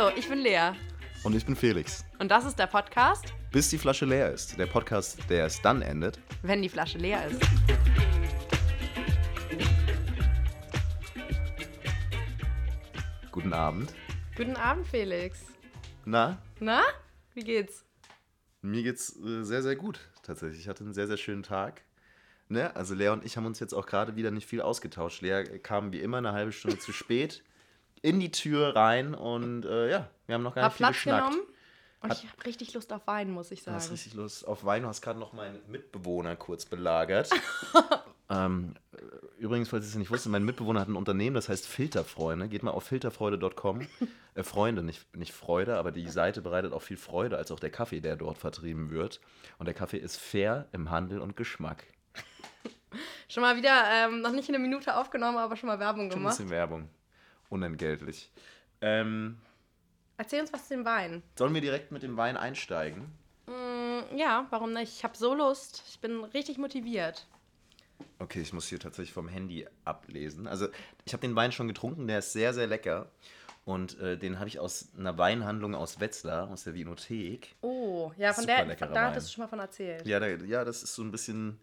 Hallo, 0.00 0.16
ich 0.16 0.30
bin 0.30 0.38
Lea. 0.38 0.72
Und 1.24 1.36
ich 1.36 1.44
bin 1.44 1.54
Felix. 1.54 2.06
Und 2.18 2.30
das 2.30 2.46
ist 2.46 2.58
der 2.58 2.68
Podcast, 2.68 3.34
Bis 3.52 3.68
die 3.68 3.76
Flasche 3.76 4.06
leer 4.06 4.32
ist. 4.32 4.58
Der 4.58 4.64
Podcast, 4.64 5.18
der 5.28 5.44
es 5.44 5.60
dann 5.60 5.82
endet. 5.82 6.18
wenn 6.40 6.62
die 6.62 6.70
Flasche 6.70 6.96
leer 6.96 7.26
ist. 7.26 7.38
Guten 13.30 13.52
Abend. 13.52 13.92
Guten 14.38 14.56
Abend, 14.56 14.86
Felix. 14.86 15.44
Na, 16.06 16.40
Na, 16.60 16.80
wie 17.34 17.44
geht's? 17.44 17.84
mir 18.62 18.82
geht's 18.82 19.14
äh, 19.22 19.42
sehr, 19.42 19.60
sehr 19.60 19.76
gut. 19.76 20.00
Tatsächlich. 20.22 20.60
Ich 20.60 20.68
hatte 20.68 20.82
einen 20.82 20.94
sehr, 20.94 21.08
sehr 21.08 21.18
schönen 21.18 21.42
Tag. 21.42 21.82
Ne? 22.48 22.74
Also 22.74 22.94
Lea 22.94 23.08
und 23.08 23.26
ich 23.26 23.36
haben 23.36 23.44
uns 23.44 23.60
jetzt 23.60 23.74
auch 23.74 23.84
gerade 23.84 24.16
wieder 24.16 24.30
nicht 24.30 24.48
viel 24.48 24.62
ausgetauscht. 24.62 25.20
Lea 25.20 25.58
kam 25.58 25.92
wie 25.92 26.00
immer 26.00 26.16
eine 26.16 26.32
halbe 26.32 26.52
Stunde 26.52 26.78
zu 26.78 26.94
spät 26.94 27.44
in 28.02 28.20
die 28.20 28.30
Tür 28.30 28.74
rein 28.76 29.14
und 29.14 29.64
äh, 29.64 29.90
ja, 29.90 30.08
wir 30.26 30.34
haben 30.34 30.42
noch 30.42 30.54
gar 30.54 30.64
Hab 30.64 30.70
nicht 30.72 30.76
viel 30.78 30.84
Platz 30.86 30.94
geschnackt. 30.96 31.30
genommen 31.32 31.46
und 32.02 32.10
Hat- 32.10 32.22
ich 32.24 32.30
habe 32.30 32.44
richtig 32.46 32.72
Lust 32.74 32.92
auf 32.92 33.06
Wein, 33.06 33.30
muss 33.30 33.50
ich 33.50 33.62
Du 33.64 33.70
hast 33.72 33.84
sagen. 33.84 33.94
richtig 33.94 34.14
Lust 34.14 34.46
auf 34.48 34.64
Wein. 34.64 34.82
Du 34.82 34.88
hast 34.88 35.02
gerade 35.02 35.18
noch 35.18 35.32
meinen 35.34 35.58
Mitbewohner 35.68 36.34
kurz 36.36 36.64
belagert. 36.64 37.28
ähm, 38.30 38.74
übrigens, 39.38 39.68
falls 39.68 39.84
ihr 39.84 39.88
es 39.90 39.94
nicht 39.96 40.10
wusstet, 40.10 40.32
mein 40.32 40.44
Mitbewohner 40.44 40.80
hat 40.80 40.88
ein 40.88 40.96
Unternehmen, 40.96 41.34
das 41.34 41.48
heißt 41.50 41.66
Filterfreunde. 41.66 42.48
Geht 42.48 42.62
mal 42.62 42.70
auf 42.72 42.84
filterfreude.com. 42.84 43.86
Äh, 44.36 44.44
Freunde, 44.44 44.84
nicht, 44.84 45.16
nicht 45.16 45.32
Freude, 45.32 45.76
aber 45.76 45.90
die 45.90 46.06
Seite 46.08 46.40
bereitet 46.40 46.72
auch 46.72 46.82
viel 46.82 46.96
Freude, 46.96 47.36
als 47.36 47.50
auch 47.50 47.58
der 47.58 47.70
Kaffee, 47.70 48.00
der 48.00 48.14
dort 48.14 48.38
vertrieben 48.38 48.92
wird. 48.92 49.20
Und 49.58 49.66
der 49.66 49.74
Kaffee 49.74 49.96
ist 49.98 50.18
fair 50.20 50.68
im 50.70 50.88
Handel 50.88 51.18
und 51.18 51.36
Geschmack. 51.36 51.82
Schon 53.28 53.40
mal 53.42 53.56
wieder, 53.56 53.72
ähm, 53.92 54.20
noch 54.20 54.30
nicht 54.30 54.48
in 54.48 54.54
einer 54.54 54.62
Minute 54.62 54.96
aufgenommen, 54.96 55.36
aber 55.36 55.56
schon 55.56 55.66
mal 55.66 55.80
Werbung 55.80 56.02
Schon 56.10 56.18
ein 56.20 56.22
gemacht. 56.22 56.36
bisschen 56.36 56.50
Werbung. 56.50 56.88
Unentgeltlich. 57.50 58.30
Ähm, 58.80 59.36
Erzähl 60.16 60.40
uns 60.40 60.52
was 60.52 60.68
zu 60.68 60.74
dem 60.74 60.86
Wein. 60.86 61.22
sollen 61.36 61.52
wir 61.52 61.60
direkt 61.60 61.92
mit 61.92 62.02
dem 62.02 62.16
Wein 62.16 62.36
einsteigen? 62.38 63.12
Mm, 63.46 64.16
ja, 64.16 64.46
warum 64.50 64.72
nicht? 64.72 64.96
Ich 64.96 65.04
habe 65.04 65.16
so 65.16 65.34
Lust. 65.34 65.82
Ich 65.88 66.00
bin 66.00 66.24
richtig 66.24 66.56
motiviert. 66.56 67.26
Okay, 68.18 68.40
ich 68.40 68.52
muss 68.52 68.68
hier 68.68 68.78
tatsächlich 68.78 69.12
vom 69.12 69.28
Handy 69.28 69.66
ablesen. 69.84 70.46
Also, 70.46 70.68
ich 71.04 71.12
habe 71.12 71.20
den 71.20 71.36
Wein 71.36 71.52
schon 71.52 71.68
getrunken, 71.68 72.06
der 72.06 72.20
ist 72.20 72.32
sehr, 72.32 72.54
sehr 72.54 72.66
lecker. 72.66 73.10
Und 73.64 73.98
äh, 74.00 74.16
den 74.16 74.38
habe 74.38 74.48
ich 74.48 74.58
aus 74.58 74.88
einer 74.98 75.18
Weinhandlung 75.18 75.74
aus 75.74 76.00
Wetzlar, 76.00 76.48
aus 76.50 76.64
der 76.64 76.74
Vinothek. 76.74 77.54
Oh, 77.60 78.10
ja, 78.16 78.32
von 78.32 78.42
Super 78.42 78.64
der, 78.64 78.88
da 78.88 79.06
hattest 79.08 79.28
du 79.28 79.32
schon 79.34 79.44
mal 79.44 79.48
von 79.48 79.58
erzählt. 79.58 80.06
Ja, 80.06 80.18
da, 80.18 80.28
ja, 80.28 80.64
das 80.64 80.82
ist 80.82 80.94
so 80.94 81.02
ein 81.02 81.10
bisschen 81.10 81.60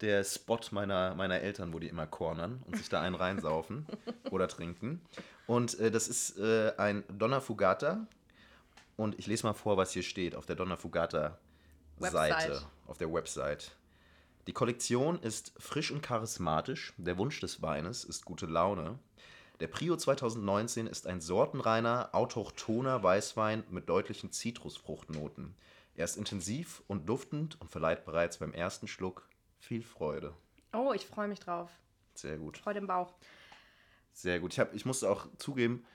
der 0.00 0.24
Spot 0.24 0.60
meiner, 0.70 1.14
meiner 1.14 1.40
Eltern, 1.40 1.72
wo 1.72 1.78
die 1.78 1.88
immer 1.88 2.06
cornern 2.06 2.62
und 2.66 2.76
sich 2.76 2.88
da 2.88 3.00
einen 3.00 3.14
reinsaufen 3.14 3.86
oder 4.30 4.48
trinken. 4.48 5.00
Und 5.46 5.78
äh, 5.78 5.90
das 5.90 6.08
ist 6.08 6.38
äh, 6.38 6.72
ein 6.76 7.04
Donna 7.08 7.40
Fugata. 7.40 8.06
Und 8.96 9.18
ich 9.18 9.26
lese 9.26 9.46
mal 9.46 9.54
vor, 9.54 9.76
was 9.76 9.92
hier 9.92 10.02
steht 10.02 10.34
auf 10.34 10.46
der 10.46 10.56
Donna 10.56 10.76
Fugata 10.76 11.38
Seite, 11.98 12.34
Website. 12.34 12.66
auf 12.86 12.98
der 12.98 13.12
Website. 13.12 13.76
Die 14.46 14.52
Kollektion 14.52 15.20
ist 15.20 15.52
frisch 15.58 15.90
und 15.92 16.02
charismatisch. 16.02 16.94
Der 16.96 17.16
Wunsch 17.16 17.38
des 17.40 17.62
Weines 17.62 18.04
ist 18.04 18.24
gute 18.24 18.46
Laune. 18.46 18.98
Der 19.60 19.68
Prio 19.68 19.96
2019 19.96 20.88
ist 20.88 21.06
ein 21.06 21.20
sortenreiner, 21.20 22.08
autochthoner 22.12 23.02
Weißwein 23.02 23.62
mit 23.70 23.88
deutlichen 23.88 24.32
Zitrusfruchtnoten. 24.32 25.54
Er 25.94 26.04
ist 26.04 26.16
intensiv 26.16 26.82
und 26.88 27.08
duftend 27.08 27.60
und 27.60 27.70
verleiht 27.70 28.04
bereits 28.04 28.38
beim 28.38 28.52
ersten 28.52 28.88
Schluck 28.88 29.28
viel 29.62 29.82
Freude. 29.82 30.34
Oh, 30.72 30.92
ich 30.92 31.06
freue 31.06 31.28
mich 31.28 31.40
drauf. 31.40 31.70
Sehr 32.14 32.36
gut. 32.36 32.58
Freude 32.58 32.80
im 32.80 32.86
Bauch. 32.86 33.14
Sehr 34.12 34.40
gut. 34.40 34.52
Ich, 34.52 34.60
hab, 34.60 34.74
ich 34.74 34.84
musste 34.84 35.08
auch 35.08 35.26
zugeben, 35.38 35.86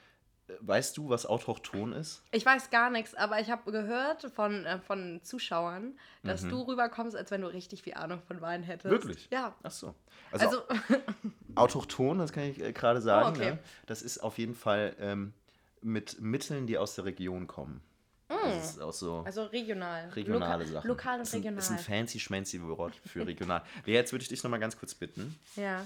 äh, 0.48 0.54
weißt 0.62 0.98
du, 0.98 1.10
was 1.10 1.26
autochthon 1.26 1.92
ist? 1.92 2.24
Ich 2.32 2.46
weiß 2.46 2.70
gar 2.70 2.90
nichts, 2.90 3.14
aber 3.14 3.40
ich 3.40 3.52
habe 3.52 3.72
gehört 3.72 4.32
von, 4.34 4.66
äh, 4.66 4.80
von 4.80 5.20
Zuschauern, 5.22 6.00
dass 6.24 6.48
du 6.48 6.62
rüberkommst, 6.62 7.16
als 7.16 7.30
wenn 7.30 7.42
du 7.42 7.48
richtig 7.48 7.84
viel 7.84 7.94
Ahnung 7.96 8.22
von 8.22 8.42
Wein 8.42 8.64
hättest. 8.64 8.86
Mhm. 8.86 8.92
Wirklich? 8.92 9.28
Ja. 9.32 9.54
Ach 9.64 9.72
so. 9.72 9.94
Also, 10.32 10.46
Also, 10.48 10.64
autochthon, 11.56 12.20
das 12.20 12.32
kann 12.32 12.44
ich 12.44 12.62
äh, 12.62 12.72
gerade 12.72 13.02
sagen. 13.02 13.28
Oh, 13.28 13.32
okay. 13.32 13.50
ja, 13.50 13.60
das 13.86 14.02
ist 14.02 14.20
auf 14.20 14.38
jeden 14.38 14.56
Fall 14.56 14.96
ähm, 15.00 15.34
mit 15.82 16.22
Mitteln, 16.22 16.68
die 16.68 16.78
aus 16.78 16.96
der 16.96 17.06
Region 17.06 17.48
kommen. 17.48 17.82
Das 18.28 18.72
ist 18.72 18.82
auch 18.82 18.94
so 18.94 19.24
also 19.26 19.46
regional. 19.46 20.10
regionale 20.10 20.64
Loka 20.64 20.74
Sachen. 20.74 20.88
Lokal 20.88 21.16
und 21.16 21.22
ist 21.22 21.34
ein, 21.34 21.38
regional. 21.38 21.60
Ist 21.60 21.72
ein 21.72 21.80
fancy 21.80 22.20
schmancy 22.20 22.62
Wort 22.62 22.96
für 23.06 23.26
regional. 23.26 23.64
Lea, 23.86 23.94
jetzt 23.94 24.12
würde 24.12 24.24
ich 24.24 24.30
dich 24.30 24.44
nochmal 24.44 24.60
ganz 24.60 24.78
kurz 24.78 24.94
bitten. 24.94 25.40
ja. 25.56 25.86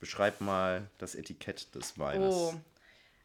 Beschreib 0.00 0.40
mal 0.40 0.88
das 0.98 1.16
Etikett 1.16 1.74
des 1.74 1.98
Weines. 1.98 2.32
Oh. 2.32 2.54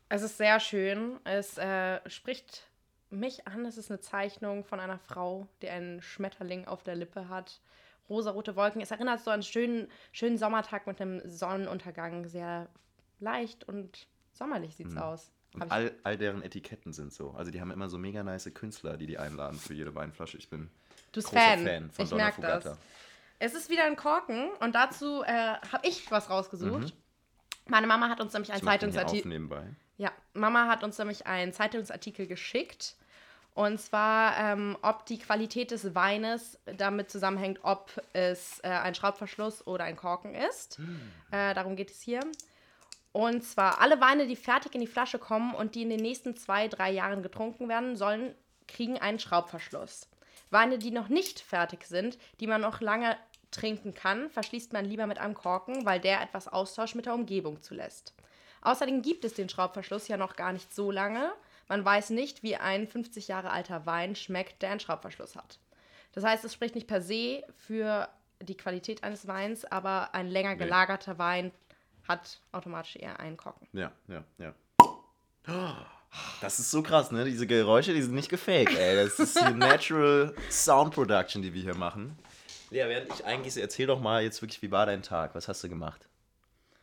Es 0.10 0.24
ist 0.24 0.38
sehr 0.38 0.60
schön. 0.60 1.20
Es 1.24 1.58
äh, 1.60 2.00
spricht 2.10 2.68
mich 3.12 3.48
an. 3.48 3.66
Es 3.66 3.78
ist 3.78 3.92
eine 3.92 4.00
Zeichnung 4.00 4.64
von 4.64 4.80
einer 4.80 4.98
Frau, 4.98 5.48
die 5.62 5.70
einen 5.70 6.02
Schmetterling 6.02 6.66
auf 6.66 6.84
der 6.84 6.96
Lippe 6.96 7.30
hat. 7.30 7.62
Rosarote 8.10 8.56
Wolken. 8.56 8.82
Es 8.82 8.92
erinnert 8.92 9.22
so 9.22 9.30
an 9.30 9.36
einen 9.36 9.44
schönen, 9.44 9.88
schönen 10.12 10.38
Sommertag 10.38 10.88
mit 10.88 11.00
einem 11.00 11.22
Sonnenuntergang. 11.30 12.28
Sehr 12.28 12.68
leicht 13.20 13.64
und 13.68 14.08
sommerlich 14.34 14.76
sieht's 14.76 14.98
aus. 14.98 15.32
Und 15.54 15.72
all, 15.72 15.92
all 16.04 16.18
deren 16.18 16.42
Etiketten 16.42 16.94
sind 16.94 17.14
so. 17.14 17.32
Also 17.32 17.52
die 17.52 17.62
haben 17.62 17.72
immer 17.72 17.90
so 17.90 17.98
mega 17.98 18.24
nice 18.24 18.50
Künstler, 18.54 18.98
die 18.98 19.06
die 19.06 19.18
einladen 19.18 19.60
für 19.60 19.74
jede 19.74 19.94
Weinflasche. 19.94 20.38
Ich 20.38 20.50
bin 20.50 20.70
Du 21.12 21.20
bist 21.20 21.28
großer 21.30 21.42
Fan. 21.42 21.66
Fan, 21.66 21.92
von 21.92 22.04
ich 22.04 22.10
Donna 22.10 22.24
merke 22.24 22.36
Fugata. 22.38 22.70
das. 22.70 22.78
Es 23.40 23.54
ist 23.54 23.70
wieder 23.70 23.84
ein 23.84 23.96
Korken 23.96 24.50
und 24.62 24.74
dazu 24.74 25.22
äh, 25.24 25.28
habe 25.28 25.88
ich 25.88 26.10
was 26.12 26.30
rausgesucht. 26.30 26.94
Meine 27.68 27.88
Mama 27.88 28.10
hat 28.10 28.20
uns 28.20 28.34
nämlich 28.34 28.52
ein 28.52 28.56
Mhm. 28.56 28.60
Ich 28.60 28.64
mach 28.64 28.78
den 28.78 28.92
hier 28.92 29.06
auf 29.06 29.12
Zeitungsartikel. 29.12 29.76
Ja, 29.98 30.12
Mama 30.34 30.68
hat 30.68 30.84
uns 30.84 30.98
nämlich 30.98 31.28
einen 31.28 31.54
Zeitungsartikel 31.54 32.26
geschickt. 32.28 32.96
Und 33.56 33.80
zwar, 33.80 34.36
ähm, 34.40 34.76
ob 34.82 35.06
die 35.06 35.20
Qualität 35.20 35.70
des 35.70 35.94
Weines 35.94 36.58
damit 36.66 37.12
zusammenhängt, 37.12 37.60
ob 37.62 38.02
es 38.14 38.60
äh, 38.64 38.70
ein 38.70 38.96
Schraubverschluss 38.96 39.68
oder 39.68 39.84
ein 39.84 39.96
Korken 39.96 40.34
ist. 40.34 40.80
Äh, 41.30 41.54
darum 41.54 41.76
geht 41.76 41.92
es 41.92 42.02
hier. 42.02 42.22
Und 43.14 43.44
zwar, 43.44 43.80
alle 43.80 44.02
Weine, 44.02 44.28
die 44.28 44.36
fertig 44.36 44.74
in 44.74 44.82
die 44.82 44.88
Flasche 44.88 45.20
kommen 45.20 45.54
und 45.54 45.76
die 45.76 45.84
in 45.84 45.90
den 45.90 46.00
nächsten 46.02 46.36
zwei, 46.36 46.68
drei 46.68 46.92
Jahren 46.92 47.22
getrunken 47.24 47.70
werden 47.70 47.96
sollen, 47.96 48.36
kriegen 48.68 48.98
einen 48.98 49.20
Schraubverschluss. 49.20 50.10
Weine, 50.50 50.80
die 50.80 50.92
noch 50.92 51.10
nicht 51.10 51.40
fertig 51.40 51.86
sind, 51.86 52.18
die 52.40 52.48
man 52.48 52.62
noch 52.62 52.82
lange 52.82 53.16
trinken 53.52 53.94
kann, 53.94 54.32
verschließt 54.32 54.74
man 54.74 54.86
lieber 54.86 55.06
mit 55.06 55.20
einem 55.20 55.36
Korken, 55.36 55.86
weil 55.86 56.00
der 56.00 56.22
etwas 56.22 56.48
Austausch 56.48 56.96
mit 56.96 57.06
der 57.06 57.14
Umgebung 57.14 57.62
zulässt. 57.62 58.16
Außerdem 58.62 59.04
gibt 59.04 59.26
es 59.26 59.36
den 59.36 59.50
Schraubverschluss 59.50 60.08
ja 60.08 60.18
noch 60.18 60.36
gar 60.36 60.52
nicht 60.52 60.74
so 60.74 60.90
lange. 60.90 61.32
Man 61.68 61.86
weiß 61.86 62.10
nicht, 62.12 62.42
wie 62.42 62.56
ein 62.56 62.88
50 62.88 63.28
Jahre 63.28 63.52
alter 63.52 63.86
Wein 63.86 64.16
schmeckt, 64.16 64.62
der 64.64 64.72
einen 64.72 64.80
Schraubverschluss 64.80 65.36
hat. 65.36 65.60
Das 66.14 66.24
heißt, 66.24 66.44
es 66.46 66.54
spricht 66.54 66.74
nicht 66.74 66.88
per 66.88 67.02
se 67.02 67.44
für 67.58 68.10
die 68.42 68.58
Qualität 68.58 69.04
eines 69.04 69.28
Weins, 69.28 69.66
aber 69.66 70.14
ein 70.16 70.28
länger 70.28 70.54
Nee. 70.54 70.64
gelagerter 70.64 71.18
Wein 71.18 71.52
hat 72.08 72.40
automatisch 72.52 72.96
eher 72.98 73.20
einen 73.20 73.38
Korken. 73.38 73.68
Ja, 73.74 73.92
ja, 74.08 74.24
ja. 74.38 74.54
Das 76.42 76.60
ist 76.60 76.72
so 76.72 76.84
krass, 76.84 77.12
ne? 77.12 77.26
Diese 77.26 77.48
Geräusche, 77.48 77.94
die 77.94 78.02
sind 78.02 78.14
nicht 78.14 78.30
gefaked, 78.30 78.78
ey. 78.78 78.96
Das 78.96 79.20
ist 79.20 79.40
die 79.40 79.54
Natural 79.54 80.34
Sound 80.50 80.94
Production, 80.94 81.42
die 81.42 81.54
wir 81.54 81.62
hier 81.62 81.76
machen. 81.76 82.18
Lea, 82.70 82.86
während 82.88 83.14
ich 83.14 83.26
eigentlich 83.26 83.58
erzähl 83.58 83.88
doch 83.88 84.00
mal 84.00 84.24
jetzt 84.24 84.42
wirklich, 84.42 84.62
wie 84.62 84.72
war 84.72 84.86
dein 84.86 85.02
Tag? 85.02 85.36
Was 85.36 85.48
hast 85.48 85.64
du 85.64 85.70
gemacht? 85.70 86.08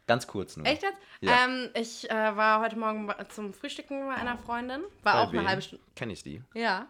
Ganz 0.07 0.27
kurz 0.27 0.57
nur. 0.57 0.67
Echt 0.67 0.83
jetzt? 0.83 0.99
Ja. 1.21 1.45
Ähm, 1.45 1.71
ich 1.75 2.11
äh, 2.11 2.37
war 2.37 2.61
heute 2.61 2.77
Morgen 2.77 3.09
zum 3.29 3.55
Frühstücken 3.55 4.09
bei 4.09 4.15
einer 4.15 4.37
Freundin. 4.39 4.83
War 5.03 5.15
Bei 5.15 5.21
auch 5.23 5.33
wem? 5.33 5.41
eine 5.41 5.49
halbe 5.49 5.63
Stunde. 5.63 5.85
Kenn 5.95 6.11
ich 6.11 6.23
die? 6.23 6.43
Ja. 6.55 6.89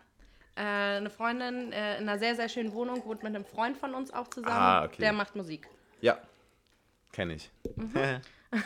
Äh, 0.56 0.62
eine 0.62 1.10
Freundin 1.10 1.72
äh, 1.72 1.98
in 1.98 2.08
einer 2.08 2.18
sehr, 2.18 2.34
sehr 2.34 2.48
schönen 2.48 2.72
Wohnung, 2.72 3.04
wohnt 3.04 3.22
mit 3.22 3.34
einem 3.34 3.44
Freund 3.44 3.76
von 3.76 3.94
uns 3.94 4.12
auch 4.12 4.28
zusammen. 4.28 4.56
Ah, 4.56 4.84
okay. 4.84 5.00
Der 5.00 5.12
macht 5.12 5.36
Musik. 5.36 5.68
Ja. 6.00 6.18
Kenn 7.12 7.30
ich. 7.30 7.50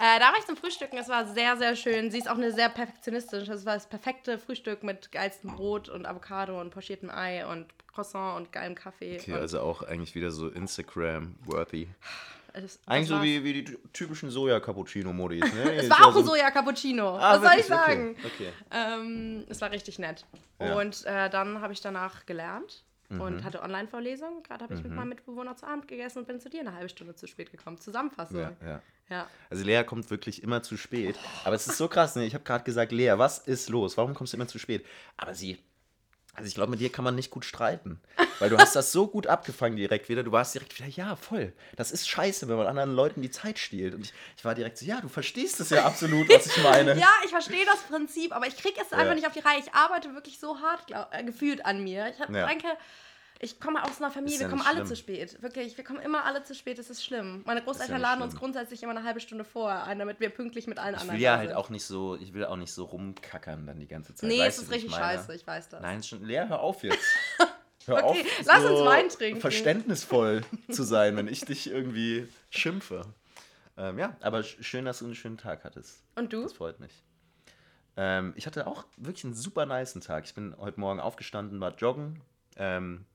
Äh, 0.00 0.20
da 0.20 0.26
war 0.26 0.38
ich 0.38 0.46
zum 0.46 0.56
Frühstücken. 0.56 0.96
Es 0.96 1.08
war 1.08 1.26
sehr, 1.26 1.56
sehr 1.56 1.74
schön. 1.74 2.12
Sie 2.12 2.18
ist 2.18 2.30
auch 2.30 2.36
eine 2.36 2.52
sehr 2.52 2.68
perfektionistische. 2.68 3.52
Es 3.52 3.66
war 3.66 3.74
das 3.74 3.88
perfekte 3.88 4.38
Frühstück 4.38 4.84
mit 4.84 5.10
geilstem 5.10 5.56
Brot 5.56 5.88
und 5.88 6.06
Avocado 6.06 6.60
und 6.60 6.70
pochiertem 6.70 7.10
Ei 7.10 7.44
und 7.44 7.66
Croissant 7.92 8.36
und 8.36 8.52
geilem 8.52 8.76
Kaffee. 8.76 9.18
okay, 9.20 9.34
also 9.34 9.60
auch 9.60 9.82
eigentlich 9.82 10.14
wieder 10.14 10.30
so 10.30 10.48
Instagram-worthy. 10.50 11.88
das 12.52 12.78
Eigentlich 12.86 13.08
so 13.08 13.20
wie, 13.22 13.42
wie 13.42 13.64
die 13.64 13.76
typischen 13.92 14.30
Soja-Cappuccino-Modis, 14.30 15.52
ne? 15.52 15.72
Es 15.74 15.90
war 15.90 16.06
auch 16.06 16.16
ein 16.16 16.24
Soja-Cappuccino. 16.24 17.16
Ah, 17.16 17.32
Was 17.32 17.42
soll 17.42 17.58
ich 17.58 17.68
wirklich? 17.68 17.80
Okay, 17.80 17.86
sagen? 17.88 18.16
Okay. 18.24 18.52
Ähm, 18.70 19.46
es 19.48 19.60
war 19.60 19.72
richtig 19.72 19.98
nett. 19.98 20.24
Ja. 20.60 20.78
Und 20.78 21.04
äh, 21.06 21.28
dann 21.28 21.60
habe 21.60 21.72
ich 21.72 21.80
danach 21.80 22.24
gelernt 22.24 22.84
Mhm. 23.08 23.20
und 23.20 23.44
hatte 23.44 23.62
Online-Vorlesungen. 23.62 24.42
Gerade 24.42 24.64
habe 24.64 24.74
ich 24.74 24.82
mit 24.82 24.92
meinem 24.92 25.10
Mitbewohner 25.10 25.56
zu 25.56 25.66
Abend 25.66 25.88
gegessen 25.88 26.18
und 26.20 26.26
bin 26.26 26.40
zu 26.40 26.50
dir 26.50 26.60
eine 26.60 26.74
halbe 26.74 26.88
Stunde 26.88 27.14
zu 27.14 27.26
spät 27.26 27.50
gekommen. 27.50 27.78
Zusammenfassung. 27.78 28.40
Ja, 28.40 28.52
ja. 28.64 28.82
ja. 29.08 29.26
Also 29.48 29.64
Lea 29.64 29.82
kommt 29.84 30.10
wirklich 30.10 30.42
immer 30.42 30.62
zu 30.62 30.76
spät. 30.76 31.16
Aber 31.44 31.54
es 31.54 31.66
ist 31.66 31.78
so 31.78 31.88
krass, 31.88 32.16
ne? 32.16 32.26
Ich 32.26 32.34
habe 32.34 32.44
gerade 32.44 32.64
gesagt, 32.64 32.92
Lea, 32.92 33.14
was 33.16 33.38
ist 33.38 33.68
los? 33.68 33.96
Warum 33.96 34.14
kommst 34.14 34.32
du 34.32 34.36
immer 34.36 34.48
zu 34.48 34.58
spät? 34.58 34.84
Aber 35.16 35.34
sie 35.34 35.58
Also 36.38 36.48
ich 36.48 36.54
glaube, 36.54 36.70
mit 36.70 36.80
dir 36.80 36.90
kann 36.90 37.04
man 37.04 37.14
nicht 37.14 37.30
gut 37.30 37.44
streiten. 37.44 38.00
Weil 38.38 38.48
du 38.50 38.56
hast 38.58 38.74
das 38.76 38.92
so 38.92 39.06
gut 39.08 39.26
abgefangen 39.26 39.76
direkt 39.76 40.08
wieder. 40.08 40.22
Du 40.22 40.32
warst 40.32 40.54
direkt 40.54 40.78
wieder, 40.78 40.88
ja, 40.88 41.16
voll. 41.16 41.52
Das 41.76 41.90
ist 41.90 42.08
scheiße, 42.08 42.48
wenn 42.48 42.56
man 42.56 42.66
anderen 42.66 42.94
Leuten 42.94 43.20
die 43.22 43.30
Zeit 43.30 43.58
stiehlt. 43.58 43.94
Und 43.94 44.02
ich, 44.06 44.12
ich 44.36 44.44
war 44.44 44.54
direkt 44.54 44.78
so, 44.78 44.86
ja, 44.86 45.00
du 45.00 45.08
verstehst 45.08 45.58
es 45.60 45.70
ja 45.70 45.84
absolut, 45.84 46.28
was 46.32 46.46
ich 46.46 46.62
meine. 46.62 46.96
Ja, 46.98 47.10
ich 47.24 47.30
verstehe 47.30 47.64
das 47.66 47.80
Prinzip, 47.82 48.34
aber 48.34 48.46
ich 48.46 48.56
kriege 48.56 48.76
es 48.80 48.92
einfach 48.92 49.06
Ja. 49.08 49.14
nicht 49.14 49.26
auf 49.26 49.32
die 49.32 49.40
Reihe. 49.40 49.58
Ich 49.58 49.74
arbeite 49.74 50.14
wirklich 50.14 50.38
so 50.38 50.60
hart 50.60 50.86
glaub, 50.86 51.08
äh, 51.12 51.24
gefühlt 51.24 51.66
an 51.66 51.82
mir. 51.82 52.08
Ich 52.14 52.20
hab, 52.20 52.30
Ja. 52.30 52.46
denke, 52.46 52.68
ich 53.40 53.60
komme 53.60 53.82
aus 53.84 53.98
einer 54.02 54.10
Familie, 54.10 54.36
ja 54.36 54.40
wir 54.40 54.48
kommen 54.48 54.62
alle 54.66 54.84
zu 54.84 54.96
spät. 54.96 55.40
Wirklich, 55.42 55.76
wir 55.76 55.84
kommen 55.84 56.00
immer 56.00 56.24
alle 56.24 56.42
zu 56.42 56.54
spät, 56.54 56.78
das 56.78 56.90
ist 56.90 57.04
schlimm. 57.04 57.42
Meine 57.46 57.62
Großeltern 57.62 57.96
nicht 57.96 58.02
laden 58.02 58.22
uns 58.22 58.32
schlimm. 58.32 58.40
grundsätzlich 58.40 58.82
immer 58.82 58.92
eine 58.96 59.04
halbe 59.04 59.20
Stunde 59.20 59.44
ein, 59.84 59.98
damit 59.98 60.18
wir 60.20 60.30
pünktlich 60.30 60.66
mit 60.66 60.78
allen 60.78 60.94
Ich 60.94 61.00
anderen 61.02 61.16
will 61.18 61.24
ja 61.24 61.36
halt 61.36 61.52
auch 61.52 61.70
nicht 61.70 61.84
so, 61.84 62.16
ich 62.16 62.34
will 62.34 62.44
auch 62.44 62.56
nicht 62.56 62.72
so 62.72 62.84
rumkackern 62.84 63.66
dann 63.66 63.78
die 63.78 63.86
ganze 63.86 64.14
Zeit. 64.14 64.28
Nee, 64.28 64.40
Weißt 64.40 64.58
es 64.58 64.64
ist 64.64 64.70
ich 64.70 64.74
richtig 64.76 64.94
scheiße, 64.94 65.34
ich 65.34 65.46
weiß 65.46 65.68
das. 65.68 65.80
Nein, 65.82 66.00
ist 66.00 66.08
schon 66.08 66.24
leer, 66.24 66.48
hör 66.48 66.60
auf 66.60 66.82
jetzt. 66.82 66.98
Hör 67.86 68.04
Okay, 68.04 68.20
auf, 68.20 68.46
lass 68.46 68.64
uns 68.64 68.80
Wein 68.84 69.08
trinken. 69.08 69.40
verständnisvoll 69.40 70.42
zu 70.70 70.82
sein, 70.82 71.16
wenn 71.16 71.26
ich 71.26 71.40
dich 71.46 71.70
irgendwie 71.70 72.28
schimpfe. 72.50 73.02
Ähm, 73.78 73.98
ja, 73.98 74.14
aber 74.20 74.40
sch- 74.40 74.62
schön, 74.62 74.84
dass 74.84 74.98
du 74.98 75.06
einen 75.06 75.14
schönen 75.14 75.38
Tag 75.38 75.64
hattest. 75.64 76.02
Und 76.14 76.30
du? 76.32 76.42
Das 76.42 76.52
freut 76.52 76.80
mich. 76.80 76.92
Ähm, 77.96 78.34
ich 78.36 78.46
hatte 78.46 78.66
auch 78.66 78.84
wirklich 78.98 79.24
einen 79.24 79.32
super 79.32 79.64
niceen 79.64 80.02
Tag. 80.02 80.24
Ich 80.26 80.34
bin 80.34 80.54
heute 80.58 80.78
Morgen 80.80 81.00
aufgestanden, 81.00 81.60
war 81.60 81.74
joggen. 81.76 82.20
Ähm, 82.56 83.06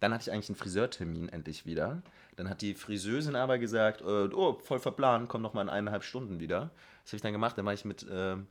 dann 0.00 0.12
hatte 0.12 0.22
ich 0.22 0.32
eigentlich 0.32 0.48
einen 0.48 0.56
Friseurtermin 0.56 1.28
endlich 1.28 1.66
wieder. 1.66 2.02
Dann 2.36 2.48
hat 2.48 2.62
die 2.62 2.74
Friseusin 2.74 3.34
aber 3.34 3.58
gesagt, 3.58 4.00
äh, 4.00 4.04
oh, 4.04 4.58
voll 4.62 4.78
verplant, 4.78 5.28
komm 5.28 5.42
noch 5.42 5.54
mal 5.54 5.62
in 5.62 5.68
eineinhalb 5.68 6.04
Stunden 6.04 6.38
wieder. 6.40 6.70
Das 7.02 7.12
habe 7.12 7.16
ich 7.16 7.22
dann 7.22 7.32
gemacht. 7.32 7.58
Dann 7.58 7.66
war 7.66 7.72
ich 7.72 7.84
mit 7.84 8.06
ähm, 8.10 8.46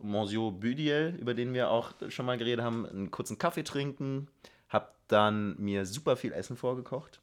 Monsieur 0.00 0.52
Büdiel, 0.52 1.16
über 1.20 1.34
den 1.34 1.52
wir 1.54 1.70
auch 1.70 1.92
schon 2.08 2.26
mal 2.26 2.38
geredet 2.38 2.64
haben, 2.64 2.86
einen 2.86 3.10
kurzen 3.10 3.38
Kaffee 3.38 3.64
trinken. 3.64 4.28
Hab 4.68 4.94
dann 5.08 5.56
mir 5.58 5.86
super 5.86 6.16
viel 6.16 6.32
Essen 6.32 6.56
vorgekocht. 6.56 7.20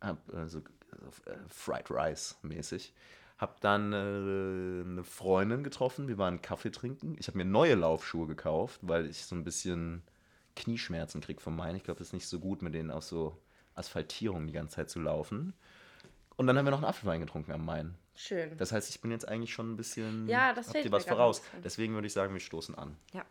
Hab 0.00 0.18
äh, 0.32 0.48
so 0.48 0.58
äh, 0.58 0.62
Fried 1.48 1.90
Rice 1.90 2.36
mäßig. 2.42 2.92
Hab 3.38 3.60
dann 3.60 3.92
äh, 3.92 3.96
eine 3.96 5.04
Freundin 5.04 5.62
getroffen. 5.62 6.08
Wir 6.08 6.18
waren 6.18 6.40
Kaffee 6.40 6.70
trinken. 6.70 7.16
Ich 7.18 7.28
habe 7.28 7.38
mir 7.38 7.44
neue 7.44 7.74
Laufschuhe 7.74 8.26
gekauft, 8.26 8.80
weil 8.82 9.06
ich 9.06 9.24
so 9.24 9.34
ein 9.34 9.44
bisschen 9.44 10.02
Knieschmerzen 10.56 11.20
kriege 11.20 11.40
von 11.40 11.54
meinen. 11.54 11.76
Ich 11.76 11.84
glaube, 11.84 11.98
das 11.98 12.08
ist 12.08 12.12
nicht 12.12 12.28
so 12.28 12.38
gut, 12.38 12.62
mit 12.62 12.74
denen 12.74 12.90
auf 12.90 13.04
so 13.04 13.40
Asphaltierung 13.74 14.46
die 14.46 14.52
ganze 14.52 14.76
Zeit 14.76 14.90
zu 14.90 15.00
laufen. 15.00 15.54
Und 16.36 16.46
dann 16.46 16.56
haben 16.56 16.64
wir 16.64 16.70
noch 16.70 16.78
einen 16.78 16.86
Apfelwein 16.86 17.20
getrunken 17.20 17.52
am 17.52 17.64
Main. 17.64 17.94
Schön. 18.16 18.56
Das 18.56 18.72
heißt, 18.72 18.90
ich 18.90 19.00
bin 19.00 19.10
jetzt 19.10 19.26
eigentlich 19.28 19.52
schon 19.52 19.72
ein 19.72 19.76
bisschen. 19.76 20.28
Ja, 20.28 20.52
das 20.52 20.70
fehlt 20.70 20.84
ihr 20.84 20.90
mir 20.90 20.96
was 20.96 21.04
voraus. 21.04 21.42
Deswegen 21.62 21.94
würde 21.94 22.06
ich 22.06 22.12
sagen, 22.12 22.32
wir 22.32 22.40
stoßen 22.40 22.74
an. 22.76 22.96
Ja. 23.12 23.24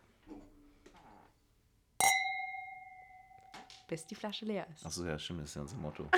Bis 3.88 4.06
die 4.06 4.14
Flasche 4.14 4.44
leer 4.46 4.66
ist. 4.74 4.86
Achso, 4.86 5.04
ja, 5.04 5.18
stimmt, 5.18 5.42
das 5.42 5.50
ist 5.50 5.56
ja 5.56 5.62
unser 5.62 5.76
Motto. 5.76 6.08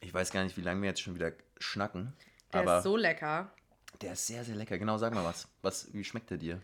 ich 0.00 0.14
weiß 0.14 0.30
gar 0.30 0.44
nicht, 0.44 0.56
wie 0.56 0.62
lange 0.62 0.80
wir 0.80 0.88
jetzt 0.88 1.02
schon 1.02 1.14
wieder 1.14 1.32
schnacken. 1.58 2.14
Der 2.52 2.60
aber 2.60 2.78
ist 2.78 2.84
so 2.84 2.96
lecker. 2.96 3.52
Der 4.02 4.12
ist 4.12 4.26
sehr, 4.26 4.44
sehr 4.44 4.54
lecker. 4.54 4.78
Genau, 4.78 4.98
sag 4.98 5.14
mal 5.14 5.24
was. 5.24 5.48
was 5.62 5.92
wie 5.92 6.04
schmeckt 6.04 6.30
der 6.30 6.38
dir? 6.38 6.60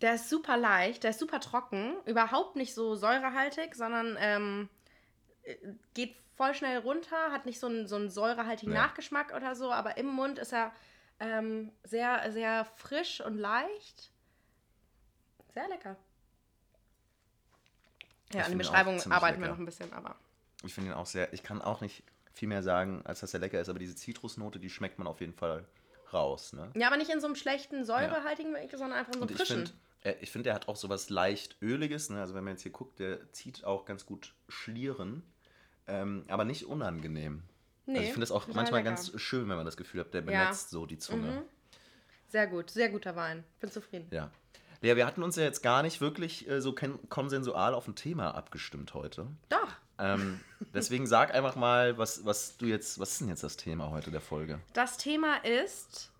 Der 0.00 0.14
ist 0.14 0.30
super 0.30 0.56
leicht, 0.56 1.02
der 1.02 1.10
ist 1.10 1.18
super 1.18 1.40
trocken, 1.40 1.94
überhaupt 2.06 2.56
nicht 2.56 2.74
so 2.74 2.94
säurehaltig, 2.94 3.74
sondern 3.74 4.16
ähm, 4.18 4.68
äh, 5.42 5.56
geht 5.92 6.16
voll 6.36 6.54
schnell 6.54 6.78
runter, 6.78 7.32
hat 7.32 7.44
nicht 7.44 7.60
so 7.60 7.66
einen, 7.66 7.86
so 7.86 7.96
einen 7.96 8.08
säurehaltigen 8.08 8.72
Ja. 8.72 8.86
Nachgeschmack 8.86 9.34
oder 9.34 9.54
so, 9.54 9.70
aber 9.70 9.98
im 9.98 10.06
Mund 10.06 10.38
ist 10.38 10.54
er 10.54 10.72
ähm, 11.18 11.70
sehr, 11.84 12.32
sehr 12.32 12.64
frisch 12.76 13.20
und 13.20 13.36
leicht. 13.36 14.10
Sehr 15.52 15.68
lecker. 15.68 15.96
Ich 18.30 18.36
Ja, 18.36 18.44
an 18.44 18.52
ihn 18.52 18.58
Beschreibung 18.58 19.00
arbeiten 19.12 19.42
wir 19.42 19.48
noch 19.48 19.58
ein 19.58 19.66
bisschen, 19.66 19.92
aber. 19.92 20.16
Ich 20.64 20.72
finde 20.72 20.90
ihn 20.90 20.96
auch 20.96 21.06
sehr. 21.06 21.32
Ich 21.34 21.42
kann 21.42 21.60
auch 21.60 21.82
nicht 21.82 22.04
viel 22.32 22.48
mehr 22.48 22.62
sagen, 22.62 23.02
als 23.04 23.20
dass 23.20 23.34
er 23.34 23.40
lecker 23.40 23.60
ist, 23.60 23.68
aber 23.68 23.78
diese 23.78 23.96
Zitrusnote, 23.96 24.58
die 24.58 24.70
schmeckt 24.70 24.98
man 24.98 25.06
auf 25.06 25.20
jeden 25.20 25.34
Fall 25.34 25.66
raus. 26.12 26.52
Ne? 26.52 26.70
Ja, 26.74 26.86
aber 26.88 26.96
nicht 26.96 27.10
in 27.10 27.20
so 27.20 27.26
einem 27.26 27.36
schlechten, 27.36 27.84
säurehaltigen 27.84 28.54
Weg, 28.54 28.70
sondern 28.70 28.92
einfach 28.98 29.12
in 29.14 29.20
so 29.20 29.26
einem 29.26 29.30
ich 29.30 29.36
frischen. 29.36 29.56
finde, 29.66 29.72
er, 30.02 30.22
ich 30.22 30.30
find, 30.30 30.46
er 30.46 30.54
hat 30.54 30.68
auch 30.68 30.76
sowas 30.76 31.10
leicht 31.10 31.56
Öliges. 31.62 32.10
Ne? 32.10 32.20
Also 32.20 32.34
wenn 32.34 32.44
man 32.44 32.54
jetzt 32.54 32.62
hier 32.62 32.72
guckt, 32.72 32.98
der 32.98 33.32
zieht 33.32 33.64
auch 33.64 33.84
ganz 33.84 34.06
gut 34.06 34.34
Schlieren, 34.48 35.22
ähm, 35.86 36.24
aber 36.28 36.44
nicht 36.44 36.64
unangenehm. 36.66 37.42
Nee, 37.86 37.94
also 37.98 38.02
ich 38.06 38.12
finde 38.12 38.24
es 38.24 38.30
auch 38.32 38.46
manchmal 38.48 38.80
lecker. 38.80 38.90
ganz 38.90 39.12
schön, 39.20 39.48
wenn 39.48 39.56
man 39.56 39.64
das 39.66 39.76
Gefühl 39.76 40.00
hat, 40.00 40.14
der 40.14 40.20
Ja. 40.22 40.26
benetzt 40.26 40.70
so 40.70 40.86
die 40.86 40.98
Zunge. 40.98 41.30
Mhm. 41.30 41.42
Sehr 42.28 42.46
gut, 42.46 42.70
sehr 42.70 42.88
guter 42.90 43.16
Wein. 43.16 43.42
Bin 43.58 43.70
zufrieden. 43.70 44.06
Ja. 44.10 44.30
Lea, 44.82 44.96
wir 44.96 45.06
hatten 45.06 45.22
uns 45.22 45.36
ja 45.36 45.42
jetzt 45.42 45.62
gar 45.62 45.82
nicht 45.82 46.00
wirklich 46.00 46.48
äh, 46.48 46.60
so 46.62 46.74
konsensual 47.08 47.74
auf 47.74 47.86
ein 47.88 47.96
Thema 47.96 48.34
abgestimmt 48.34 48.94
heute. 48.94 49.26
Doch. 49.48 49.68
Ähm, 50.00 50.40
deswegen 50.74 51.06
sag 51.06 51.34
einfach 51.34 51.56
mal, 51.56 51.98
was, 51.98 52.24
was 52.24 52.56
du 52.56 52.66
jetzt, 52.66 52.98
was 52.98 53.12
ist 53.12 53.20
denn 53.20 53.28
jetzt 53.28 53.42
das 53.44 53.56
Thema 53.56 53.90
heute 53.90 54.10
der 54.10 54.20
Folge? 54.22 54.58
Das 54.72 54.96
Thema 54.96 55.36
ist 55.44 56.10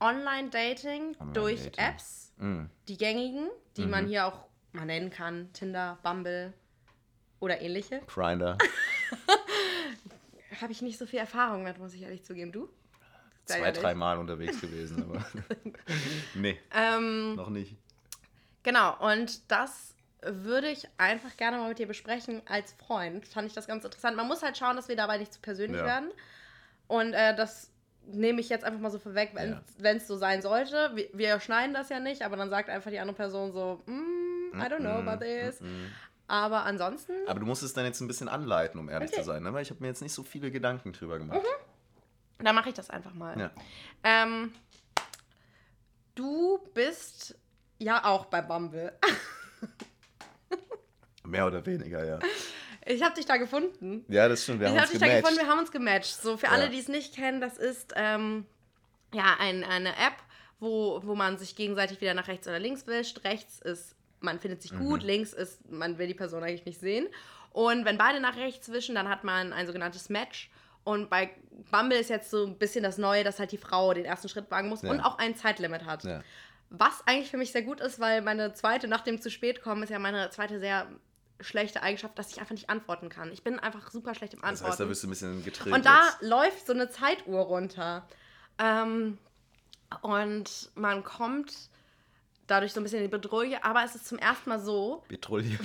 Online-Dating 0.00 1.16
durch 1.32 1.60
Online-Dating. 1.60 1.84
Apps, 1.84 2.32
Mm. 2.38 2.64
die 2.88 2.96
gängigen, 2.96 3.48
die 3.76 3.82
Mhm. 3.84 3.90
man 3.90 4.06
hier 4.06 4.26
auch 4.26 4.46
mal 4.72 4.86
nennen 4.86 5.10
kann, 5.10 5.52
Tinder, 5.52 5.98
Bumble 6.02 6.54
oder 7.40 7.60
ähnliche. 7.60 8.00
Grinder. 8.06 8.56
Habe 10.60 10.72
ich 10.72 10.80
nicht 10.82 10.98
so 10.98 11.06
viel 11.06 11.18
Erfahrung 11.18 11.64
mit, 11.64 11.78
muss 11.78 11.92
ich 11.94 12.02
ehrlich 12.02 12.24
zugeben. 12.24 12.52
Du? 12.52 12.68
Sei 13.46 13.56
Zwei, 13.58 13.66
ehrlich. 13.66 13.80
drei 13.82 13.94
Mal 13.94 14.18
unterwegs 14.18 14.60
gewesen, 14.60 15.02
aber. 15.02 15.24
nee, 16.34 16.58
Ähm, 16.72 17.34
noch 17.34 17.48
nicht. 17.50 17.76
genau, 18.62 18.96
und 19.12 19.50
das 19.50 19.94
würde 20.22 20.68
ich 20.68 20.88
einfach 20.98 21.36
gerne 21.36 21.58
mal 21.58 21.68
mit 21.68 21.78
dir 21.78 21.86
besprechen 21.86 22.42
als 22.46 22.72
Freund. 22.72 23.26
Fand 23.26 23.46
ich 23.46 23.54
das 23.54 23.66
ganz 23.66 23.84
interessant. 23.84 24.16
Man 24.16 24.26
muss 24.28 24.42
halt 24.42 24.56
schauen, 24.56 24.76
dass 24.76 24.88
wir 24.88 24.96
dabei 24.96 25.18
nicht 25.18 25.32
zu 25.32 25.40
persönlich 25.40 25.78
Ja. 25.80 25.86
werden. 25.86 26.10
Und 26.88 27.12
äh, 27.12 27.34
das 27.34 27.70
nehme 28.06 28.40
ich 28.40 28.48
jetzt 28.48 28.64
einfach 28.64 28.80
mal 28.80 28.90
so 28.90 28.98
vorweg, 28.98 29.32
wenn 29.34 29.96
es 29.96 30.06
so 30.06 30.16
sein 30.16 30.42
sollte. 30.42 30.90
Wir, 30.94 31.08
wir 31.12 31.40
schneiden 31.40 31.72
das 31.74 31.88
ja 31.90 32.00
nicht, 32.00 32.22
aber 32.22 32.36
dann 32.36 32.50
sagt 32.50 32.68
einfach 32.68 32.90
die 32.90 32.98
andere 32.98 33.16
Person 33.16 33.52
so, 33.52 33.82
mm, 33.86 34.54
I 34.54 34.64
don't 34.64 34.78
know 34.80 34.98
about 35.06 35.24
this. 35.24 35.60
Aber 36.26 36.64
ansonsten, 36.64 37.12
Aber 37.26 37.40
du 37.40 37.46
musst 37.46 37.62
es 37.62 37.72
dann 37.74 37.84
jetzt 37.84 38.00
ein 38.00 38.06
bisschen 38.08 38.28
anleiten, 38.28 38.78
um 38.80 38.88
ehrlich 38.88 39.10
Okay. 39.10 39.20
zu 39.20 39.26
sein, 39.26 39.42
ne? 39.42 39.52
weil 39.52 39.62
ich 39.62 39.70
habe 39.70 39.80
mir 39.80 39.88
jetzt 39.88 40.00
nicht 40.02 40.12
so 40.14 40.22
viele 40.22 40.50
Gedanken 40.50 40.92
drüber 40.92 41.18
gemacht. 41.18 41.40
dann 42.38 42.54
mache 42.54 42.68
ich 42.70 42.74
das 42.74 42.88
einfach 42.90 43.14
mal. 43.14 43.38
Ja. 43.38 43.50
Ähm, 44.04 44.52
du 46.14 46.58
bist 46.74 47.36
ja 47.78 48.04
auch 48.04 48.26
bei 48.26 48.42
Bumble. 48.42 48.92
Mehr 51.30 51.46
oder 51.46 51.64
weniger, 51.64 52.04
ja. 52.04 52.18
Ich 52.86 53.02
habe 53.02 53.14
dich 53.14 53.26
da 53.26 53.36
gefunden. 53.36 54.04
Ja, 54.08 54.28
das 54.28 54.42
stimmt. 54.42 54.60
Wir 54.60 54.66
ich 54.68 54.72
haben 54.72 54.80
habe 54.80 54.84
uns 54.86 54.90
dich 54.92 55.00
da 55.00 55.06
gematcht. 55.06 55.22
gefunden, 55.24 55.42
wir 55.46 55.50
haben 55.52 55.58
uns 55.60 55.70
gematcht. 55.72 56.22
So, 56.22 56.36
für 56.36 56.48
alle, 56.48 56.64
Ja. 56.64 56.68
die 56.70 56.78
es 56.78 56.88
nicht 56.88 57.14
kennen, 57.14 57.40
das 57.40 57.58
ist 57.58 57.92
ähm, 57.96 58.46
ja 59.12 59.36
ein, 59.38 59.64
eine 59.64 59.90
App, 59.90 60.14
wo, 60.58 61.00
wo 61.04 61.14
man 61.14 61.38
sich 61.38 61.56
gegenseitig 61.56 62.00
wieder 62.00 62.14
nach 62.14 62.28
rechts 62.28 62.48
oder 62.48 62.58
links 62.58 62.86
wischt. 62.86 63.22
Rechts 63.24 63.60
ist, 63.60 63.94
man 64.20 64.38
findet 64.40 64.62
sich 64.62 64.72
Mhm. 64.72 64.78
gut, 64.84 65.02
links 65.02 65.32
ist, 65.32 65.70
man 65.70 65.98
will 65.98 66.06
die 66.06 66.14
Person 66.14 66.42
eigentlich 66.42 66.64
nicht 66.66 66.80
sehen. 66.80 67.06
Und 67.52 67.84
wenn 67.84 67.98
beide 67.98 68.20
nach 68.20 68.36
rechts 68.36 68.70
wischen, 68.72 68.94
dann 68.94 69.08
hat 69.08 69.24
man 69.24 69.52
ein 69.52 69.66
sogenanntes 69.66 70.08
Match. 70.08 70.50
Und 70.84 71.10
bei 71.10 71.30
Bumble 71.70 71.98
ist 71.98 72.08
jetzt 72.08 72.30
so 72.30 72.46
ein 72.46 72.56
bisschen 72.56 72.82
das 72.82 72.96
Neue, 72.96 73.24
dass 73.24 73.38
halt 73.38 73.52
die 73.52 73.58
Frau 73.58 73.92
den 73.92 74.06
ersten 74.06 74.28
Schritt 74.30 74.50
wagen 74.50 74.68
muss 74.70 74.82
Ja. 74.82 74.90
und 74.90 75.00
auch 75.00 75.18
ein 75.18 75.36
Zeitlimit 75.36 75.84
hat. 75.84 76.04
Ja. 76.04 76.22
Was 76.70 77.02
eigentlich 77.06 77.30
für 77.30 77.36
mich 77.36 77.52
sehr 77.52 77.62
gut 77.62 77.80
ist, 77.80 78.00
weil 78.00 78.22
meine 78.22 78.54
zweite, 78.54 78.88
nach 78.88 79.00
dem 79.02 79.20
zu 79.20 79.30
spät 79.30 79.60
kommen, 79.60 79.82
ist 79.82 79.90
ja 79.90 79.98
meine 79.98 80.30
zweite 80.30 80.58
sehr 80.60 80.86
schlechte 81.42 81.82
Eigenschaft, 81.82 82.18
dass 82.18 82.30
ich 82.32 82.38
einfach 82.40 82.52
nicht 82.52 82.70
antworten 82.70 83.08
kann. 83.08 83.30
Ich 83.32 83.42
bin 83.42 83.58
einfach 83.58 83.90
super 83.90 84.14
schlecht 84.14 84.34
im 84.34 84.40
Das 84.40 84.48
Antworten. 84.50 84.70
heißt, 84.72 84.80
da 84.80 84.84
bist 84.84 85.02
du 85.02 85.06
ein 85.06 85.10
bisschen 85.10 85.44
getrillt. 85.44 85.74
und 85.74 85.86
da 85.86 86.04
jetzt. 86.06 86.22
läuft 86.22 86.66
so 86.66 86.72
eine 86.72 86.90
Zeituhr 86.90 87.40
runter. 87.40 88.06
Ähm, 88.58 89.18
und 90.02 90.70
man 90.74 91.02
kommt 91.04 91.52
dadurch 92.46 92.72
so 92.72 92.80
ein 92.80 92.82
bisschen 92.84 92.98
in 92.98 93.04
die 93.04 93.10
Bedrohung, 93.10 93.54
aber 93.62 93.84
es 93.84 93.94
ist 93.94 94.06
zum 94.06 94.18
ersten 94.18 94.50
Mal 94.50 94.60
so, 94.60 95.02
Petrouille. 95.08 95.58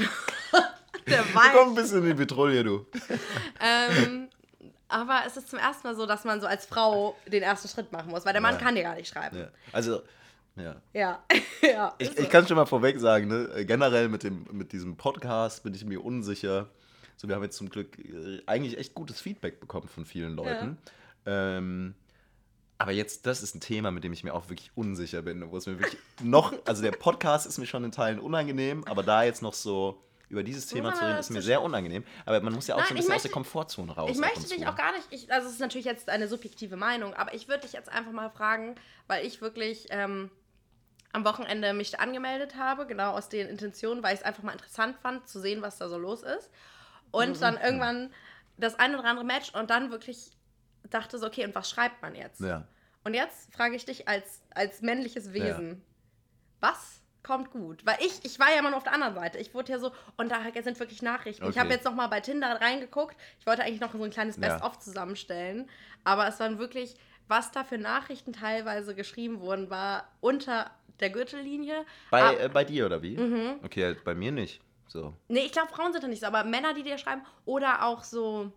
der 1.07 1.19
Wein, 1.35 1.51
kommst 1.53 1.69
ein 1.71 1.75
bisschen 1.75 1.97
in 2.03 2.09
die 2.09 2.13
Petrouille, 2.15 2.63
du. 2.63 2.85
ähm, 3.59 4.29
aber 4.87 5.23
es 5.25 5.35
ist 5.37 5.49
zum 5.49 5.59
ersten 5.59 5.87
Mal 5.87 5.95
so, 5.95 6.05
dass 6.05 6.23
man 6.23 6.39
so 6.41 6.47
als 6.47 6.65
Frau 6.65 7.15
den 7.27 7.43
ersten 7.43 7.67
Schritt 7.67 7.91
machen 7.91 8.09
muss, 8.11 8.25
weil 8.25 8.33
der 8.33 8.41
Mann 8.41 8.55
Ja. 8.55 8.59
kann 8.61 8.75
dir 8.75 8.83
gar 8.83 8.95
nicht 8.95 9.09
schreiben. 9.09 9.37
Ja. 9.37 9.47
Also, 9.71 10.01
ja. 10.55 10.81
Ja, 10.93 11.23
ja. 11.61 11.95
Ich, 11.97 12.09
so. 12.09 12.17
ich 12.17 12.29
kann 12.29 12.47
schon 12.47 12.57
mal 12.57 12.65
vorweg 12.65 12.99
sagen, 12.99 13.27
ne? 13.27 13.65
generell 13.65 14.09
mit, 14.09 14.23
dem, 14.23 14.45
mit 14.51 14.71
diesem 14.71 14.97
Podcast 14.97 15.63
bin 15.63 15.73
ich 15.73 15.85
mir 15.85 16.03
unsicher. 16.03 16.67
So, 17.17 17.27
wir 17.27 17.35
haben 17.35 17.43
jetzt 17.43 17.57
zum 17.57 17.69
Glück 17.69 17.97
äh, 17.99 18.41
eigentlich 18.45 18.77
echt 18.77 18.93
gutes 18.93 19.21
Feedback 19.21 19.59
bekommen 19.59 19.87
von 19.87 20.05
vielen 20.05 20.35
Leuten. 20.35 20.77
Ähm, 21.25 21.95
aber 22.77 22.91
jetzt, 22.91 23.25
das 23.25 23.41
ist 23.41 23.55
ein 23.55 23.61
Thema, 23.61 23.91
mit 23.91 24.03
dem 24.03 24.11
ich 24.11 24.23
mir 24.23 24.33
auch 24.33 24.49
wirklich 24.49 24.71
unsicher 24.75 25.21
bin, 25.21 25.49
wo 25.49 25.57
es 25.57 25.65
mir 25.65 25.79
wirklich 25.79 25.97
noch, 26.21 26.53
also 26.65 26.81
der 26.81 26.91
Podcast 26.91 27.47
ist 27.47 27.57
mir 27.57 27.65
schon 27.65 27.83
in 27.85 27.91
Teilen 27.91 28.19
unangenehm, 28.19 28.83
aber 28.83 29.01
da 29.03 29.23
jetzt 29.23 29.41
noch 29.41 29.53
so 29.53 30.01
über 30.27 30.43
dieses 30.43 30.67
Thema 30.67 30.89
man 30.89 30.97
zu 30.97 31.05
reden, 31.05 31.19
ist 31.19 31.29
mir 31.29 31.41
sehr 31.41 31.61
unangenehm. 31.61 32.03
Aber 32.25 32.41
man 32.41 32.53
muss 32.53 32.67
ja 32.67 32.75
auch 32.75 32.79
Nein, 32.79 32.87
so 32.87 32.93
ein 32.93 32.97
bisschen 32.97 33.11
aus 33.11 33.15
möchte- 33.15 33.27
der 33.29 33.33
Komfortzone 33.33 33.91
raus. 33.93 34.09
Ich 34.11 34.17
möchte 34.17 34.41
dich 34.41 34.61
zu. 34.61 34.67
auch 34.67 34.75
gar 34.75 34.91
nicht, 34.93 35.07
ich, 35.11 35.31
also 35.31 35.47
es 35.47 35.53
ist 35.53 35.59
natürlich 35.59 35.85
jetzt 35.85 36.09
eine 36.09 36.27
subjektive 36.27 36.75
Meinung, 36.75 37.13
aber 37.13 37.33
ich 37.33 37.47
würde 37.47 37.61
dich 37.61 37.73
jetzt 37.73 37.89
einfach 37.89 38.11
mal 38.11 38.29
fragen, 38.29 38.75
weil 39.07 39.25
ich 39.25 39.39
wirklich 39.41 39.87
ähm, 39.91 40.31
am 41.15 41.25
Wochenende 41.25 41.73
mich 41.73 41.99
angemeldet 41.99 42.55
habe, 42.55 42.85
genau 42.85 43.11
aus 43.11 43.29
den 43.29 43.47
Intentionen, 43.47 44.03
weil 44.03 44.13
ich 44.13 44.19
es 44.19 44.25
einfach 44.25 44.43
mal 44.43 44.51
interessant 44.51 44.97
fand, 44.99 45.27
zu 45.27 45.39
sehen, 45.39 45.61
was 45.61 45.77
da 45.77 45.87
so 45.89 45.97
los 45.97 46.23
ist. 46.23 46.51
Und 47.11 47.41
dann 47.41 47.57
irgendwann 47.57 48.13
das 48.57 48.77
ein 48.77 48.93
oder 48.95 49.05
andere 49.05 49.25
Match 49.25 49.53
und 49.53 49.69
dann 49.69 49.91
wirklich 49.91 50.31
dachte 50.89 51.17
so, 51.17 51.27
okay, 51.27 51.45
und 51.45 51.55
was 51.55 51.69
schreibt 51.69 52.01
man 52.01 52.15
jetzt? 52.15 52.41
Ja. 52.41 52.67
Und 53.03 53.13
jetzt 53.13 53.53
frage 53.53 53.75
ich 53.75 53.85
dich 53.85 54.07
als, 54.07 54.41
als 54.53 54.81
männliches 54.81 55.31
Wesen, 55.33 55.83
was 56.59 57.01
kommt 57.23 57.51
gut? 57.51 57.85
Weil 57.85 57.97
ich, 57.99 58.23
ich 58.23 58.39
war 58.39 58.51
ja 58.51 58.59
immer 58.59 58.69
nur 58.69 58.77
auf 58.77 58.83
der 58.83 58.93
anderen 58.93 59.15
Seite. 59.15 59.37
Ich 59.39 59.53
wurde 59.53 59.71
ja 59.71 59.79
so, 59.79 59.91
und 60.17 60.31
da 60.31 60.41
sind 60.61 60.79
wirklich 60.79 61.01
Nachrichten. 61.01 61.43
Ich 61.43 61.49
Okay. 61.51 61.59
habe 61.59 61.69
jetzt 61.71 61.85
noch 61.85 61.95
mal 61.95 62.07
bei 62.07 62.19
Tinder 62.19 62.59
reingeguckt. 62.61 63.15
Ich 63.39 63.45
wollte 63.45 63.63
eigentlich 63.63 63.81
noch 63.81 63.93
so 63.93 64.03
ein 64.03 64.11
kleines 64.11 64.35
Ja. 64.35 64.41
Best-of 64.41 64.79
zusammenstellen. 64.79 65.69
Aber 66.03 66.27
es 66.27 66.39
waren 66.39 66.59
wirklich, 66.59 66.95
was 67.27 67.51
da 67.51 67.63
für 67.63 67.77
Nachrichten 67.77 68.33
teilweise 68.33 68.95
geschrieben 68.95 69.39
wurden, 69.39 69.69
war 69.69 70.07
unter 70.21 70.71
der 70.99 71.09
Gürtellinie. 71.09 71.85
Bei, 72.11 72.21
Ah, 72.23 72.33
äh, 72.33 72.49
bei 72.49 72.63
dir 72.63 72.85
oder 72.85 73.01
wie? 73.01 73.17
Mhm. 73.17 73.59
Okay, 73.63 73.83
halt 73.83 74.03
bei 74.03 74.15
mir 74.15 74.31
nicht. 74.31 74.61
So. 74.87 75.13
Nee, 75.27 75.41
ich 75.45 75.51
glaube, 75.51 75.69
Frauen 75.69 75.91
sind 75.91 76.03
da 76.03 76.07
nicht 76.07 76.21
so, 76.21 76.27
aber 76.27 76.43
Männer, 76.43 76.73
die 76.73 76.83
dir 76.83 76.97
schreiben, 76.97 77.21
oder 77.45 77.83
auch 77.85 78.03
so, 78.03 78.51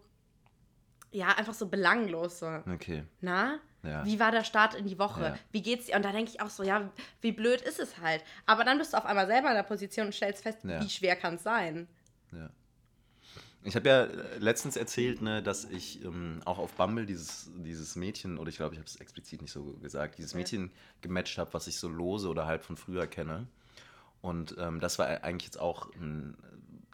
ja, 1.10 1.28
einfach 1.28 1.54
so 1.54 1.66
belanglos. 1.68 2.38
So. 2.40 2.46
Okay. 2.72 3.04
Na? 3.20 3.58
Ja. 3.82 4.04
Wie 4.04 4.20
war 4.20 4.30
der 4.30 4.44
Start 4.44 4.75
in 4.75 4.87
die 4.87 4.98
Woche? 4.98 5.22
Ja. 5.22 5.38
Wie 5.52 5.62
geht's 5.62 5.87
dir? 5.87 5.96
Und 5.96 6.04
da 6.04 6.12
denke 6.12 6.30
ich 6.30 6.40
auch 6.40 6.50
so, 6.50 6.62
ja, 6.62 6.90
wie 7.20 7.32
blöd 7.32 7.62
ist 7.62 7.80
es 7.80 7.98
halt. 7.98 8.22
Aber 8.44 8.64
dann 8.64 8.76
bist 8.78 8.92
du 8.92 8.98
auf 8.98 9.06
einmal 9.06 9.26
selber 9.26 9.48
in 9.48 9.54
der 9.54 9.62
Position 9.62 10.06
und 10.06 10.12
stellst 10.12 10.42
fest, 10.42 10.58
Ja. 10.64 10.82
wie 10.82 10.90
schwer 10.90 11.16
kann 11.16 11.37
es 11.37 11.42
sein. 11.44 11.88
Ja. 12.32 12.50
Ich 13.64 13.74
habe 13.76 13.88
ja 13.88 14.04
äh, 14.04 14.38
letztens 14.38 14.76
erzählt, 14.76 15.20
ne, 15.20 15.42
dass 15.42 15.64
ich 15.64 16.04
ähm, 16.04 16.40
auch 16.44 16.58
auf 16.58 16.72
Bumble 16.74 17.06
dieses, 17.06 17.50
dieses 17.56 17.96
Mädchen, 17.96 18.38
oder 18.38 18.48
ich 18.48 18.56
glaube, 18.56 18.74
ich 18.74 18.78
habe 18.78 18.88
es 18.88 18.96
explizit 18.96 19.42
nicht 19.42 19.52
so 19.52 19.64
gesagt, 19.82 20.18
dieses. 20.18 20.34
Mädchen 20.34 20.70
gematcht 21.00 21.38
habe, 21.38 21.52
was 21.54 21.66
ich 21.66 21.78
so 21.78 21.88
lose 21.88 22.28
oder 22.28 22.46
halt 22.46 22.62
von 22.62 22.76
früher 22.76 23.06
kenne. 23.06 23.46
Und 24.20 24.56
ähm, 24.58 24.80
das 24.80 24.98
war 24.98 25.06
eigentlich 25.24 25.46
jetzt 25.46 25.60
auch 25.60 25.92
ein 25.94 26.36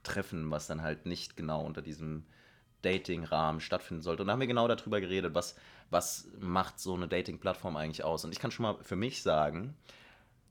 Treffen, 0.02 0.50
was 0.50 0.66
dann 0.66 0.83
halt 0.83 1.06
nicht 1.06 1.37
genau 1.37 1.64
unter 1.64 1.83
diesem 1.83 2.25
Dating-Rahmen 2.83 3.61
stattfinden 3.61 4.02
sollte. 4.02 4.23
Und 4.23 4.28
da 4.28 4.33
haben 4.35 4.40
wir 4.40 4.47
genau 4.47 4.68
darüber 4.68 5.00
geredet, 5.00 5.35
was, 5.35 5.56
was 5.90 6.28
macht 6.38 6.78
so 6.78 6.94
eine 6.94 7.09
Dating-Plattform 7.09 7.76
eigentlich 7.76 8.04
aus. 8.04 8.25
Und 8.25 8.33
ich 8.33 8.38
kann 8.38 8.50
schon 8.50 8.64
mal 8.64 8.76
für 8.83 8.97
mich 8.97 9.23
sagen, 9.23 9.75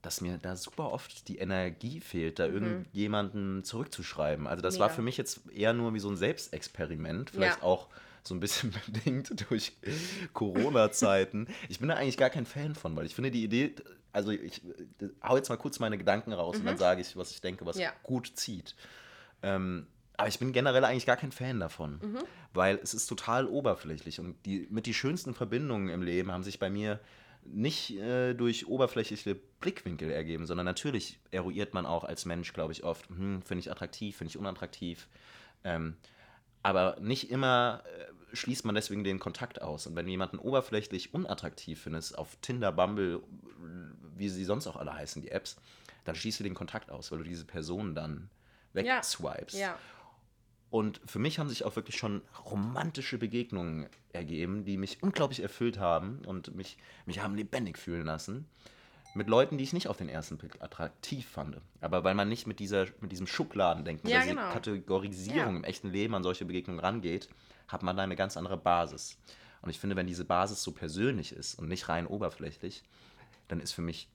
dass 0.03 0.22
mir 0.22 0.38
da 0.38 0.55
super 0.55 0.91
oft 0.91 1.27
die 1.27 1.38
Energie 1.39 2.00
fehlt, 2.00 2.38
da 2.38 2.45
irgendjemanden 2.45 3.63
zurückzuschreiben. 3.63 4.45
Also 4.45 4.62
das 4.62 4.77
war 4.77 4.88
Mhm. 4.88 4.91
Mega. 4.91 4.95
für 4.95 5.01
mich 5.01 5.17
jetzt 5.17 5.50
eher 5.51 5.74
nur 5.74 5.93
wie 5.95 6.00
so 6.00 6.10
ein 6.10 6.17
Selbstexperiment, 6.17 7.31
vielleicht 7.31 7.57
Ja. 7.57 7.63
auch 7.63 7.88
so 8.22 8.36
ein 8.36 8.39
bisschen 8.39 8.72
bedingt 8.88 9.50
durch 9.50 9.74
Corona-Zeiten. 10.33 11.48
Ich 11.69 11.79
bin 11.79 11.88
da 11.89 11.95
eigentlich 11.95 12.17
gar 12.17 12.29
kein 12.29 12.45
Fan 12.45 12.75
von, 12.75 12.95
weil 12.95 13.05
ich 13.05 13.15
finde 13.15 13.31
die 13.31 13.43
Idee, 13.43 13.75
also 14.12 14.31
ich 14.31 14.62
hau 15.24 15.38
jetzt 15.38 15.50
mal 15.50 15.57
kurz 15.57 15.79
meine 15.79 15.98
Gedanken 15.98 16.33
raus 16.33 16.57
und 16.60 16.65
dann 16.65 16.77
sage 16.77 17.01
ich, 17.01 17.15
was 17.17 17.31
ich 17.31 17.41
denke, 17.41 17.65
was 17.65 17.77
Mhm. 17.77 17.81
Ja. 17.83 17.93
gut 18.03 18.31
zieht. 18.36 18.75
Ähm, 19.41 19.88
aber 20.17 20.27
ich 20.27 20.38
bin 20.39 20.51
generell 20.53 20.83
eigentlich 20.86 21.05
gar 21.05 21.17
kein 21.17 21.31
Fan 21.31 21.60
davon, 21.60 22.00
Mhm. 22.01 22.19
weil 22.53 22.79
es 22.83 22.93
ist 22.93 23.07
total 23.07 23.48
oberflächlich 23.48 24.19
und 24.19 24.36
die, 24.45 24.67
mit 24.69 24.86
die 24.86 24.93
schönsten 24.93 25.33
Verbindungen 25.33 25.89
im 25.89 26.01
Leben 26.03 26.31
haben 26.31 26.43
sich 26.43 26.60
bei 26.60 26.69
mir 26.69 27.00
nicht 27.46 27.92
äh, 27.98 28.34
durch 28.34 28.68
oberflächliche 28.68 29.36
Blickwinkel 29.60 30.12
ergeben, 30.12 30.46
sondern 30.46 30.66
natürlich 30.66 31.20
eruiert 31.32 31.74
man 31.74 31.86
auch 31.86 32.04
als 32.04 32.26
Mensch, 32.26 32.54
glaube 32.54 32.74
ich, 32.74 32.84
oft, 32.84 33.10
hm, 33.10 33.42
finde 33.42 33.60
ich 33.60 33.72
attraktiv, 33.72 34.18
finde 34.18 34.30
ich 34.30 34.38
unattraktiv. 34.38 35.08
Ähm, 35.64 35.96
aber 36.62 36.98
nicht 37.00 37.30
immer 37.30 37.84
äh, 37.86 38.36
schließt 38.36 38.66
man 38.66 38.76
deswegen 38.76 39.04
den 39.04 39.20
Kontakt 39.20 39.62
aus. 39.62 39.86
Und 39.86 39.96
wenn 39.96 40.06
du 40.06 40.12
jemanden 40.12 40.40
oberflächlich 40.40 41.14
unattraktiv 41.14 41.82
findest, 41.82 42.18
auf 42.18 42.38
Tinder, 42.42 42.72
Bumble, 42.72 43.22
wie 44.16 44.30
sie 44.30 44.46
sonst 44.46 44.68
auch 44.68 44.76
alle 44.78 44.94
heißen, 44.94 45.22
die 45.22 45.32
Apps, 45.32 45.58
dann 46.06 46.16
schließt 46.16 46.40
du 46.40 46.44
den 46.44 46.54
Kontakt 46.54 46.90
aus, 46.90 47.12
weil 47.12 47.20
du 47.20 47.24
diese 47.26 47.46
Person 47.46 47.96
dann 47.96 48.30
Ja. 48.74 48.98
wegswipest. 48.98 49.56
Ja. 49.58 49.78
Und 50.74 51.00
für 51.06 51.20
mich 51.20 51.38
haben 51.38 51.50
sich 51.50 51.65
auch 51.65 51.75
wirklich 51.75 51.98
schon 51.98 52.24
romantische 52.50 53.20
Begegnungen 53.20 53.86
ergeben, 54.12 54.65
die 54.65 54.77
mich 54.77 55.03
unglaublich 55.03 55.42
erfüllt 55.42 55.77
haben 55.77 56.25
und 56.25 56.56
mich, 56.56 56.77
mich 57.06 57.20
haben 57.22 57.36
lebendig 57.36 57.77
fühlen 57.77 58.08
lassen. 58.08 58.48
Mit 59.13 59.30
Leuten, 59.30 59.60
die 59.60 59.65
ich 59.65 59.74
nicht 59.74 59.88
auf 59.88 59.98
den 59.98 60.10
ersten 60.10 60.39
Blick 60.39 60.63
attraktiv 60.63 61.27
fand. 61.27 61.62
Aber 61.80 62.03
weil 62.03 62.15
man 62.15 62.27
nicht 62.27 62.48
mit, 62.48 62.58
dieser, 62.58 62.88
mit 63.01 63.12
diesem 63.12 63.27
Schubladendenken, 63.27 64.10
Ja, 64.10 64.15
oder 64.18 64.24
dieser 64.25 64.36
genau. 64.42 64.51
Kategorisierung 64.51 65.51
Ja. 65.53 65.58
im 65.58 65.63
echten 65.63 65.92
Leben 65.92 66.15
an 66.15 66.24
solche 66.24 66.44
Begegnungen 66.44 66.80
rangeht, 66.80 67.30
hat 67.68 67.84
man 67.84 67.96
da 67.96 68.01
eine 68.01 68.15
ganz 68.15 68.36
andere 68.36 68.58
Basis. 68.58 69.20
Und 69.62 69.70
ich 69.70 69.80
finde, 69.80 69.96
wenn 69.96 70.08
diese 70.08 70.25
Basis 70.25 70.63
so 70.63 70.72
persönlich 70.72 71.34
ist 71.34 71.53
und 71.60 71.68
nicht 71.68 71.88
rein 71.88 72.08
oberflächlich, 72.08 72.82
dann 73.48 73.60
ist 73.60 73.74
für 73.74 73.84
mich 73.84 74.08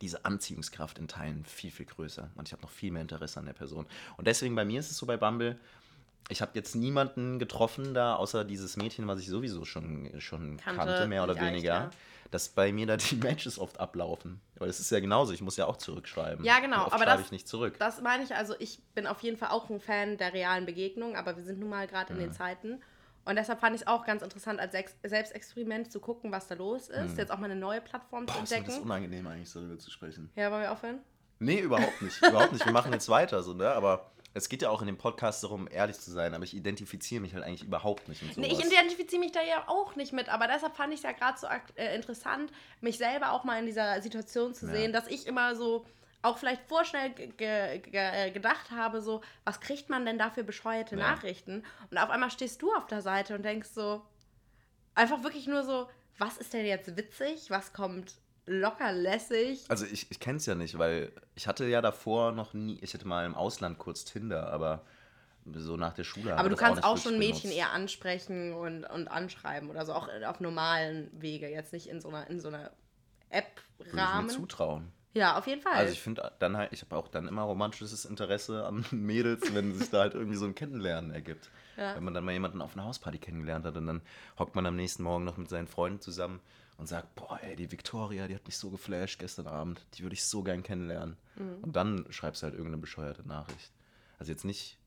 diese 0.00 0.24
Anziehungskraft 0.24 0.96
in 0.98 1.06
Teilen 1.06 1.44
viel, 1.44 1.70
viel 1.70 1.84
größer. 1.84 2.30
Und 2.34 2.48
ich 2.48 2.52
habe 2.52 2.62
noch 2.62 2.70
viel 2.70 2.92
mehr 2.92 3.02
Interesse 3.02 3.38
an 3.40 3.44
der 3.44 3.52
Person. 3.52 3.84
Und 4.16 4.26
deswegen 4.26 4.54
bei 4.54 4.64
mir 4.64 4.80
ist 4.80 4.90
es 4.90 4.96
so 4.96 5.04
bei 5.04 5.18
Bumble, 5.18 5.58
ich 6.28 6.42
habe 6.42 6.52
jetzt 6.54 6.74
niemanden 6.74 7.38
getroffen 7.38 7.94
da, 7.94 8.16
außer 8.16 8.44
dieses 8.44 8.76
Mädchen, 8.76 9.06
was 9.08 9.18
ich 9.20 9.28
sowieso 9.28 9.64
schon, 9.64 10.10
schon 10.20 10.58
Kannte, 10.58 10.84
kannte, 10.84 11.06
mehr 11.08 11.22
oder 11.24 11.40
weniger, 11.40 11.68
ja. 11.72 11.90
dass 12.30 12.48
bei 12.50 12.72
mir 12.72 12.86
da 12.86 12.96
die 12.96 13.16
Matches 13.22 13.58
oft 13.58 13.80
ablaufen. 13.80 14.40
Weil 14.56 14.68
es 14.68 14.78
ist 14.80 14.90
ja 14.90 15.00
genauso, 15.00 15.32
ich 15.32 15.40
muss 15.40 15.56
ja 15.56 15.66
auch 15.66 15.76
zurückschreiben. 15.78 16.44
Ja, 16.44 16.60
genau, 16.60 16.84
aber 16.86 16.98
schreibe 16.98 17.04
das- 17.12 17.20
ich 17.22 17.30
nicht 17.32 17.48
zurück. 17.48 17.76
Das 17.78 18.02
meine 18.02 18.24
ich, 18.24 18.34
also 18.34 18.54
ich 18.58 18.80
bin 18.94 19.06
auf 19.06 19.20
jeden 19.22 19.36
Fall 19.36 19.50
auch 19.50 19.70
ein 19.70 19.80
Fan 19.80 20.18
der 20.18 20.34
realen 20.34 20.66
Begegnung, 20.66 21.16
aber 21.16 21.36
wir 21.36 21.44
sind 21.44 21.60
nun 21.60 21.70
mal 21.70 21.86
gerade 21.86 22.12
in 22.12 22.18
den 22.18 22.32
Zeiten. 22.32 22.82
Und 23.24 23.36
deshalb 23.36 23.60
fand 23.60 23.74
ich 23.76 23.82
es 23.82 23.86
auch 23.86 24.06
ganz 24.06 24.22
interessant, 24.22 24.58
als 24.58 24.74
Selbstexperiment 25.02 25.92
zu 25.92 26.00
gucken, 26.00 26.32
was 26.32 26.46
da 26.46 26.54
los 26.54 26.88
ist. 26.88 27.18
Jetzt 27.18 27.30
auch 27.30 27.38
mal 27.38 27.50
eine 27.50 27.60
neue 27.60 27.80
Plattform 27.82 28.24
Boah, 28.24 28.36
zu 28.36 28.42
ist 28.44 28.50
mir 28.50 28.56
das 28.56 28.64
entdecken. 28.68 28.82
unangenehm 28.84 29.26
eigentlich, 29.26 29.52
darüber 29.52 29.78
zu 29.78 29.90
sprechen. 29.90 30.30
Ja, 30.34 30.50
wollen 30.50 30.62
wir 30.62 30.72
aufhören? 30.72 31.00
Nee, 31.38 31.60
überhaupt 31.60 32.00
nicht. 32.02 32.20
überhaupt 32.22 32.52
nicht. 32.52 32.64
Wir 32.64 32.72
machen 32.72 32.92
jetzt 32.92 33.08
weiter, 33.08 33.42
so, 33.42 33.52
ne? 33.52 33.70
Aber 33.70 34.10
es 34.34 34.48
geht 34.48 34.62
ja 34.62 34.70
auch 34.70 34.80
in 34.80 34.86
dem 34.86 34.98
Podcast 34.98 35.42
darum, 35.42 35.68
ehrlich 35.70 35.98
zu 35.98 36.10
sein, 36.10 36.34
aber 36.34 36.44
ich 36.44 36.54
identifiziere 36.54 37.20
mich 37.20 37.34
halt 37.34 37.44
eigentlich 37.44 37.64
überhaupt 37.64 38.08
nicht 38.08 38.22
mit 38.22 38.34
sowas. 38.34 38.48
Nee, 38.48 38.54
ich 38.54 38.64
identifiziere 38.64 39.20
mich 39.20 39.32
da 39.32 39.42
ja 39.42 39.64
auch 39.68 39.96
nicht 39.96 40.12
mit, 40.12 40.28
aber 40.28 40.46
deshalb 40.46 40.76
fand 40.76 40.92
ich 40.92 40.98
es 41.00 41.04
ja 41.04 41.12
gerade 41.12 41.38
so 41.38 41.46
äh, 41.76 41.94
interessant, 41.96 42.52
mich 42.80 42.98
selber 42.98 43.32
auch 43.32 43.44
mal 43.44 43.58
in 43.58 43.66
dieser 43.66 44.00
Situation 44.02 44.54
zu 44.54 44.66
Ja. 44.66 44.72
sehen, 44.72 44.92
dass 44.92 45.06
ich 45.08 45.26
immer 45.26 45.56
so 45.56 45.84
auch 46.20 46.36
vielleicht 46.38 46.62
vorschnell 46.68 47.10
ge 47.10 47.28
ge 47.28 47.78
ge 47.78 48.30
gedacht 48.32 48.70
habe, 48.72 49.00
so, 49.00 49.20
was 49.44 49.60
kriegt 49.60 49.88
man 49.88 50.04
denn 50.04 50.18
da 50.18 50.30
für 50.30 50.44
bescheuerte 50.44 50.96
Ja. 50.96 51.00
Nachrichten? 51.12 51.64
Und 51.90 51.98
auf 51.98 52.10
einmal 52.10 52.30
stehst 52.30 52.60
du 52.60 52.72
auf 52.74 52.86
der 52.86 53.02
Seite 53.02 53.34
und 53.34 53.44
denkst 53.44 53.68
so, 53.72 54.02
einfach 54.94 55.22
wirklich 55.22 55.46
nur 55.46 55.62
so, 55.62 55.88
was 56.18 56.36
ist 56.36 56.52
denn 56.52 56.66
jetzt 56.66 56.96
witzig? 56.96 57.50
Was 57.50 57.72
kommt 57.72 58.14
locker 58.48 58.92
lässig? 58.92 59.64
Also 59.68 59.86
ich, 59.86 60.10
ich 60.10 60.20
kenne 60.20 60.38
es 60.38 60.46
ja 60.46 60.54
nicht, 60.54 60.78
weil 60.78 61.12
ich 61.34 61.46
hatte 61.46 61.66
ja 61.66 61.80
davor 61.80 62.32
noch 62.32 62.54
nie, 62.54 62.78
ich 62.80 62.94
hatte 62.94 63.06
mal 63.06 63.24
im 63.26 63.34
Ausland 63.34 63.78
kurz 63.78 64.04
Tinder, 64.04 64.50
aber 64.52 64.82
so 65.54 65.76
nach 65.76 65.94
der 65.94 66.04
Schule. 66.04 66.36
Aber 66.36 66.48
du 66.48 66.56
kannst 66.56 66.84
auch 66.84 66.96
wirklich 66.96 67.02
schon 67.04 67.18
Mädchen 67.18 67.42
benutzt. 67.42 67.58
eher 67.58 67.72
ansprechen 67.72 68.52
und, 68.52 68.84
und 68.84 69.08
anschreiben 69.08 69.70
oder 69.70 69.86
so, 69.86 69.92
auch 69.92 70.08
auf 70.26 70.40
normalen 70.40 71.10
Wege, 71.12 71.48
jetzt 71.48 71.72
nicht 71.72 71.88
in 71.88 72.00
so 72.00 72.08
einer, 72.08 72.28
in 72.28 72.40
so 72.40 72.48
einer 72.48 72.58
Würde 72.58 72.72
ich 73.86 73.92
mir 73.92 74.00
App-Rahmen. 74.00 74.30
zutrauen. 74.30 74.92
Ja, 75.14 75.38
auf 75.38 75.46
jeden 75.46 75.62
Fall. 75.62 75.72
Also 75.72 75.92
ich 75.92 76.00
finde 76.00 76.30
dann 76.38 76.56
halt, 76.56 76.72
ich 76.72 76.82
habe 76.82 76.96
auch 76.96 77.08
dann 77.08 77.26
immer 77.28 77.42
romantisches 77.42 78.04
Interesse 78.04 78.66
an 78.66 78.84
Mädels, 78.90 79.54
wenn 79.54 79.74
sich 79.74 79.90
da 79.90 80.00
halt 80.00 80.14
irgendwie 80.14 80.36
so 80.36 80.44
ein 80.44 80.54
Kennenlernen 80.54 81.10
ergibt. 81.10 81.50
Ja. 81.76 81.96
Wenn 81.96 82.04
man 82.04 82.14
dann 82.14 82.24
mal 82.24 82.32
jemanden 82.32 82.60
auf 82.60 82.74
einer 82.74 82.84
Hausparty 82.84 83.18
kennengelernt 83.18 83.64
hat 83.64 83.76
und 83.76 83.86
dann 83.86 84.02
hockt 84.38 84.54
man 84.54 84.66
am 84.66 84.76
nächsten 84.76 85.02
Morgen 85.02 85.24
noch 85.24 85.36
mit 85.36 85.48
seinen 85.48 85.66
Freunden 85.66 86.00
zusammen 86.00 86.40
und 86.78 86.86
sagt, 86.86 87.14
boah, 87.16 87.38
ey, 87.42 87.54
die 87.56 87.70
Victoria, 87.70 88.26
die 88.28 88.34
hat 88.34 88.46
mich 88.46 88.56
so 88.56 88.70
geflasht 88.70 89.18
gestern 89.18 89.46
Abend, 89.48 89.84
die 89.94 90.02
würde 90.02 90.14
ich 90.14 90.24
so 90.24 90.42
gern 90.42 90.62
kennenlernen. 90.62 91.16
Mhm. 91.36 91.58
Und 91.62 91.76
dann 91.76 92.06
schreibst 92.10 92.40
du 92.42 92.44
halt 92.44 92.54
irgendeine 92.54 92.78
bescheuerte 92.80 93.26
Nachricht. 93.28 93.72
Also 94.18 94.32
jetzt 94.32 94.44
nicht, 94.44 94.78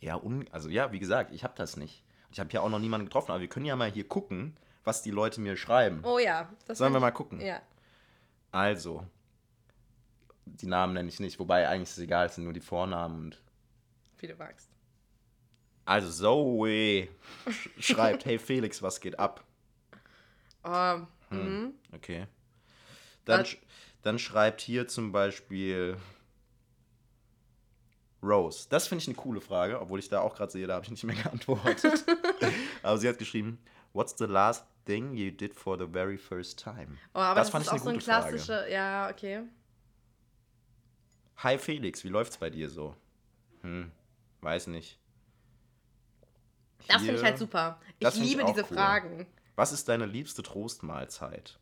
ja, 0.00 0.16
un, 0.16 0.46
also 0.52 0.68
ja, 0.68 0.90
wie 0.92 0.98
gesagt, 1.00 1.32
ich 1.34 1.44
habe 1.44 1.54
das 1.56 1.76
nicht. 1.76 2.02
Ich 2.30 2.40
habe 2.40 2.48
hier 2.50 2.62
auch 2.62 2.68
noch 2.70 2.78
niemanden 2.78 3.06
getroffen, 3.06 3.30
aber 3.32 3.40
wir 3.40 3.48
können 3.48 3.66
ja 3.66 3.76
mal 3.76 3.90
hier 3.90 4.08
gucken, 4.08 4.56
was 4.84 5.02
die 5.02 5.10
Leute 5.10 5.40
mir 5.40 5.56
schreiben. 5.56 6.00
oh 6.04 6.18
ja. 6.18 6.48
Das 6.66 6.78
Sollen 6.78 6.92
wir 6.92 7.00
mal 7.00 7.10
gucken? 7.12 7.40
Ja. 7.40 7.60
Also, 8.50 9.04
die 10.46 10.66
Namen 10.66 10.94
nenne 10.94 11.08
ich 11.08 11.20
nicht, 11.20 11.38
wobei 11.38 11.68
eigentlich 11.68 11.88
ist 11.90 11.98
es 11.98 12.04
egal, 12.04 12.26
es 12.26 12.34
sind 12.36 12.44
nur 12.44 12.52
die 12.52 12.60
Vornamen. 12.60 13.24
Und 13.26 13.42
Wie 14.18 14.26
du 14.28 14.36
magst. 14.36 14.70
also 15.86 16.08
Zoe 16.10 17.08
sch- 17.46 17.68
schreibt, 17.82 18.24
hey 18.26 18.38
Felix, 18.38 18.80
was 18.82 19.00
geht 19.00 19.18
ab? 19.18 19.42
Oh, 20.64 21.00
mhm. 21.30 21.74
Okay. 21.92 22.26
Dann, 23.24 23.40
Was? 23.42 23.56
dann 24.02 24.18
schreibt 24.18 24.60
hier 24.60 24.88
zum 24.88 25.12
Beispiel 25.12 25.96
Rose. 28.22 28.66
Das 28.70 28.88
finde 28.88 29.02
ich 29.02 29.08
eine 29.08 29.16
coole 29.16 29.40
Frage, 29.40 29.80
obwohl 29.80 29.98
ich 29.98 30.08
da 30.08 30.20
auch 30.20 30.34
gerade 30.34 30.50
sehe, 30.50 30.66
da 30.66 30.74
habe 30.74 30.84
ich 30.84 30.90
nicht 30.90 31.04
mehr 31.04 31.16
geantwortet. 31.22 32.04
Aber 32.82 32.98
sie 32.98 33.08
hat 33.08 33.18
geschrieben, 33.18 33.58
What's 33.92 34.16
the 34.18 34.24
last 34.24 34.64
thing 34.86 35.14
you 35.14 35.30
did 35.30 35.54
for 35.54 35.78
the 35.78 35.86
very 35.86 36.18
first 36.18 36.58
time? 36.58 36.98
oh 37.14 37.18
aber 37.20 37.36
das, 37.40 37.46
das 37.46 37.50
fand 37.52 37.64
ist 37.64 37.68
ich 37.68 37.72
auch 37.72 37.74
eine 37.74 37.84
so 37.84 37.88
ein 37.90 37.94
gute 37.94 38.04
Frage. 38.06 38.28
klassischer, 38.30 38.68
ja, 38.68 39.08
okay. 39.08 39.42
Hi 41.36 41.58
Felix, 41.58 42.02
wie 42.02 42.08
läuft's 42.08 42.36
bei 42.38 42.50
dir 42.50 42.68
so? 42.68 42.96
Hm, 43.62 43.92
weiß 44.40 44.66
nicht. 44.66 44.98
Das 46.88 46.96
finde 46.96 47.14
ich 47.14 47.20
Hier- 47.20 47.28
halt 47.28 47.38
super. 47.38 47.80
Ich 48.00 48.08
ich 48.08 48.14
liebe 48.16 48.44
auch 48.44 48.48
diese 48.52 48.62
cool. 48.68 48.76
Fragen. 48.76 49.26
Was 49.56 49.72
ist 49.72 49.88
deine 49.88 50.06
liebste 50.06 50.42
Trostmahlzeit? 50.42 51.58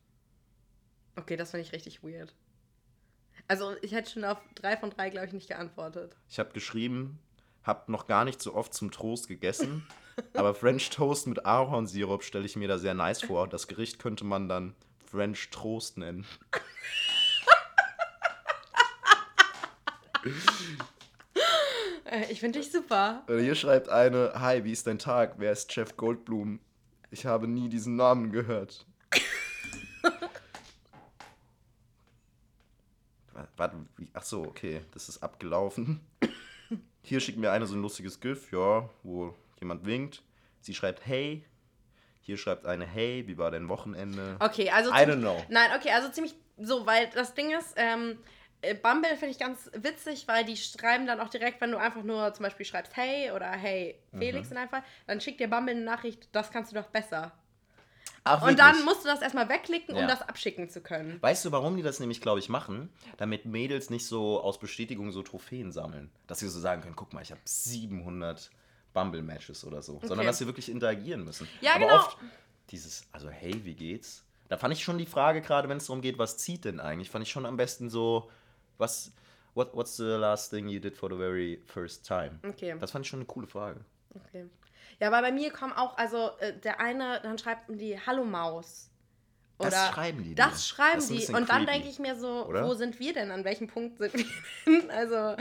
Okay, 1.17 1.37
das 1.37 1.51
finde 1.51 1.67
ich 1.67 1.73
richtig 1.73 2.03
weird. 2.03 2.35
Also 3.49 3.75
ich 3.83 3.93
hätte 3.93 4.11
schon 4.11 4.25
auf 4.25 4.39
drei 4.55 4.77
von 4.77 4.91
drei, 4.91 5.11
glaube 5.11 5.27
ich, 5.27 5.33
nicht 5.33 5.49
geantwortet. 5.49 6.17
Ich 6.31 6.39
habe 6.39 6.53
geschrieben, 6.53 7.19
hab 7.65 7.89
noch 7.89 8.07
gar 8.07 8.25
nicht 8.25 8.41
so 8.41 8.55
oft 8.55 8.73
zum 8.73 8.91
Trost 8.91 9.29
gegessen, 9.29 9.87
aber 10.35 10.55
French 10.55 10.89
Toast 10.91 11.27
mit 11.27 11.45
Ahornsirup 11.45 12.23
stelle 12.23 12.47
ich 12.47 12.57
mir 12.57 12.69
da 12.69 12.79
sehr 12.79 12.95
nice 12.95 13.23
vor. 13.23 13.47
Das 13.49 13.67
Gericht 13.69 13.99
könnte 13.99 14.25
man 14.25 14.49
dann 14.49 14.75
French 15.11 15.51
Toast 15.51 15.99
nennen. 15.99 16.27
Äh, 22.05 22.31
Ich 22.31 22.41
finde 22.41 22.59
dich 22.61 22.71
super. 22.71 23.23
Oder 23.27 23.41
hier 23.41 23.55
schreibt 23.55 23.89
eine, 23.89 24.33
Hi, 24.37 24.65
wie 24.65 24.73
ist 24.73 24.87
dein 24.87 24.99
Tag? 24.99 25.35
Wer 25.39 25.53
ist 25.53 25.75
Jeff 25.75 25.97
Goldblum? 25.97 26.61
Ich 27.13 27.27
habe 27.27 27.47
nie 27.47 27.69
diesen 27.69 27.95
Namen 27.97 28.33
gehört. 28.33 28.87
Wa- 33.33 33.49
Warte, 33.57 33.77
wie- 33.99 34.09
ach 34.15 34.23
so, 34.25 34.43
okay, 34.43 34.81
das 34.93 35.09
ist 35.11 35.23
abgelaufen. 35.23 36.01
Hier 37.03 37.21
schickt 37.21 37.39
mir 37.39 37.51
eine 37.53 37.67
so 37.67 37.75
ein 37.75 37.83
lustiges 37.83 38.19
GIF, 38.21 38.51
ja, 38.51 38.89
wo 39.03 39.35
jemand 39.61 39.85
winkt. 39.85 40.23
Sie 40.61 40.75
schreibt 40.75 41.07
Hey. 41.07 41.45
Hier 42.23 42.39
schreibt 42.39 42.65
eine 42.67 42.87
Hey, 42.87 43.27
wie 43.27 43.37
war 43.37 43.51
dein 43.51 43.69
Wochenende? 43.69 44.37
Okay, 44.41 44.71
also. 44.71 44.91
I 44.91 44.95
don't 45.05 45.19
know. 45.21 45.45
Nein, 45.51 45.71
okay, 45.77 45.91
also 45.91 46.09
ziemlich 46.11 46.35
so, 46.57 46.87
weil 46.87 47.11
das 47.15 47.35
Ding 47.35 47.51
ist, 47.51 47.75
ähm, 47.77 48.13
äh, 48.13 48.15
Bumble 48.83 49.11
finde 49.17 49.31
ich 49.31 49.39
ganz 49.39 49.71
witzig, 49.75 50.29
weil 50.29 50.45
die 50.45 50.57
schreiben 50.57 51.07
dann 51.07 51.21
auch 51.21 51.29
direkt, 51.29 51.61
wenn 51.61 51.73
du 51.73 51.79
einfach 51.79 52.03
nur 52.03 52.33
zum 52.35 52.45
Beispiel 52.45 52.65
schreibst 52.65 52.97
Hey 52.97 53.31
oder 53.33 53.51
Hey 53.51 53.99
Felix 54.17 54.47
Mhm. 54.49 54.53
in 54.53 54.59
einem 54.59 54.71
Fall, 54.71 54.85
dann 55.07 55.21
schickt 55.21 55.41
dir 55.41 55.49
Bumble 55.49 55.75
eine 55.75 55.85
Nachricht, 55.85 56.29
das 56.33 56.51
kannst 56.51 56.71
du 56.73 56.77
doch 56.77 56.87
besser. 56.87 57.33
Ach, 58.25 58.47
Und 58.47 58.59
dann 58.61 58.85
musst 58.85 59.03
du 59.05 59.09
das 59.09 59.21
erstmal 59.21 59.49
wegklicken, 59.49 59.95
um 59.97 60.03
Ja. 60.03 60.07
das 60.07 60.23
abschicken 60.23 60.69
zu 60.69 60.81
können. 60.81 61.19
Weißt 61.21 61.45
du, 61.45 61.51
warum 61.51 61.77
die 61.77 61.83
das 61.83 61.99
nämlich, 61.99 62.21
glaube 62.21 62.39
ich, 62.39 62.49
machen? 62.49 62.89
Damit 63.17 63.47
Mädels 63.47 63.91
nicht 63.91 64.07
so 64.07 64.41
aus 64.41 64.61
Bestätigung 64.61 65.11
so 65.11 65.23
Trophäen 65.25 65.73
sammeln. 65.73 66.11
Dass 66.29 66.39
sie 66.39 66.49
so 66.49 66.61
sagen 66.61 66.83
können, 66.83 66.95
guck 66.95 67.13
mal, 67.13 67.23
ich 67.23 67.33
habe 67.33 67.41
700 67.45 68.51
Bumble-Matches 68.95 69.65
oder 69.65 69.83
so. 69.83 69.95
Sondern 70.03 70.19
Okay. 70.21 70.27
dass 70.27 70.39
sie 70.39 70.47
wirklich 70.47 70.71
interagieren 70.71 71.25
müssen. 71.25 71.49
Ja, 71.61 71.73
Aber 71.75 71.87
genau. 71.87 71.97
oft 71.97 72.17
dieses, 72.71 73.07
also 73.11 73.29
hey, 73.29 73.65
wie 73.65 73.75
geht's? 73.75 74.23
Da 74.49 74.57
fand 74.57 74.73
ich 74.75 74.85
schon 74.85 74.99
die 74.99 75.07
Frage, 75.07 75.41
gerade 75.41 75.69
wenn 75.69 75.79
es 75.79 75.87
darum 75.87 76.01
geht, 76.03 76.19
was 76.19 76.37
zieht 76.39 76.65
denn 76.65 76.79
eigentlich, 76.79 77.11
fand 77.11 77.25
ich 77.27 77.33
schon 77.33 77.47
am 77.47 77.57
besten 77.57 77.91
so, 77.91 78.31
was, 78.79 79.13
what, 79.55 79.75
what's 79.75 79.97
the 79.97 80.05
last 80.05 80.51
thing 80.51 80.69
you 80.69 80.81
did 80.81 80.97
for 80.97 81.11
the 81.11 81.17
very 81.17 81.63
first 81.67 82.07
time? 82.07 82.39
Okay. 82.47 82.75
Das 82.81 82.91
fand 82.91 83.05
ich 83.05 83.11
schon 83.11 83.21
eine 83.21 83.27
coole 83.27 83.47
Frage. 83.47 83.81
Okay. 84.29 84.47
Ja, 85.01 85.09
aber 85.09 85.23
bei 85.23 85.33
mir 85.33 85.51
kommen 85.53 85.73
auch, 85.73 85.97
also 85.97 86.31
äh, 86.39 86.53
der 86.61 86.81
eine, 86.81 87.21
dann 87.23 87.39
schreibt 87.39 87.65
die 87.69 87.99
Hallo 88.07 88.25
Maus. 88.25 88.89
Das 89.59 89.69
Oder 89.75 89.93
schreiben 89.93 90.23
die 90.23 90.35
dir. 90.35 90.35
Das 90.45 90.67
schreiben 90.67 90.97
Das 90.97 91.09
die. 91.09 91.33
Und 91.33 91.49
dann 91.49 91.67
denke 91.67 91.89
ich 91.89 91.99
mir 91.99 92.17
so, 92.17 92.47
oder? 92.47 92.67
wo 92.67 92.75
sind 92.75 92.99
wir 92.99 93.13
denn? 93.13 93.31
An 93.31 93.45
welchem 93.45 93.69
Punkt 93.69 93.99
sind 93.99 94.13
wir 94.15 94.25
denn? 94.67 94.91
Also, 94.91 95.37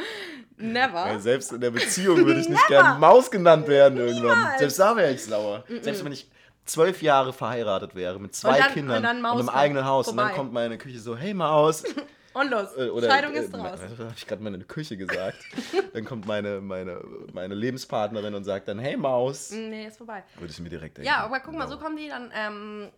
never. 0.58 1.06
Weil 1.06 1.20
selbst 1.20 1.52
in 1.54 1.62
der 1.62 1.72
Beziehung 1.72 2.18
würde 2.26 2.40
ich 2.42 2.50
nicht 2.50 2.68
gern 2.68 3.00
Maus 3.00 3.32
genannt 3.32 3.68
werden 3.68 3.98
irgendwann. 3.98 4.38
Niemals. 4.38 4.60
Selbst 4.60 4.80
da 4.80 4.96
wäre 4.96 5.12
ich 5.14 5.24
sauer. 5.24 5.64
Selbst 5.82 6.06
wenn 6.06 6.12
ich 6.12 6.30
zwölf 6.66 7.02
Jahre 7.02 7.34
verheiratet 7.34 7.96
wäre 7.96 8.20
mit 8.20 8.36
zwei 8.36 8.56
Und 8.58 8.60
dann- 8.60 8.74
Kindern 8.74 8.98
und 8.98 9.04
dann 9.04 9.26
und, 9.26 9.40
einem 9.40 9.50
eigenen 9.50 9.86
Haus 9.86 10.08
und 10.08 10.18
dann 10.18 10.28
vorbei. 10.28 10.38
kommt 10.38 10.54
meine 10.54 10.78
Küche 10.78 11.00
so, 11.00 11.16
hey 11.18 11.34
Maus. 11.34 11.84
Und 12.34 12.50
los, 12.50 12.76
Äh, 12.78 12.90
Oder, 12.90 13.10
Scheidung 13.10 13.34
ist 13.34 13.54
äh, 13.54 13.58
raus. 13.58 13.80
Habe 14.00 14.14
ich 14.16 14.26
gerade 14.28 14.42
meine 14.44 14.60
Küche 14.60 14.96
gesagt. 14.98 15.38
dann 15.94 16.06
kommt 16.06 16.26
meine, 16.26 16.62
meine, 16.62 17.02
meine 17.34 17.56
Lebenspartnerin 17.56 18.34
und 18.36 18.44
sagt 18.44 18.68
dann, 18.68 18.80
hey 18.80 18.96
Maus. 18.98 19.52
Nee, 19.52 19.88
ist 19.88 19.98
vorbei. 19.98 20.24
Würde 20.40 20.52
ich 20.52 20.60
mir 20.60 20.70
direkt 20.70 20.98
denken. 20.98 21.08
Ja, 21.08 21.18
aber 21.26 21.40
guck 21.42 21.54
mal, 21.56 21.68
so 21.68 21.78
kommen 21.78 21.98
die 21.98 22.08
dann, 22.08 22.32
ähm, 22.34 22.90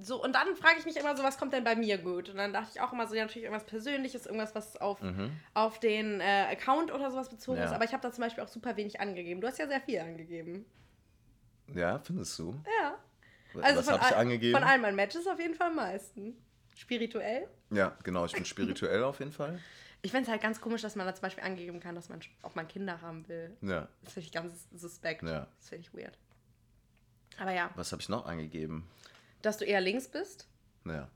so, 0.00 0.22
und 0.22 0.34
dann 0.34 0.56
frage 0.56 0.76
ich 0.80 0.84
mich 0.86 0.96
immer 0.96 1.16
so, 1.16 1.22
was 1.22 1.38
kommt 1.38 1.52
denn 1.52 1.62
bei 1.64 1.76
mir 1.76 1.98
gut? 1.98 2.28
Und 2.28 2.36
dann 2.36 2.52
dachte 2.52 2.68
ich 2.74 2.80
auch 2.80 2.92
immer 2.92 3.06
so, 3.06 3.14
ja, 3.14 3.22
natürlich 3.22 3.44
irgendwas 3.44 3.64
Persönliches, 3.66 4.26
irgendwas, 4.26 4.54
was 4.54 4.76
auf, 4.76 4.98
auf 5.54 5.78
den 5.80 6.20
äh, 6.20 6.46
Account 6.50 6.92
oder 6.92 7.10
sowas 7.12 7.28
bezogen 7.28 7.58
Mhm. 7.58 7.62
Ja. 7.62 7.68
ist. 7.70 7.74
Aber 7.74 7.84
ich 7.84 7.92
habe 7.92 8.02
da 8.02 8.10
zum 8.12 8.22
Beispiel 8.24 8.42
auch 8.42 8.48
super 8.48 8.76
wenig 8.76 9.00
angegeben. 9.00 9.40
Du 9.40 9.46
hast 9.46 9.58
ja 9.58 9.68
sehr 9.68 9.80
viel 9.80 10.00
angegeben. 10.00 10.64
Ja, 11.74 11.98
findest 12.00 12.38
du? 12.38 12.54
Ja. 12.80 12.94
Also 13.62 13.78
Was 13.78 13.84
von, 13.88 13.94
habe 14.00 14.04
ich 14.10 14.16
angegeben? 14.16 14.58
von 14.58 14.68
all 14.68 14.78
meinen 14.80 14.96
Matches 14.96 15.26
auf 15.28 15.38
jeden 15.38 15.54
Fall 15.54 15.68
am 15.68 15.76
meisten. 15.76 16.36
Spirituell. 16.74 17.46
ja, 17.70 17.96
genau, 18.02 18.24
ich 18.26 18.32
bin 18.32 18.44
spirituell 18.44 19.02
auf 19.04 19.18
jeden 19.20 19.32
Fall. 19.32 19.58
Ich 20.02 20.10
finde 20.10 20.24
es 20.24 20.30
halt 20.30 20.42
ganz 20.42 20.60
komisch, 20.60 20.82
dass 20.82 20.96
man 20.96 21.06
da 21.06 21.14
zum 21.14 21.22
Beispiel 21.22 21.44
angegeben 21.44 21.80
kann, 21.80 21.94
dass 21.94 22.08
man, 22.10 22.20
ob 22.42 22.56
man 22.56 22.68
Kinder 22.68 23.00
haben 23.00 23.26
will. 23.28 23.56
Ja. 23.62 23.88
Das 24.02 24.12
finde 24.14 24.26
ich 24.26 24.32
ganz 24.32 24.68
suspekt. 24.74 25.22
Ja. 25.22 25.46
Das 25.58 25.68
finde 25.70 25.86
ich 25.88 25.94
weird. 25.94 26.18
Aber 27.38 27.52
ja, 27.52 27.70
Was 27.74 27.90
habe 27.92 28.02
ich 28.02 28.08
noch 28.08 28.26
angegeben? 28.26 28.88
dass 29.42 29.58
du 29.58 29.64
eher 29.66 29.80
links 29.82 30.08
bist. 30.08 30.46
Ja. 30.86 31.08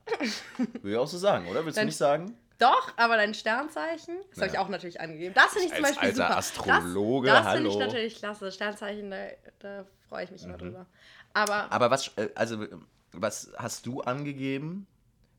Würde 0.57 0.91
ich 0.91 0.97
auch 0.97 1.07
so 1.07 1.17
sagen, 1.17 1.47
oder? 1.47 1.65
Willst 1.65 1.77
du 1.77 1.81
Dann- 1.81 1.87
nicht 1.87 1.97
sagen? 1.97 2.37
Doch, 2.59 2.91
aber 2.97 3.15
dein 3.15 3.33
Sternzeichen, 3.33 4.17
das 4.31 4.37
habe 4.39 4.47
ich 4.47 4.53
Ja. 4.53 4.59
auch 4.61 4.67
natürlich 4.69 4.99
angegeben. 4.99 5.33
Das 5.33 5.53
finde 5.53 5.67
ich 5.67 5.73
zum 5.73 5.85
Als 5.85 5.95
Beispiel 5.95 6.21
alter 6.21 6.41
super. 6.41 6.73
Astrologe, 6.73 7.27
das 7.29 7.43
das 7.45 7.53
finde 7.55 7.69
ich 7.69 7.77
natürlich 7.77 8.15
klasse. 8.17 8.51
Sternzeichen, 8.51 9.09
da, 9.11 9.27
da 9.59 9.85
freue 10.09 10.25
ich 10.25 10.31
mich 10.31 10.41
Mhm. 10.43 10.49
immer 10.49 10.57
drüber. 10.57 10.85
Aber 11.33 11.71
Aber 11.71 11.89
was, 11.89 12.09
äh, 12.17 12.29
also, 12.35 12.65
was 13.13 13.51
hast 13.57 13.85
du 13.85 14.01
angegeben? 14.01 14.87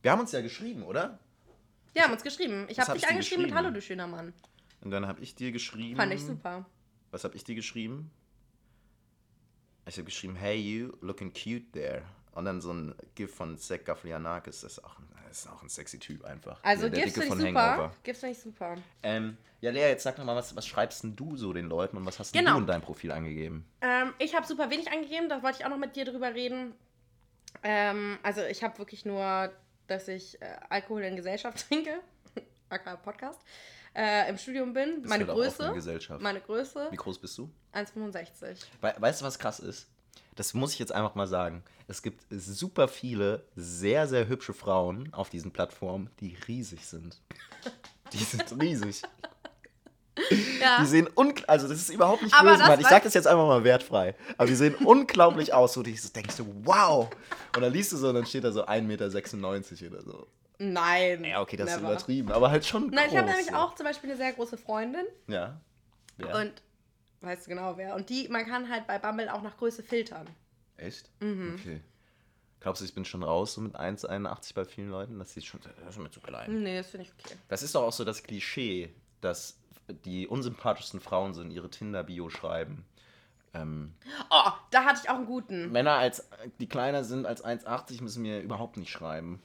Wir 0.02 0.10
haben 0.12 0.20
uns 0.20 0.32
ja 0.32 0.40
geschrieben, 0.40 0.82
oder? 0.82 1.18
wir 1.92 2.02
haben 2.04 2.12
uns 2.12 2.22
geschrieben. 2.22 2.66
Ich 2.70 2.78
habe 2.78 2.88
hab 2.92 2.94
dich 2.98 3.08
angeschrieben 3.08 3.46
mit? 3.46 3.54
Hallo, 3.54 3.70
du 3.70 3.82
schöner 3.82 4.06
Mann. 4.06 4.32
Und 4.80 4.90
dann 4.92 5.06
habe 5.06 5.20
ich 5.20 5.34
dir 5.34 5.50
geschrieben. 5.52 5.96
Fand 5.96 6.12
ich 6.14 6.24
super. 6.24 6.64
Was 7.10 7.24
habe 7.24 7.34
ich 7.36 7.44
dir 7.44 7.54
geschrieben? 7.56 8.10
Ich 9.86 9.96
habe 9.96 10.04
geschrieben, 10.04 10.36
hey 10.36 10.56
you, 10.56 10.92
looking 11.00 11.32
cute 11.32 11.72
there. 11.72 12.02
Und 12.32 12.44
dann 12.44 12.60
so 12.60 12.72
ein 12.72 12.94
GIF 13.16 13.34
von 13.34 13.58
Zach 13.58 13.84
Galifianakis, 13.84 14.60
das 14.60 14.72
ist 14.74 14.84
auch, 14.84 14.98
ein- 15.00 15.08
das 15.28 15.40
ist 15.40 15.46
auch 15.50 15.62
ein 15.62 15.68
sexy 15.68 15.98
Typ 15.98 16.24
einfach. 16.24 16.60
Also 16.62 16.82
der, 16.82 16.90
der 16.90 17.04
Dicke 17.06 17.22
finde 17.22 17.42
ich 17.42 17.48
super. 17.48 17.92
Gifts 18.04 18.20
finde 18.20 18.32
ich 18.36 18.40
super. 18.42 18.76
Ähm, 19.02 19.36
ja, 19.60 19.70
Lea, 19.72 19.80
jetzt 19.88 20.04
sag 20.04 20.14
doch 20.16 20.24
mal, 20.24 20.36
was, 20.36 20.54
was 20.54 20.66
schreibst 20.66 21.02
denn 21.02 21.16
du 21.16 21.36
so 21.36 21.52
den 21.52 21.66
Leuten 21.68 21.96
und 21.96 22.06
was 22.06 22.18
hast 22.20 22.32
Genau. 22.32 22.52
du 22.54 22.58
in 22.60 22.66
deinem 22.68 22.82
Profil 22.82 23.10
angegeben? 23.10 23.66
Ähm, 23.80 24.14
ich 24.18 24.34
habe 24.36 24.46
super 24.46 24.70
wenig 24.70 24.90
angegeben, 24.92 25.28
da 25.28 25.42
wollte 25.42 25.58
ich 25.58 25.64
auch 25.66 25.70
noch 25.70 25.76
mit 25.78 25.96
dir 25.96 26.04
drüber 26.04 26.32
reden. 26.34 26.72
Ähm, 27.64 28.18
also 28.22 28.42
ich 28.42 28.62
habe 28.62 28.78
wirklich 28.78 29.04
nur, 29.04 29.52
dass 29.90 30.09
ich 30.09 30.40
äh, 30.40 30.46
Alkohol 30.68 31.03
in 31.03 31.16
Gesellschaft 31.16 31.59
trinke, 31.68 32.00
aka 32.68 32.96
Podcast, 32.96 33.40
äh, 33.94 34.29
im 34.31 34.38
Studium 34.38 34.72
bin, 34.72 34.96
Bist 35.03 35.09
meine 35.09 35.26
Größe, 35.26 35.72
Gesellschaft. 35.72 36.22
meine 36.22 36.40
Größe, 36.40 36.88
Wie 36.90 36.96
groß 36.96 37.18
bist 37.18 37.37
du? 37.38 37.50
1,65. 37.74 38.64
We 38.81 38.94
weißt 38.98 39.20
du, 39.20 39.24
was 39.24 39.38
krass 39.38 39.61
ist? 39.61 39.88
Das 40.37 40.55
muss 40.55 40.72
ich 40.72 40.79
jetzt 40.79 40.92
einfach 40.92 41.14
mal 41.16 41.26
sagen. 41.26 41.62
Es 41.88 42.03
gibt 42.03 42.24
super 42.31 42.87
viele 42.88 43.44
sehr, 43.57 44.07
sehr 44.07 44.29
hübsche 44.29 44.55
Frauen 44.55 45.12
auf 45.12 45.29
diesen 45.29 45.50
Plattformen, 45.50 46.09
die 46.20 46.37
riesig 46.46 46.87
sind. 46.87 47.20
Die 48.12 48.18
sind 48.18 48.61
riesig. 48.61 49.03
Ja. 50.61 50.78
Die 50.80 50.87
sehen 50.87 51.06
unglaublich, 51.14 51.48
also 51.48 51.68
das 51.68 51.78
ist 51.78 51.88
überhaupt 51.90 52.22
nicht 52.22 52.35
Aber 52.35 52.50
böse, 52.50 52.62
gemeint. 52.62 52.80
Ich 52.80 52.85
war- 52.85 52.90
sag 52.90 53.02
das 53.04 53.14
jetzt 53.14 53.26
einfach 53.26 53.46
mal 53.46 53.64
wertfrei. 53.64 54.14
Aber 54.37 54.46
die 54.46 54.54
sehen 54.54 54.74
unglaublich 54.74 55.54
aus, 55.54 55.72
so 55.72 55.83
du 55.83 55.90
denkst 55.90 56.37
du, 56.37 56.46
wow. 56.64 57.09
Und 57.56 57.62
dann 57.62 57.72
liest 57.72 57.92
du 57.92 57.96
so 57.96 58.09
und 58.09 58.14
dann 58.16 58.26
steht 58.26 58.44
da 58.44 58.52
so 58.52 58.64
1,96 58.66 58.83
Meter 59.83 59.92
oder 59.96 60.02
so. 60.02 60.26
Nein. 60.59 61.24
Ja, 61.24 61.40
okay, 61.40 61.56
das 61.56 61.70
ist 61.70 61.76
never. 61.76 61.92
übertrieben, 61.92 62.30
aber 62.33 62.50
halt 62.50 62.66
schon 62.66 62.90
Nein, 62.90 63.06
ich 63.09 63.16
habe 63.16 63.26
groß, 63.26 63.37
nämlich 63.37 63.50
so. 63.52 63.56
auch 63.56 63.74
zum 63.74 63.87
Beispiel 63.87 64.11
eine 64.11 64.16
sehr 64.18 64.33
große 64.35 64.59
Freundin 64.59 65.06
Ja. 65.26 65.59
Wer? 66.18 66.35
und 66.37 66.52
weißt 67.22 67.46
du 67.46 67.50
genau 67.50 67.76
wer. 67.78 67.94
Und 67.94 68.11
die, 68.11 68.28
man 68.28 68.44
kann 68.46 68.68
halt 68.68 68.87
bei 68.87 68.98
Bumble 68.98 69.30
auch 69.33 69.40
nach 69.42 69.56
Größe 69.56 69.83
filtern. 69.83 70.26
Echt? 70.76 71.09
Mhm. 71.20 71.56
Okay. 71.59 71.80
Glaubst 72.61 72.83
du, 72.83 72.85
ich 72.85 72.94
bin 72.94 73.06
schon 73.06 73.22
raus 73.22 73.54
so 73.54 73.62
mit 73.62 73.74
1,81 73.74 74.54
bei 74.54 74.66
vielen 74.66 74.90
Leuten? 74.90 75.18
Das 75.18 75.35
ist 75.35 75.46
schon, 75.46 75.61
das 75.85 75.94
ist 75.96 75.98
mir 75.98 76.11
zu 76.11 76.20
klein. 76.20 76.62
Nee, 76.62 76.76
das 76.76 76.88
finde 76.90 77.06
ich 77.06 77.12
okay. 77.24 77.38
Das 77.48 77.62
ist 77.62 77.74
doch 77.74 77.83
auch 77.85 77.92
so 77.92 78.04
das 78.04 78.22
Klischee, 78.22 78.92
dass 79.22 79.56
die 79.94 80.26
unsympathischsten 80.26 81.00
Frauen 81.00 81.35
so 81.35 81.42
in 81.42 81.50
ihre 81.50 81.70
Tinder-Bio 81.70 82.29
schreiben. 82.31 82.85
Ähm, 83.55 83.94
Oh, 84.31 84.50
da 84.70 84.85
hatte 84.85 85.00
ich 85.03 85.11
auch 85.11 85.16
einen 85.16 85.26
guten. 85.26 85.72
Männer, 85.72 85.94
als, 85.94 86.29
die 86.61 86.68
kleiner 86.68 87.05
sind 87.05 87.26
als 87.26 87.44
1,80, 87.44 88.03
müssen 88.03 88.22
mir 88.22 88.40
überhaupt 88.40 88.76
nicht 88.76 88.90
schreiben. 88.90 89.42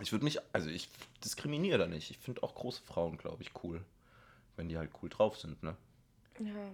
Ich 0.00 0.12
würde 0.12 0.24
mich, 0.24 0.38
also 0.52 0.68
ich 0.68 0.88
diskriminiere 1.24 1.78
da 1.78 1.86
nicht. 1.86 2.10
Ich 2.10 2.18
finde 2.18 2.42
auch 2.42 2.54
große 2.54 2.82
Frauen, 2.82 3.16
glaube 3.16 3.42
ich, 3.42 3.50
cool. 3.62 3.82
Wenn 4.56 4.68
die 4.68 4.76
halt 4.76 4.90
cool 5.02 5.08
drauf 5.08 5.38
sind, 5.38 5.62
ne? 5.62 5.76
Ja. 6.38 6.70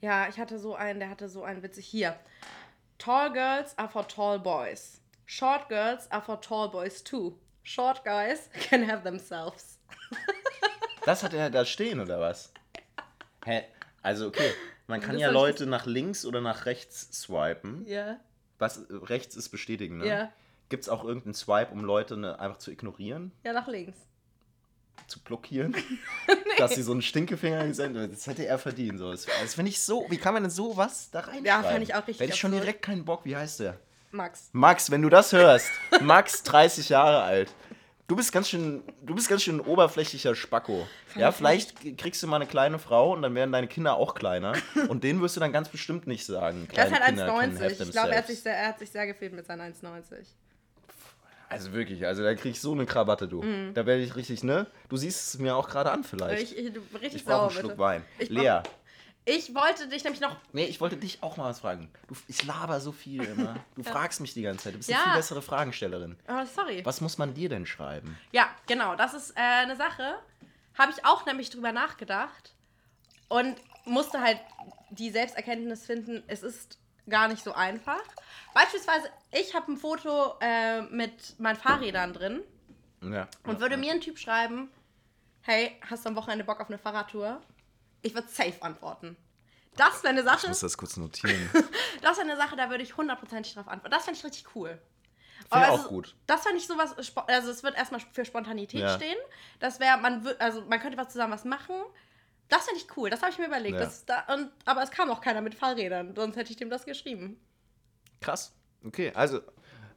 Ja, 0.00 0.28
ich 0.28 0.38
hatte 0.38 0.58
so 0.58 0.74
einen, 0.74 0.98
der 0.98 1.10
hatte 1.10 1.28
so 1.28 1.42
einen 1.42 1.62
witzig 1.62 1.86
hier. 1.86 2.18
Tall 2.98 3.32
girls 3.32 3.76
are 3.78 3.88
for 3.88 4.06
tall 4.08 4.38
boys. 4.38 5.00
Short 5.26 5.68
girls 5.68 6.10
are 6.10 6.22
for 6.22 6.40
tall 6.40 6.70
boys 6.70 7.04
too. 7.04 7.38
Short 7.62 8.04
guys 8.04 8.48
can 8.68 8.88
have 8.88 9.02
themselves. 9.02 9.78
Das 11.04 11.22
hat 11.22 11.32
er 11.34 11.50
da 11.50 11.64
stehen, 11.64 12.00
oder 12.00 12.20
was? 12.20 12.52
Hä? 13.44 13.64
Also, 14.02 14.26
okay. 14.28 14.52
Man 14.86 15.00
kann 15.00 15.12
Das 15.12 15.22
ja 15.22 15.30
Leute 15.30 15.66
nach 15.66 15.86
links 15.86 16.24
oder 16.26 16.40
nach 16.40 16.66
rechts 16.66 17.08
swipen. 17.12 17.86
Ja. 17.86 18.18
Was 18.58 18.78
äh, 18.78 18.84
rechts 18.90 19.36
ist 19.36 19.50
bestätigen, 19.50 19.98
ne? 19.98 20.06
Ja. 20.06 20.32
Gibt 20.68 20.82
es 20.84 20.88
auch 20.88 21.04
irgendeinen 21.04 21.34
Swipe, 21.34 21.72
um 21.72 21.84
Leute 21.84 22.16
ne, 22.16 22.38
einfach 22.38 22.58
zu 22.58 22.70
ignorieren, 22.70 23.32
Ja, 23.44 23.52
nach 23.52 23.66
links. 23.68 23.98
zu 25.06 25.20
blockieren? 25.20 25.74
Dass 26.58 26.74
sie 26.74 26.82
so 26.82 26.92
einen 26.92 27.02
Stinkefinger 27.02 27.66
gesendet 27.68 28.02
haben? 28.02 28.10
Das 28.12 28.26
hätte 28.26 28.46
er 28.46 28.58
verdient. 28.58 28.98
So. 28.98 29.10
Das, 29.10 29.26
das 29.26 29.54
finde 29.54 29.70
ich 29.70 29.80
so. 29.80 30.06
Wie 30.10 30.18
kann 30.18 30.34
man 30.34 30.42
denn 30.44 30.50
so 30.50 30.76
was 30.76 31.10
da 31.10 31.20
rein? 31.20 31.44
Ja, 31.44 31.62
fand 31.62 31.82
ich 31.82 31.94
auch 31.94 32.06
richtig 32.06 32.20
Hätte 32.20 32.32
ich 32.34 32.38
schon 32.40 32.52
direkt 32.52 32.82
keinen 32.82 33.04
Bock. 33.04 33.24
Wie 33.24 33.36
heißt 33.36 33.60
der? 33.60 33.78
Max. 34.10 34.50
Max, 34.52 34.90
wenn 34.90 35.02
du 35.02 35.08
das 35.08 35.32
hörst, 35.32 35.70
Max, 36.00 36.42
30 36.44 36.88
Jahre 36.88 37.22
alt. 37.22 37.52
Du 38.08 38.16
bist 38.16 38.32
ganz 38.32 38.48
schön, 38.48 38.82
du 39.02 39.14
bist 39.14 39.28
ganz 39.28 39.42
schön 39.44 39.56
ein 39.58 39.60
oberflächlicher 39.60 40.34
Spacko. 40.34 40.84
Ja, 41.14 41.30
vielleicht 41.30 41.96
kriegst 41.96 42.20
du 42.20 42.26
mal 42.26 42.36
eine 42.36 42.46
kleine 42.46 42.80
Frau 42.80 43.12
und 43.12 43.22
dann 43.22 43.36
werden 43.36 43.52
deine 43.52 43.68
Kinder 43.68 43.94
auch 43.94 44.16
kleiner. 44.16 44.54
Und 44.88 45.04
denen 45.04 45.20
wirst 45.22 45.36
du 45.36 45.40
dann 45.40 45.52
ganz 45.52 45.68
bestimmt 45.68 46.08
nicht 46.08 46.26
sagen. 46.26 46.66
Kinder 46.66 46.86
can 46.88 47.16
1,90. 47.18 47.60
have 47.60 47.82
Ich 47.84 47.90
glaube, 47.92 48.10
er, 48.10 48.18
hat 48.18 48.26
themselves. 48.26 48.26
sich 48.26 48.42
sehr- 48.42 48.56
er 48.56 48.66
hat 48.68 48.78
sich 48.80 48.90
sehr 48.90 49.06
gefehlt 49.06 49.32
mit 49.32 49.46
seinen 49.46 49.60
1,90. 49.72 50.26
Also 51.48 51.72
wirklich, 51.72 52.06
also 52.06 52.22
da 52.22 52.34
krieg 52.34 52.52
ich 52.52 52.60
so 52.60 52.72
eine 52.72 52.86
Krawatte, 52.86 53.26
du. 53.28 53.42
Da 53.74 53.84
werde 53.86 54.02
ich 54.02 54.14
richtig, 54.14 54.44
ne? 54.44 54.66
Du 54.88 54.96
siehst 54.96 55.34
es 55.34 55.40
mir 55.40 55.54
auch 55.56 55.68
gerade 55.68 55.90
an 55.90 56.02
vielleicht. 56.04 56.52
Ich, 56.52 56.58
ich, 56.58 56.72
richtig 56.94 57.14
Ich 57.14 57.24
brauche 57.24 57.42
einen 57.42 57.50
Schluck 57.50 57.62
bitte. 57.72 57.78
Wein. 57.78 58.04
Ich 58.18 58.28
Lea, 58.28 58.60
Ich 59.26 59.54
wollte 59.54 59.86
dich 59.88 60.02
nämlich 60.02 60.20
noch. 60.20 60.36
nee, 60.52 60.64
ich 60.64 60.80
wollte 60.80 60.96
dich 60.96 61.22
auch 61.22 61.36
mal 61.36 61.44
was 61.50 61.60
fragen. 61.60 61.90
Du, 62.08 62.14
ich 62.26 62.44
laber 62.44 62.80
so 62.80 62.90
viel 62.90 63.22
immer. 63.22 63.56
Du 63.76 63.82
fragst 63.84 64.20
mich 64.20 64.32
die 64.34 64.42
ganze 64.42 64.64
Zeit. 64.64 64.74
Du 64.74 64.78
bist 64.78 64.90
eine 64.90 64.98
Ja. 64.98 65.04
viel 65.06 65.14
bessere 65.16 65.42
Fragenstellerin. 65.42 66.16
Oh, 66.28 66.44
sorry. 66.46 66.84
Was 66.84 67.00
muss 67.00 67.18
man 67.18 67.34
dir 67.34 67.48
denn 67.48 67.66
schreiben? 67.66 68.18
Ja, 68.32 68.48
genau. 68.66 68.96
Das 68.96 69.14
ist 69.14 69.30
äh, 69.32 69.40
eine 69.40 69.76
Sache. 69.76 70.14
Habe 70.78 70.92
ich 70.92 71.04
auch 71.04 71.26
nämlich 71.26 71.50
drüber 71.50 71.70
nachgedacht 71.72 72.54
und 73.28 73.56
musste 73.84 74.20
halt 74.20 74.38
die 74.90 75.10
Selbsterkenntnis 75.10 75.84
finden, 75.84 76.22
es 76.26 76.42
ist 76.42 76.78
gar 77.08 77.28
nicht 77.28 77.44
so 77.44 77.52
einfach. 77.52 78.00
Beispielsweise, 78.54 79.08
ich 79.32 79.54
habe 79.54 79.70
ein 79.72 79.76
Foto 79.76 80.34
äh, 80.40 80.82
mit 80.82 81.38
meinen 81.38 81.56
Fahrrädern 81.56 82.12
drin 82.12 82.40
Ja. 83.02 83.28
und 83.44 83.60
würde 83.60 83.76
mir 83.76 83.92
ein 83.92 84.00
Typ 84.00 84.18
schreiben, 84.18 84.70
hey, 85.42 85.76
hast 85.88 86.04
du 86.04 86.08
am 86.08 86.16
Wochenende 86.16 86.44
Bock 86.44 86.60
auf 86.60 86.68
eine 86.68 86.78
Fahrradtour? 86.78 87.40
Ich 88.02 88.14
würde 88.14 88.28
safe 88.28 88.60
antworten. 88.60 89.16
Das 89.76 90.02
wäre 90.02 90.12
eine 90.12 90.22
Sache, 90.22 90.40
Ich 90.42 90.48
muss 90.48 90.60
das 90.60 90.76
kurz 90.76 90.96
notieren. 90.96 91.48
das 92.02 92.16
wäre 92.18 92.28
eine 92.28 92.36
Sache, 92.36 92.56
da 92.56 92.70
würde 92.70 92.82
ich 92.82 92.96
hundertprozentig 92.96 93.54
drauf 93.54 93.68
antworten. 93.68 93.92
Das 93.92 94.04
fände 94.04 94.18
ich 94.18 94.24
richtig 94.24 94.54
cool. 94.54 94.78
Ich 95.46 95.52
also, 95.52 95.84
auch 95.84 95.88
gut. 95.88 96.14
Das 96.26 96.42
fände 96.42 96.58
ich 96.58 96.66
sowas, 96.66 96.94
also 97.26 97.50
es 97.50 97.62
wird 97.62 97.76
erstmal 97.76 98.00
für 98.12 98.24
Spontanität 98.24 98.80
Ja. 98.80 98.96
stehen. 98.96 99.16
Das 99.58 99.80
wäre, 99.80 99.98
man 99.98 100.24
wird, 100.24 100.40
also 100.40 100.62
man 100.62 100.80
könnte 100.80 100.96
was 100.98 101.08
zusammen 101.08 101.32
was 101.32 101.44
machen. 101.44 101.74
Das 102.48 102.64
fände 102.64 102.80
ich 102.80 102.96
cool, 102.96 103.10
das 103.10 103.22
habe 103.22 103.30
ich 103.30 103.38
mir 103.38 103.46
überlegt. 103.46 103.78
Ja. 103.78 103.90
Da, 104.06 104.34
und, 104.34 104.50
aber 104.64 104.82
es 104.82 104.90
kam 104.90 105.08
auch 105.10 105.20
keiner 105.20 105.40
mit 105.40 105.54
Fahrrädern, 105.54 106.14
sonst 106.16 106.36
hätte 106.36 106.50
ich 106.50 106.56
dem 106.56 106.68
das 106.68 106.84
geschrieben. 106.84 107.40
Krass. 108.20 108.52
Okay, 108.84 109.12
also 109.14 109.40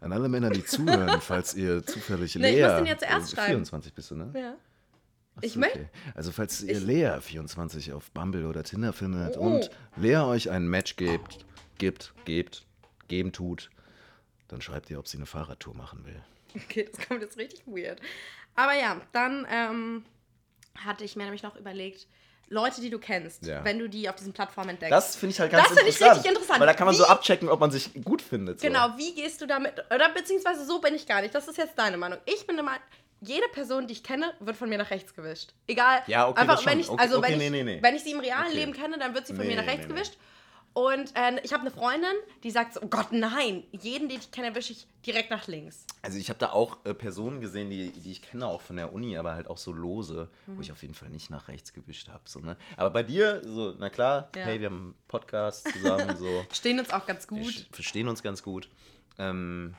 an 0.02 0.12
alle 0.14 0.30
Männer, 0.30 0.50
die 0.50 0.64
zuhören, 0.64 1.20
falls 1.22 1.56
ihr 1.56 1.86
zufällig 1.86 2.36
Nee, 2.36 2.50
ich 2.50 2.56
Lea... 2.58 2.68
muss 2.68 2.78
den 2.78 2.86
ja 2.86 2.98
zuerst 2.98 3.34
äh, 3.34 3.36
schreiben. 3.36 3.48
24 3.48 3.94
bist 3.94 4.12
du, 4.12 4.16
ne? 4.16 4.40
Ja. 4.40 4.56
Ach 5.36 5.42
Ich 5.44 5.54
so, 5.54 5.60
möcht- 5.60 5.76
okay. 5.76 5.90
Also 6.16 6.32
falls 6.32 6.62
ihr 6.62 6.78
Ich- 6.78 6.84
Lea 6.84 7.18
24 7.22 7.94
auf 7.94 8.12
Bumble 8.12 8.46
oder 8.48 8.64
Tinder 8.64 8.94
findet 8.94 9.38
Oh. 9.38 9.42
und 9.42 9.70
Lea 9.96 10.18
euch 10.18 10.50
ein 10.52 10.68
Match 10.68 10.96
gibt, 10.96 11.46
gibt, 11.78 12.14
gebt, 12.26 12.66
geben 13.08 13.32
tut, 13.32 13.70
dann 14.48 14.62
schreibt 14.62 14.90
ihr, 14.90 15.00
ob 15.00 15.08
sie 15.08 15.18
eine 15.18 15.26
Fahrradtour 15.26 15.74
machen 15.76 16.06
will. 16.06 16.22
Okay, 16.56 16.88
das 16.96 17.08
kommt 17.08 17.22
jetzt 17.22 17.38
richtig 17.38 17.64
weird. 17.66 18.00
Aber 18.56 18.74
ja, 18.74 19.02
dann 19.12 19.48
ähm, 19.50 20.06
hatte 20.86 21.04
ich 21.04 21.16
mir 21.16 21.24
nämlich 21.24 21.42
noch 21.42 21.56
überlegt, 21.56 22.08
Leute, 22.50 22.82
die 22.82 22.92
du 22.92 23.00
kennst, 23.00 23.46
Ja. 23.48 23.64
wenn 23.66 23.80
du 23.80 23.90
die 23.90 24.08
auf 24.08 24.16
diesen 24.18 24.34
Plattformen 24.34 24.70
entdeckst. 24.72 24.92
Das 24.92 25.16
finde 25.16 25.34
ich 25.34 25.40
halt 25.40 25.52
ganz 25.52 25.64
Das 25.64 25.70
finde 25.78 25.90
ich 25.90 25.96
interessant. 25.96 26.18
richtig 26.18 26.32
interessant. 26.34 26.60
Weil 26.60 26.68
da 26.68 26.74
kann 26.76 26.86
man 26.86 26.94
so 26.94 27.04
Wie- 27.06 27.08
abchecken, 27.08 27.50
ob 27.50 27.60
man 27.60 27.72
sich 27.72 27.92
gut 28.04 28.22
findet. 28.22 28.60
So. 28.60 28.68
Genau, 28.68 28.90
wie 28.98 29.16
gehst 29.16 29.42
du 29.42 29.48
damit? 29.48 29.84
Oder 29.92 30.10
beziehungsweise 30.14 30.64
so 30.66 30.80
bin 30.80 30.94
ich 30.94 31.08
gar 31.08 31.22
nicht. 31.22 31.34
Das 31.34 31.48
ist 31.48 31.58
jetzt 31.58 31.76
deine 31.80 31.98
Meinung. 31.98 32.20
Ich 32.26 32.46
bin 32.46 32.56
immer, 32.60 32.78
jede 33.26 33.48
Person, 33.50 33.88
die 33.88 33.94
ich 33.94 34.04
kenne, 34.04 34.34
wird 34.40 34.56
von 34.58 34.70
mir 34.70 34.78
nach 34.78 34.90
rechts 34.92 35.14
gewischt. 35.14 35.54
Egal. 35.68 36.02
Ja, 36.08 36.28
okay, 36.28 36.42
einfach, 36.42 36.66
wenn 36.66 36.80
ich, 36.80 36.90
Okay, 36.90 37.02
also 37.02 37.18
okay, 37.20 37.32
wenn, 37.32 37.38
nee, 37.40 37.46
ich, 37.46 37.52
nee, 37.52 37.64
nee. 37.64 37.80
wenn 37.82 37.96
ich 37.96 38.04
sie 38.04 38.12
im 38.12 38.20
realen. 38.20 38.54
Leben 38.54 38.74
kenne, 38.74 38.98
dann 39.00 39.14
wird 39.14 39.26
sie 39.28 39.34
von 39.36 39.46
mir 39.48 39.56
nach 39.56 39.66
rechts 39.68 39.88
gewischt. 39.88 40.14
Und 40.76 41.16
äh, 41.16 41.40
ich 41.44 41.54
habe 41.54 41.62
eine 41.62 41.70
Freundin, 41.70 42.10
die 42.42 42.50
sagt 42.50 42.74
so, 42.74 42.82
oh 42.82 42.88
Gott, 42.88 43.12
nein, 43.12 43.64
jeden, 43.72 44.10
den 44.10 44.18
ich 44.20 44.32
kenne, 44.32 44.56
wische 44.56 44.74
ich 44.74 44.88
direkt 45.06 45.30
nach 45.30 45.46
links. 45.46 45.86
Also 46.02 46.18
ich 46.18 46.30
habe 46.30 46.40
da 46.40 46.50
auch 46.50 46.84
äh, 46.84 46.96
Personen 46.96 47.42
gesehen, 47.42 47.70
die, 47.70 47.92
die 47.92 48.12
ich 48.12 48.24
kenne, 48.24 48.48
auch 48.48 48.60
von 48.62 48.78
der 48.78 48.92
Uni, 48.92 49.16
aber 49.16 49.34
halt 49.36 49.46
auch 49.48 49.60
so 49.60 49.72
lose, 49.72 50.30
Mhm. 50.48 50.58
wo 50.58 50.62
ich 50.62 50.72
auf 50.72 50.82
jeden 50.82 50.96
Fall 50.96 51.10
nicht 51.10 51.30
nach 51.30 51.48
rechts 51.48 51.74
gewischt 51.74 52.08
habe. 52.10 52.24
So, 52.26 52.40
ne? 52.40 52.58
Aber 52.76 52.90
bei 52.90 53.04
dir, 53.04 53.42
so, 53.46 53.76
na 53.78 53.92
klar, 53.92 54.30
Ja. 54.36 54.46
hey, 54.46 54.60
wir 54.62 54.66
haben 54.68 54.78
einen 54.78 54.96
Podcast 55.08 55.72
zusammen, 55.72 56.18
so. 56.18 56.44
Stehen 56.52 56.80
uns 56.80 56.90
auch 56.90 57.06
ganz 57.06 57.30
Wir 57.30 57.38
gut. 57.38 57.52
sch- 57.54 57.66
verstehen 57.72 58.08
uns 58.08 58.24
ganz 58.24 58.42
gut. 58.42 58.68
Ähm, 59.20 59.76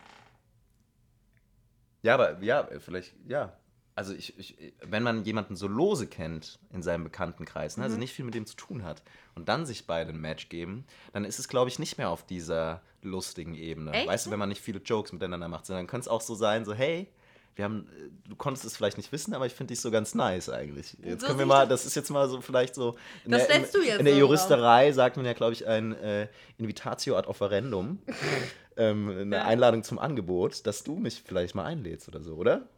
ja, 2.04 2.14
aber 2.14 2.40
ja, 2.42 2.68
vielleicht, 2.78 3.14
ja. 3.26 3.52
Also 3.96 4.12
ich, 4.12 4.36
ich, 4.38 4.74
wenn 4.82 5.04
man 5.04 5.24
jemanden 5.24 5.54
so 5.54 5.68
lose 5.68 6.08
kennt 6.08 6.58
in 6.72 6.82
seinem 6.82 7.04
Bekanntenkreis, 7.04 7.76
ne, 7.76 7.82
Mhm. 7.82 7.84
also 7.84 7.96
nicht 7.98 8.12
viel 8.12 8.24
mit 8.24 8.34
dem 8.34 8.44
zu 8.44 8.56
tun 8.56 8.82
hat 8.82 9.02
und 9.36 9.48
dann 9.48 9.66
sich 9.66 9.86
beide 9.86 10.10
ein 10.10 10.20
Match 10.20 10.48
geben, 10.48 10.84
dann 11.12 11.24
ist 11.24 11.38
es, 11.38 11.46
glaube 11.48 11.68
ich, 11.70 11.78
nicht 11.78 11.96
mehr 11.96 12.10
auf 12.10 12.26
dieser 12.26 12.82
lustigen 13.02 13.54
Ebene. 13.54 13.92
Echt? 13.92 14.08
Weißt 14.08 14.26
du, 14.26 14.30
wenn 14.32 14.38
man 14.40 14.48
nicht 14.48 14.62
viele 14.62 14.80
Jokes 14.80 15.12
miteinander 15.12 15.46
macht, 15.48 15.66
sondern 15.66 15.86
könnte 15.86 16.06
es 16.06 16.08
auch 16.08 16.20
so 16.22 16.34
sein, 16.34 16.64
so, 16.64 16.74
hey, 16.74 17.08
wir 17.56 17.64
haben, 17.64 17.86
äh, 17.96 18.28
du 18.28 18.36
konntest 18.36 18.64
es 18.64 18.76
vielleicht 18.76 18.96
nicht 18.96 19.12
wissen, 19.12 19.32
aber 19.34 19.46
ich 19.46 19.52
finde 19.52 19.72
dich 19.72 19.80
so 19.80 19.90
ganz 19.90 20.14
nice 20.14 20.48
eigentlich. 20.48 20.96
Jetzt 21.02 21.20
So 21.20 21.26
können 21.28 21.38
wir 21.38 21.46
mal, 21.46 21.68
das- 21.68 21.86
ist 21.86 21.94
jetzt 21.94 22.10
mal 22.10 22.28
so 22.28 22.40
vielleicht 22.40 22.74
so. 22.74 22.96
In 23.24 23.30
Das 23.32 23.46
der, 23.46 23.56
in, 23.56 23.62
du 23.72 23.82
jetzt 23.82 23.98
in 24.00 24.04
der 24.04 24.14
so 24.14 24.20
Juristerei 24.20 24.90
sagt 24.92 25.16
man 25.16 25.24
ja, 25.26 25.32
glaube 25.34 25.52
ich, 25.52 25.66
ein 25.66 25.92
äh, 25.94 26.28
Invitatio 26.58 27.16
ad 27.16 27.28
offerendum, 27.28 28.00
ähm, 28.76 29.08
eine 29.08 29.36
Ja. 29.36 29.44
Einladung 29.44 29.82
zum 29.84 29.98
Angebot, 29.98 30.66
dass 30.66 30.82
du 30.84 30.96
mich 30.96 31.22
vielleicht 31.24 31.54
mal 31.54 31.64
einlädst 31.64 32.08
oder 32.08 32.22
so, 32.22 32.34
oder? 32.34 32.68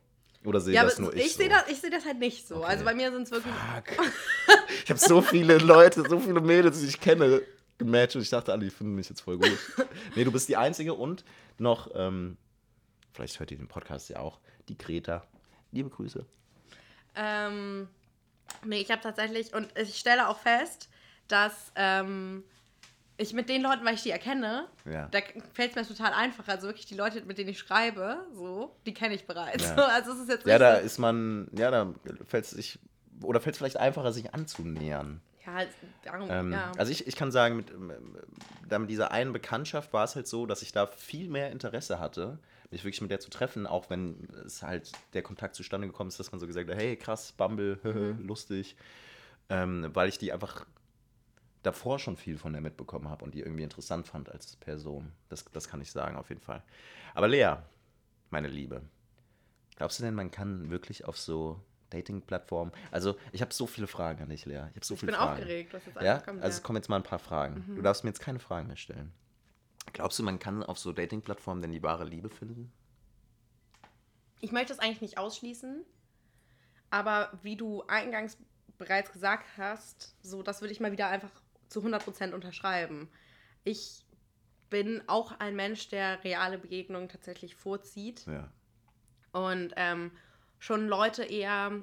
Oder 0.44 0.60
sehe 0.60 0.74
Ja, 0.74 0.84
das 0.84 0.98
nur 0.98 1.12
ich? 1.14 1.24
ich 1.26 1.32
so? 1.32 1.38
sehe 1.38 1.48
das, 1.48 1.64
ich 1.68 1.80
seh 1.80 1.90
das 1.90 2.04
halt 2.04 2.18
nicht 2.20 2.46
so. 2.46 2.56
Okay. 2.56 2.66
Also 2.66 2.84
bei 2.84 2.94
mir 2.94 3.10
sind 3.10 3.22
es 3.22 3.30
wirklich. 3.30 3.52
Fuck. 3.54 4.06
Ich 4.84 4.90
habe 4.90 5.00
so 5.00 5.20
viele 5.20 5.58
Leute, 5.58 6.04
so 6.08 6.20
viele 6.20 6.40
Mädels, 6.40 6.78
die 6.80 6.86
ich 6.86 7.00
kenne, 7.00 7.42
gematcht 7.78 8.14
und 8.14 8.22
ich 8.22 8.30
dachte, 8.30 8.52
alle, 8.52 8.62
die 8.64 8.70
finden 8.70 8.94
mich 8.94 9.08
jetzt 9.08 9.20
voll 9.22 9.36
gut. 9.36 9.58
nee, 10.14 10.22
du 10.22 10.30
bist 10.30 10.48
die 10.48 10.56
Einzige 10.56 10.94
und 10.94 11.24
noch, 11.58 11.90
ähm, 11.94 12.36
vielleicht 13.12 13.40
hört 13.40 13.50
ihr 13.50 13.56
den 13.56 13.66
Podcast 13.66 14.08
ja 14.10 14.20
auch, 14.20 14.38
die 14.68 14.76
Greta. 14.78 15.22
Liebe 15.72 15.90
Grüße. 15.90 16.24
Ähm, 17.14 17.88
nee, 18.64 18.80
ich 18.80 18.90
habe 18.90 19.00
tatsächlich, 19.02 19.54
und 19.54 19.68
ich 19.78 19.96
stelle 19.98 20.28
auch 20.28 20.38
fest, 20.38 20.88
dass 21.28 21.72
ähm, 21.76 22.44
ich 23.16 23.32
mit 23.32 23.48
den 23.48 23.62
Leuten, 23.62 23.84
weil 23.84 23.94
ich 23.94 24.02
die 24.02 24.10
erkenne, 24.10 24.66
Ja. 24.84 25.08
da 25.08 25.18
fällt 25.54 25.70
es 25.70 25.76
mir 25.76 25.86
total 25.96 26.12
einfach. 26.12 26.46
Also 26.48 26.66
wirklich 26.68 26.86
die 26.86 26.94
Leute, 26.94 27.22
mit 27.22 27.38
denen 27.38 27.50
ich 27.50 27.58
schreibe, 27.58 28.18
so, 28.34 28.76
die 28.84 28.92
kenne 28.94 29.14
ich 29.14 29.26
bereits. 29.26 29.64
Ja. 29.64 29.76
Also 29.88 30.12
es 30.12 30.20
ist 30.20 30.28
jetzt 30.28 30.46
Ja, 30.46 30.58
da 30.58 30.74
ist 30.74 30.98
man, 30.98 31.48
ja, 31.56 31.70
da 31.70 31.92
fällt 32.26 32.44
es 32.44 32.50
sich, 32.50 32.78
oder 33.22 33.40
fällt 33.40 33.54
es 33.54 33.58
vielleicht 33.58 33.78
einfacher, 33.78 34.12
sich 34.12 34.34
anzunähern. 34.34 35.22
ja, 35.46 35.62
es- 35.62 35.68
darum, 36.04 36.28
Ähm, 36.30 36.52
ja. 36.52 36.72
Also 36.76 36.92
ich, 36.92 37.06
ich 37.06 37.16
kann 37.16 37.32
sagen, 37.32 37.56
mit, 37.56 37.72
mit 37.78 38.90
dieser 38.90 39.10
einen 39.10 39.32
Bekanntschaft 39.32 39.92
war 39.94 40.04
es 40.04 40.14
halt 40.14 40.26
so, 40.26 40.44
dass 40.44 40.60
ich 40.60 40.72
da 40.72 40.86
viel 40.86 41.30
mehr 41.30 41.50
Interesse 41.50 41.98
hatte, 41.98 42.38
mich 42.70 42.82
wirklich 42.84 43.00
mit 43.00 43.10
der 43.10 43.20
zu 43.20 43.30
treffen, 43.30 43.66
auch 43.66 43.90
wenn 43.90 44.28
es 44.44 44.62
halt 44.62 44.92
der 45.14 45.22
Kontakt 45.22 45.54
zustande 45.54 45.86
gekommen 45.86 46.08
ist, 46.08 46.18
dass 46.18 46.32
man 46.32 46.40
so 46.40 46.46
gesagt 46.46 46.68
hat, 46.68 46.76
hey 46.76 46.96
krass, 46.96 47.32
Bumble, 47.32 47.78
Mhm. 47.84 48.26
lustig, 48.26 48.76
ähm, 49.48 49.90
weil 49.94 50.08
ich 50.08 50.18
die 50.18 50.32
einfach 50.32 50.66
davor 51.62 51.98
schon 51.98 52.16
viel 52.16 52.38
von 52.38 52.52
der 52.52 52.62
mitbekommen 52.62 53.08
habe 53.08 53.24
und 53.24 53.34
die 53.34 53.40
irgendwie 53.40 53.62
interessant 53.64 54.06
fand 54.06 54.30
als 54.30 54.56
Person. 54.56 55.12
Das, 55.28 55.44
das 55.52 55.68
kann 55.68 55.80
ich 55.80 55.90
sagen, 55.90 56.16
auf 56.16 56.28
jeden 56.28 56.40
Fall. 56.40 56.62
Aber 57.14 57.28
Lea, 57.28 57.54
meine 58.30 58.48
Liebe, 58.48 58.82
glaubst 59.76 59.98
du 59.98 60.04
denn, 60.04 60.14
man 60.14 60.30
kann 60.30 60.70
wirklich 60.70 61.04
auf 61.04 61.18
so 61.18 61.60
Dating-Plattformen, 61.90 62.72
also 62.90 63.16
ich 63.32 63.40
habe 63.42 63.52
so 63.54 63.66
viele 63.66 63.86
Fragen 63.86 64.22
an 64.24 64.28
dich, 64.28 64.44
Lea. 64.44 64.64
Ich 64.70 64.76
habe 64.76 64.84
so 64.84 64.94
ich 64.94 65.00
viele 65.00 65.12
bin 65.12 65.18
Fragen. 65.20 65.42
aufgeregt, 65.42 65.72
was 65.74 65.86
jetzt 65.86 66.02
Ja, 66.02 66.18
kommt. 66.18 66.42
also 66.42 66.48
es 66.48 66.56
ja. 66.56 66.60
Mhm. 66.60 66.64
kommen 66.64 66.76
jetzt 66.76 66.88
mal 66.88 66.96
ein 66.96 67.02
paar 67.04 67.18
Fragen. 67.20 67.64
Du 67.76 67.82
darfst 67.82 68.02
mir 68.04 68.10
jetzt 68.10 68.20
keine 68.20 68.38
Fragen 68.40 68.66
mehr 68.68 68.76
stellen. 68.76 69.12
Glaubst 69.96 70.18
du, 70.18 70.22
man 70.22 70.38
kann 70.38 70.62
auf 70.62 70.78
so 70.78 70.92
Dating-Plattformen 70.92 71.62
denn 71.62 71.72
die 71.72 71.82
wahre 71.82 72.04
Liebe 72.04 72.28
finden? 72.28 72.70
Ich 74.40 74.52
möchte 74.52 74.74
es 74.74 74.78
eigentlich 74.78 75.00
nicht 75.00 75.16
ausschließen, 75.16 75.86
aber 76.90 77.30
wie 77.42 77.56
du 77.56 77.82
eingangs 77.84 78.36
bereits 78.76 79.10
gesagt 79.10 79.46
hast, 79.56 80.14
so 80.22 80.42
das 80.42 80.60
würde 80.60 80.72
ich 80.72 80.80
mal 80.80 80.92
wieder 80.92 81.08
einfach 81.08 81.30
zu 81.68 81.80
100% 81.80 82.34
unterschreiben. 82.34 83.08
Ich 83.64 84.04
bin 84.68 85.02
auch 85.06 85.32
ein 85.40 85.56
Mensch, 85.56 85.88
der 85.88 86.22
reale 86.24 86.58
Begegnungen 86.58 87.08
tatsächlich 87.08 87.54
vorzieht 87.56 88.26
Ja. 88.26 88.52
und 89.32 89.72
ähm, 89.76 90.10
schon 90.58 90.88
Leute 90.88 91.24
eher 91.24 91.82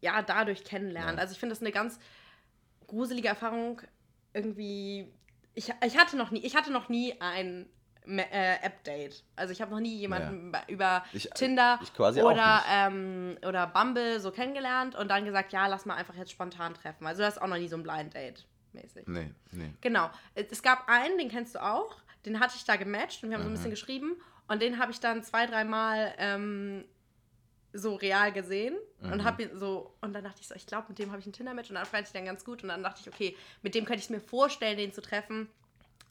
ja 0.00 0.20
dadurch 0.22 0.64
kennenlernt. 0.64 1.18
Ja. 1.18 1.22
Also 1.22 1.32
ich 1.34 1.38
finde 1.38 1.54
das 1.54 1.62
eine 1.62 1.70
ganz 1.70 2.00
gruselige 2.88 3.28
Erfahrung 3.28 3.80
irgendwie. 4.32 5.12
Ich, 5.56 5.72
ich 5.84 5.96
hatte 5.98 6.16
noch 6.16 6.30
nie, 6.30 6.40
ich 6.44 6.54
hatte 6.54 6.70
noch 6.70 6.88
nie 6.88 7.20
ein 7.20 7.68
äh, 8.06 8.56
App-Date. 8.62 9.24
Also 9.34 9.52
ich 9.52 9.60
habe 9.60 9.72
noch 9.72 9.80
nie 9.80 9.96
jemanden 9.96 10.52
ba- 10.52 10.62
über 10.68 11.04
Ich- 11.12 11.28
Tinder 11.30 11.80
ich 11.82 11.98
oder, 12.22 12.62
ähm, 12.70 13.36
oder 13.44 13.66
Bumble 13.66 14.20
so 14.20 14.30
kennengelernt 14.30 14.94
und 14.94 15.08
dann 15.08 15.24
gesagt, 15.24 15.52
ja, 15.52 15.66
lass 15.66 15.86
mal 15.86 15.94
einfach 15.96 16.14
jetzt 16.14 16.30
spontan 16.30 16.74
treffen. 16.74 17.04
Also 17.06 17.22
das 17.22 17.34
ist 17.36 17.42
auch 17.42 17.48
noch 17.48 17.56
nie 17.58 17.66
so 17.68 17.76
ein 17.76 17.82
Blind 17.82 18.14
Date 18.14 18.46
mäßig. 18.74 19.08
Nee, 19.08 19.32
nee. 19.50 19.72
Genau. 19.80 20.08
Es 20.34 20.62
gab 20.62 20.88
einen, 20.88 21.18
den 21.18 21.28
kennst 21.30 21.54
du 21.56 21.64
auch. 21.64 21.96
Den 22.26 22.38
hatte 22.38 22.54
ich 22.56 22.64
da 22.64 22.76
gematcht 22.76 23.24
und 23.24 23.30
wir 23.30 23.36
haben 23.38 23.42
so 23.44 23.48
ein 23.48 23.52
Mhm. 23.52 23.56
bisschen 23.56 23.70
geschrieben. 23.70 24.16
Und 24.48 24.62
den 24.62 24.78
habe 24.78 24.92
ich 24.92 25.00
dann 25.00 25.24
zwei, 25.24 25.46
dreimal 25.46 26.14
ähm, 26.18 26.84
so 27.78 27.94
real 27.96 28.32
gesehen. 28.32 28.76
Und 29.00 29.18
Mhm. 29.18 29.24
habe 29.24 29.42
ihn 29.44 29.58
so. 29.58 29.94
Und 30.00 30.12
dann 30.14 30.24
dachte 30.24 30.40
ich 30.40 30.48
so, 30.48 30.54
ich 30.54 30.66
glaube, 30.66 30.86
mit 30.88 30.98
dem 30.98 31.10
habe 31.10 31.20
ich 31.20 31.26
ein 31.26 31.32
Tinder-Match. 31.32 31.68
Und 31.70 31.76
dann 31.76 31.86
fand 31.86 32.06
ich 32.06 32.12
den 32.12 32.24
ganz 32.24 32.44
gut. 32.44 32.62
Und 32.62 32.68
dann 32.70 32.82
dachte 32.82 33.00
ich, 33.02 33.08
okay, 33.12 33.36
mit 33.62 33.74
dem 33.74 33.84
könnte 33.84 34.02
ich 34.02 34.10
mir 34.10 34.20
vorstellen, 34.20 34.76
den 34.78 34.92
zu 34.92 35.00
treffen. 35.02 35.48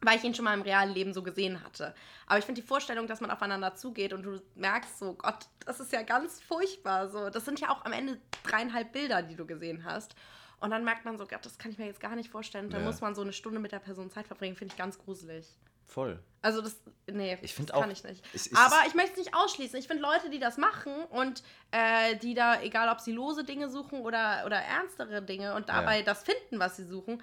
weil 0.01 0.17
ich 0.17 0.23
ihn 0.25 0.35
schon 0.35 0.45
mal 0.45 0.53
im 0.53 0.61
realen 0.61 0.93
Leben 0.93 1.13
so 1.13 1.23
gesehen 1.23 1.63
hatte. 1.63 1.95
Aber 2.27 2.37
ich 2.37 2.45
finde 2.45 2.61
die 2.61 2.67
Vorstellung, 2.67 3.07
dass 3.07 3.21
man 3.21 3.31
aufeinander 3.31 3.73
zugeht 3.75 4.13
und 4.13 4.21
du 4.23 4.39
merkst 4.53 4.99
so, 4.99 5.13
Gott, 5.13 5.47
das 5.65 5.79
ist 5.79 5.91
ja 5.93 6.03
ganz 6.03 6.41
furchtbar. 6.41 7.09
So, 7.09 7.29
das 7.31 7.45
sind 7.45 7.59
ja 7.59 7.69
auch 7.71 7.83
am 7.85 7.93
Ende 7.93 8.19
dreieinhalb 8.43 8.91
Bilder, 8.91 9.23
die 9.23 9.35
du 9.35 9.45
gesehen 9.47 9.83
hast. 9.85 10.13
Und 10.59 10.69
dann 10.71 10.83
merkt 10.83 11.05
man 11.05 11.17
so, 11.17 11.25
Gott, 11.25 11.43
das 11.45 11.57
kann 11.57 11.71
ich 11.71 11.77
mir 11.79 11.85
jetzt 11.87 12.01
gar 12.01 12.15
nicht 12.15 12.29
vorstellen. 12.29 12.65
Und 12.65 12.73
dann 12.73 12.81
Ja. 12.81 12.87
muss 12.87 13.01
man 13.01 13.15
so 13.15 13.21
eine 13.21 13.33
Stunde 13.33 13.59
mit 13.59 13.71
der 13.71 13.79
Person 13.79 14.11
Zeit 14.11 14.27
verbringen, 14.27 14.55
finde 14.55 14.73
ich 14.73 14.77
ganz 14.77 14.99
gruselig. 14.99 15.47
Voll. 15.85 16.19
Also 16.41 16.61
das, 16.61 16.79
nee, 17.07 17.37
Ich 17.41 17.55
das 17.55 17.65
kann 17.67 17.75
auch, 17.83 17.87
ich 17.87 18.03
nicht. 18.03 18.23
es 18.33 18.47
ist- 18.47 18.55
Aber 18.57 18.75
ich 18.87 18.93
möchte 18.93 19.11
es 19.13 19.17
nicht 19.17 19.33
ausschließen. 19.35 19.79
Ich 19.79 19.87
finde 19.87 20.03
Leute, 20.03 20.29
die 20.29 20.39
das 20.39 20.57
machen 20.57 20.93
und 21.05 21.41
äh, 21.71 22.15
die 22.17 22.33
da, 22.35 22.61
egal 22.61 22.89
ob 22.89 22.99
sie 23.01 23.11
lose 23.13 23.43
Dinge 23.43 23.69
suchen 23.69 24.01
oder, 24.01 24.43
oder 24.45 24.57
ernstere 24.57 25.21
Dinge 25.23 25.55
und 25.55 25.69
dabei 25.69 26.01
das 26.03 26.23
finden, 26.23 26.59
was 26.59 26.75
sie 26.77 26.85
suchen, 26.85 27.21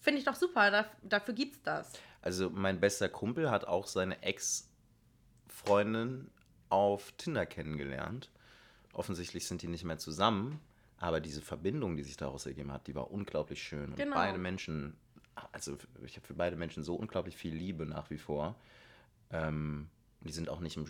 finde 0.00 0.18
ich 0.18 0.24
doch 0.26 0.34
super. 0.34 0.70
Da, 0.70 0.84
dafür 1.02 1.32
gibt's 1.34 1.62
das. 1.62 1.92
Also 2.20 2.50
mein 2.50 2.78
bester 2.80 3.08
Kumpel 3.08 3.50
hat 3.50 3.64
auch 3.64 3.86
seine 3.86 4.22
Ex-Freundin 5.48 6.30
auf 6.68 7.12
Tinder 7.12 7.46
kennengelernt. 7.46 8.30
Offensichtlich 8.92 9.46
sind 9.46 9.62
die 9.62 9.68
nicht 9.68 9.84
mehr 9.84 9.98
zusammen, 9.98 10.60
aber 10.98 11.20
diese 11.20 11.40
Verbindung, 11.40 11.96
die 11.96 12.02
sich 12.02 12.16
daraus 12.16 12.46
ergeben 12.46 12.72
hat, 12.72 12.86
die 12.86 12.94
war 12.94 13.10
unglaublich 13.10 13.62
schön. 13.62 13.90
Und 13.90 13.96
Genau. 13.96 14.16
beide 14.16 14.38
Menschen, 14.38 14.96
also 15.52 15.76
ich 16.04 16.16
habe 16.16 16.26
für 16.26 16.34
beide 16.34 16.56
Menschen 16.56 16.82
so 16.84 16.94
unglaublich 16.94 17.36
viel 17.36 17.54
Liebe 17.54 17.86
nach 17.86 18.10
wie 18.10 18.18
vor. 18.18 18.54
Ähm, 19.30 19.88
die 20.20 20.32
sind 20.32 20.48
auch 20.48 20.60
nicht 20.60 20.76
im, 20.76 20.86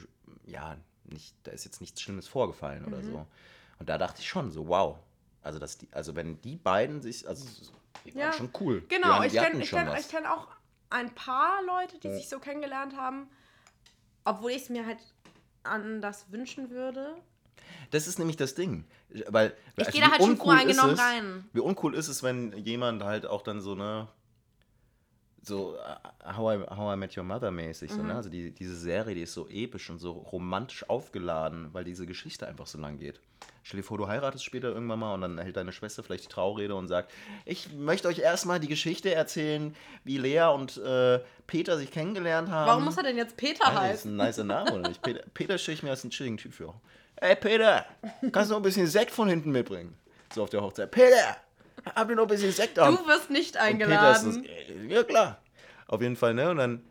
ja, 0.46 0.76
nicht, 1.04 1.34
da 1.44 1.52
ist 1.52 1.64
jetzt 1.64 1.80
nichts 1.80 2.00
Schlimmes 2.00 2.28
vorgefallen 2.28 2.84
oder 2.84 2.98
Mhm. 2.98 3.04
so. 3.04 3.26
Und 3.78 3.88
da 3.88 3.98
dachte 3.98 4.20
ich 4.20 4.28
schon 4.28 4.50
so, 4.50 4.68
wow. 4.68 4.98
Also, 5.42 5.58
dass 5.58 5.78
die, 5.78 5.88
also 5.92 6.14
wenn 6.16 6.40
die 6.42 6.56
beiden 6.56 7.00
sich, 7.00 7.26
also 7.28 7.46
die 8.04 8.14
waren 8.14 8.20
Ja, 8.22 8.32
schon 8.32 8.50
cool. 8.60 8.84
Genau, 8.88 9.08
waren, 9.08 9.24
ich 9.24 9.34
kenne 9.34 9.62
ich 9.62 9.70
kenn, 9.70 9.88
ich 9.98 10.08
kenn 10.08 10.26
auch 10.26 10.48
ein 10.90 11.14
paar 11.14 11.62
Leute, 11.64 11.98
die 11.98 12.08
Ja. 12.08 12.14
sich 12.14 12.28
so 12.28 12.38
kennengelernt 12.38 12.96
haben, 12.96 13.28
obwohl 14.24 14.50
ich 14.52 14.62
es 14.62 14.68
mir 14.68 14.84
halt 14.86 14.98
anders 15.62 16.30
wünschen 16.30 16.70
würde. 16.70 17.14
Das 17.90 18.06
ist 18.06 18.18
nämlich 18.18 18.36
das 18.36 18.54
Ding. 18.54 18.84
Weil, 19.28 19.54
Ich 19.76 19.86
also 19.86 19.90
gehe 19.92 20.00
da 20.00 20.10
halt 20.10 20.22
schon 20.22 20.36
voreingenommen 20.36 20.96
rein. 20.98 21.48
Wie 21.52 21.60
uncool 21.60 21.94
ist 21.94 22.08
es, 22.08 22.22
wenn 22.22 22.52
jemand 22.52 23.02
halt 23.02 23.26
auch 23.26 23.42
dann 23.42 23.60
so, 23.60 23.74
ne, 23.74 24.08
so 25.48 25.74
äh, 25.76 26.34
How 26.36 26.56
I, 26.56 26.64
How 26.76 26.94
I 26.94 26.96
Met 26.96 27.16
Your 27.16 27.24
Mother 27.24 27.50
mäßig, 27.50 27.90
so, 27.92 28.02
Mhm. 28.02 28.08
ne? 28.08 28.14
Also 28.14 28.28
die, 28.30 28.52
diese 28.52 28.76
Serie, 28.76 29.14
die 29.14 29.22
ist 29.22 29.32
so 29.34 29.48
episch 29.48 29.90
und 29.90 29.98
so 29.98 30.12
romantisch 30.12 30.88
aufgeladen, 30.88 31.70
weil 31.72 31.84
diese 31.84 32.06
Geschichte 32.06 32.46
einfach 32.46 32.66
so 32.66 32.78
lang 32.78 32.98
geht. 32.98 33.20
Stell 33.64 33.80
dir 33.80 33.84
vor, 33.84 33.98
du 33.98 34.08
heiratest 34.08 34.44
später 34.44 34.68
irgendwann 34.68 34.98
mal 34.98 35.14
und 35.14 35.20
dann 35.20 35.38
hält 35.38 35.56
deine 35.56 35.72
Schwester 35.72 36.02
vielleicht 36.02 36.24
die 36.24 36.28
Traurede 36.28 36.74
und 36.74 36.88
sagt, 36.88 37.12
ich 37.44 37.72
möchte 37.74 38.08
euch 38.08 38.18
erstmal 38.20 38.60
die 38.60 38.68
Geschichte 38.68 39.14
erzählen, 39.14 39.74
wie 40.04 40.16
Lea 40.16 40.52
und 40.54 40.78
äh, 40.78 41.20
Peter 41.46 41.76
sich 41.76 41.90
kennengelernt 41.90 42.48
haben. 42.50 42.68
Warum 42.68 42.84
muss 42.84 42.96
er 42.96 43.02
denn 43.02 43.16
jetzt 43.18 43.36
Peter 43.36 43.64
Ja, 43.64 43.74
das 43.74 43.74
ist 43.74 43.80
heißen? 43.80 44.18
ein 44.20 44.26
nicer 44.26 44.44
Name, 44.44 44.72
oder 44.72 44.88
nicht? 44.88 45.02
Peter, 45.02 45.22
Peter 45.34 45.58
stelle 45.58 45.74
ich 45.76 45.82
mir 45.82 45.90
als 45.90 46.02
einen 46.02 46.10
chilligen 46.12 46.38
Typ 46.38 46.54
vor. 46.54 46.80
Ey, 47.16 47.36
Peter, 47.36 47.84
kannst 48.32 48.50
du 48.50 48.54
noch 48.54 48.60
ein 48.60 48.62
bisschen 48.62 48.86
Sekt 48.86 49.10
von 49.10 49.28
hinten 49.28 49.50
mitbringen? 49.50 49.94
So 50.34 50.42
auf 50.44 50.50
der 50.50 50.62
Hochzeit. 50.62 50.90
Peter, 50.90 51.36
hab 51.94 52.10
ihr 52.10 52.16
noch 52.16 52.24
ein 52.24 52.28
bisschen 52.28 52.52
Sekt 52.52 52.78
am? 52.78 52.96
Du 52.96 53.06
wirst 53.06 53.30
nicht 53.30 53.56
eingeladen. 53.56 54.30
ist 54.30 54.38
das, 54.38 54.44
äh, 54.46 54.86
ja, 54.86 55.02
klar. 55.04 55.42
Auf 55.86 56.02
jeden 56.02 56.16
Fall, 56.16 56.34
ne? 56.34 56.50
Und 56.50 56.58
dann, 56.58 56.84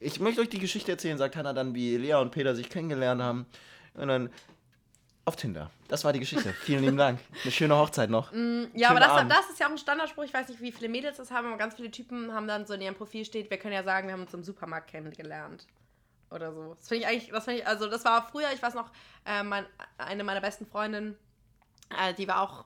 ich 0.00 0.20
möchte 0.20 0.40
euch 0.40 0.48
die 0.48 0.58
Geschichte 0.58 0.92
erzählen, 0.92 1.18
sagt 1.18 1.36
Hannah 1.36 1.52
dann, 1.52 1.74
wie 1.74 1.96
Lea 1.96 2.14
und 2.14 2.30
Peter 2.30 2.54
sich 2.54 2.68
kennengelernt 2.68 3.22
haben. 3.22 3.46
Und 3.94 4.08
dann 4.08 4.30
auf 5.28 5.36
Tinder. 5.36 5.70
Das 5.88 6.04
war 6.04 6.12
die 6.12 6.20
Geschichte. 6.20 6.52
Vielen 6.60 6.82
lieben 6.82 6.96
Dank. 6.96 7.20
Eine 7.42 7.52
schöne 7.52 7.76
Hochzeit 7.76 8.08
noch. 8.08 8.32
Ja, 8.32 8.38
aber 8.38 8.66
Schönen 8.68 9.00
das, 9.00 9.10
Abend. 9.10 9.30
das 9.30 9.50
ist 9.50 9.60
ja 9.60 9.66
auch 9.66 9.70
ein 9.70 9.78
Standardspruch. 9.78 10.24
Ich 10.24 10.32
weiß 10.32 10.48
nicht, 10.48 10.60
wie 10.60 10.72
viele 10.72 10.88
Mädels 10.88 11.18
das 11.18 11.30
haben, 11.30 11.48
aber 11.48 11.58
ganz 11.58 11.74
viele 11.74 11.90
Typen 11.90 12.32
haben 12.32 12.48
dann 12.48 12.66
so 12.66 12.74
in 12.74 12.80
ihrem 12.80 12.94
Profil 12.94 13.24
steht, 13.24 13.50
wir 13.50 13.58
können 13.58 13.74
ja 13.74 13.82
sagen, 13.82 14.08
wir 14.08 14.14
haben 14.14 14.22
uns 14.22 14.32
im 14.32 14.42
Supermarkt 14.42 14.90
kennengelernt. 14.90 15.66
Oder 16.30 16.52
so. 16.52 16.74
Das 16.74 16.88
finde 16.88 17.04
ich 17.04 17.08
eigentlich, 17.08 17.30
das 17.30 17.44
finde 17.44 17.60
ich, 17.60 17.66
also 17.66 17.88
das 17.88 18.04
war 18.04 18.26
früher, 18.30 18.48
ich 18.54 18.62
weiß 18.62 18.74
noch, 18.74 18.90
äh, 19.26 19.42
mein, 19.42 19.64
eine 19.96 20.24
meiner 20.24 20.40
besten 20.40 20.66
Freundinnen, 20.66 21.16
äh, 21.90 22.12
die 22.14 22.28
war 22.28 22.42
auch 22.42 22.64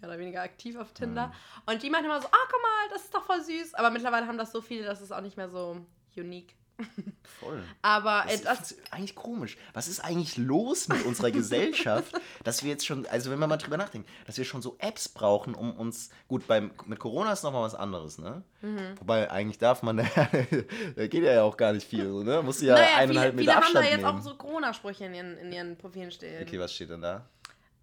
mehr 0.00 0.10
oder 0.10 0.18
weniger 0.18 0.42
aktiv 0.42 0.76
auf 0.76 0.92
Tinder. 0.92 1.32
Und 1.66 1.82
die 1.82 1.90
meinte 1.90 2.06
immer 2.08 2.20
so, 2.20 2.28
ah, 2.28 2.46
guck 2.50 2.62
mal, 2.62 2.88
das 2.92 3.04
ist 3.04 3.14
doch 3.14 3.24
voll 3.24 3.42
süß. 3.42 3.74
Aber 3.74 3.90
mittlerweile 3.90 4.26
haben 4.26 4.38
das 4.38 4.52
so 4.52 4.60
viele, 4.60 4.84
dass 4.84 5.00
es 5.00 5.12
auch 5.12 5.20
nicht 5.20 5.36
mehr 5.36 5.48
so 5.48 5.84
unique. 6.16 6.54
Voll. 7.40 7.62
Aber 7.82 8.24
Das 8.28 8.42
das, 8.42 8.70
ist 8.72 8.92
eigentlich 8.92 9.16
komisch. 9.16 9.56
Was 9.72 9.88
ist 9.88 9.98
eigentlich 9.98 10.36
los 10.36 10.86
mit 10.86 11.04
unserer 11.04 11.32
Gesellschaft, 11.32 12.14
dass 12.44 12.62
wir 12.62 12.70
jetzt 12.70 12.86
schon, 12.86 13.04
also 13.06 13.32
wenn 13.32 13.38
wir 13.40 13.48
mal 13.48 13.56
drüber 13.56 13.76
nachdenken, 13.76 14.08
dass 14.26 14.38
wir 14.38 14.44
schon 14.44 14.62
so 14.62 14.76
Apps 14.78 15.08
brauchen, 15.08 15.54
um 15.56 15.72
uns, 15.76 16.10
gut, 16.28 16.46
beim, 16.46 16.70
mit 16.86 17.00
Corona 17.00 17.32
ist 17.32 17.42
nochmal 17.42 17.62
was 17.64 17.74
anderes, 17.74 18.18
ne? 18.18 18.42
Mhm. 18.62 18.94
Wobei 19.00 19.28
eigentlich 19.28 19.58
darf 19.58 19.82
man, 19.82 19.96
da 20.96 21.06
geht 21.08 21.24
ja 21.24 21.42
auch 21.42 21.56
gar 21.56 21.72
nicht 21.72 21.88
viel, 21.88 22.08
so, 22.08 22.22
ne? 22.22 22.42
Musst 22.42 22.62
du 22.62 22.66
ja 22.66 22.74
naja, 22.74 22.96
eineinhalb 22.96 23.34
viele, 23.34 23.42
Meter 23.46 23.52
viele 23.52 23.54
haben 23.54 23.60
da 23.74 23.80
Abstand 23.80 23.86
jetzt 23.86 24.06
nehmen. 24.06 24.18
auch 24.18 24.22
so 24.22 24.34
Corona-Sprüche 24.36 25.04
in 25.06 25.14
ihren, 25.14 25.36
in 25.38 25.52
ihren 25.52 25.76
Profilen 25.76 26.12
stehen. 26.12 26.42
okay, 26.42 26.60
was 26.60 26.72
steht 26.72 26.90
denn 26.90 27.02
da? 27.02 27.26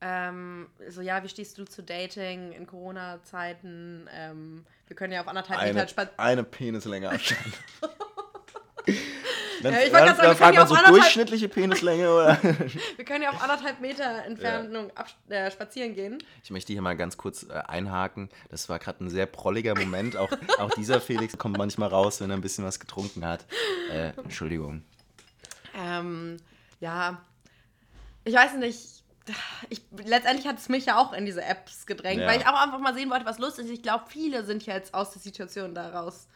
Ähm, 0.07 0.67
so, 0.87 1.01
ja, 1.01 1.23
wie 1.23 1.29
stehst 1.29 1.57
du 1.57 1.65
zu 1.65 1.81
Dating 1.81 2.51
in 2.51 2.67
Corona-Zeiten? 2.67 4.07
Ähm, 4.13 4.63
wir 4.85 4.95
können 4.95 5.13
ja 5.13 5.21
auf 5.21 5.27
anderthalb 5.27 5.59
Eine, 5.59 5.73
Meter 5.73 5.87
spazieren. 5.87 6.19
eine 6.19 6.43
Penislänge 6.43 7.09
Abstand. 7.09 7.53
Dann, 9.63 9.73
Ja, 9.73 9.79
ich 9.79 9.91
dann, 9.91 10.07
sagen, 10.09 10.19
dann 10.21 10.37
fragt 10.37 10.53
ja 10.53 10.65
man 10.65 10.67
so 10.67 10.75
durchschnittliche 10.75 11.49
Penislänge 11.49 12.13
oder? 12.13 12.37
Wir 12.97 13.05
können 13.05 13.23
ja 13.23 13.31
auf 13.31 13.41
anderthalb 13.41 13.79
Meter 13.79 14.23
Entfernung 14.25 14.91
ab, 14.95 15.07
äh, 15.29 15.49
spazieren 15.49 15.95
gehen. 15.95 16.21
Ich 16.43 16.51
möchte 16.51 16.71
hier 16.73 16.83
mal 16.83 16.95
ganz 16.95 17.17
kurz 17.17 17.43
äh, 17.43 17.53
einhaken. 17.53 18.29
Das 18.49 18.69
war 18.69 18.77
gerade 18.77 19.03
ein 19.03 19.09
sehr 19.09 19.25
prolliger 19.25 19.73
Moment. 19.73 20.17
Auch, 20.17 20.29
auch 20.59 20.69
dieser 20.71 21.01
Felix 21.01 21.37
kommt 21.39 21.57
manchmal 21.57 21.89
raus, 21.89 22.21
wenn 22.21 22.29
er 22.29 22.35
ein 22.35 22.41
bisschen 22.41 22.65
was 22.65 22.79
getrunken 22.79 23.25
hat. 23.25 23.45
Äh, 23.89 24.09
Entschuldigung. 24.17 24.83
Ähm, 25.75 26.37
ja, 26.79 27.21
ich 28.23 28.35
weiß 28.35 28.55
nicht. 28.57 29.04
Ich, 29.69 29.81
letztendlich 30.05 30.47
hat 30.47 30.57
es 30.59 30.69
mich 30.69 30.85
ja 30.85 30.97
auch 30.97 31.13
in 31.13 31.25
diese 31.25 31.43
Apps 31.43 31.85
gedrängt, 31.85 32.21
Ja. 32.21 32.27
weil 32.27 32.39
ich 32.39 32.47
auch 32.47 32.53
einfach 32.61 32.79
mal 32.79 32.93
sehen 32.93 33.09
wollte, 33.09 33.25
was 33.25 33.39
los 33.39 33.57
ist. 33.57 33.69
Ich 33.69 33.81
glaube, 33.81 34.05
viele 34.07 34.43
sind 34.45 34.65
jetzt 34.65 34.93
aus 34.93 35.11
der 35.11 35.21
Situation 35.21 35.73
daraus 35.73 36.27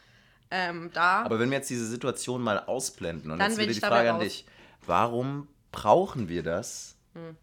ähm, 0.50 0.90
da. 0.92 1.22
Aber 1.22 1.38
wenn 1.38 1.50
wir 1.50 1.58
jetzt 1.58 1.70
diese 1.70 1.86
Situation 1.86 2.42
mal 2.42 2.58
ausblenden 2.58 3.30
und 3.30 3.38
Dann 3.38 3.50
jetzt 3.50 3.58
wieder 3.60 3.70
ich 3.70 3.78
die 3.80 3.86
Frage 3.86 4.12
an 4.12 4.18
dich. 4.20 4.44
Warum 4.84 5.46
brauchen 5.70 6.28
wir 6.28 6.42
das? 6.42 6.96
Hm. 7.14 7.36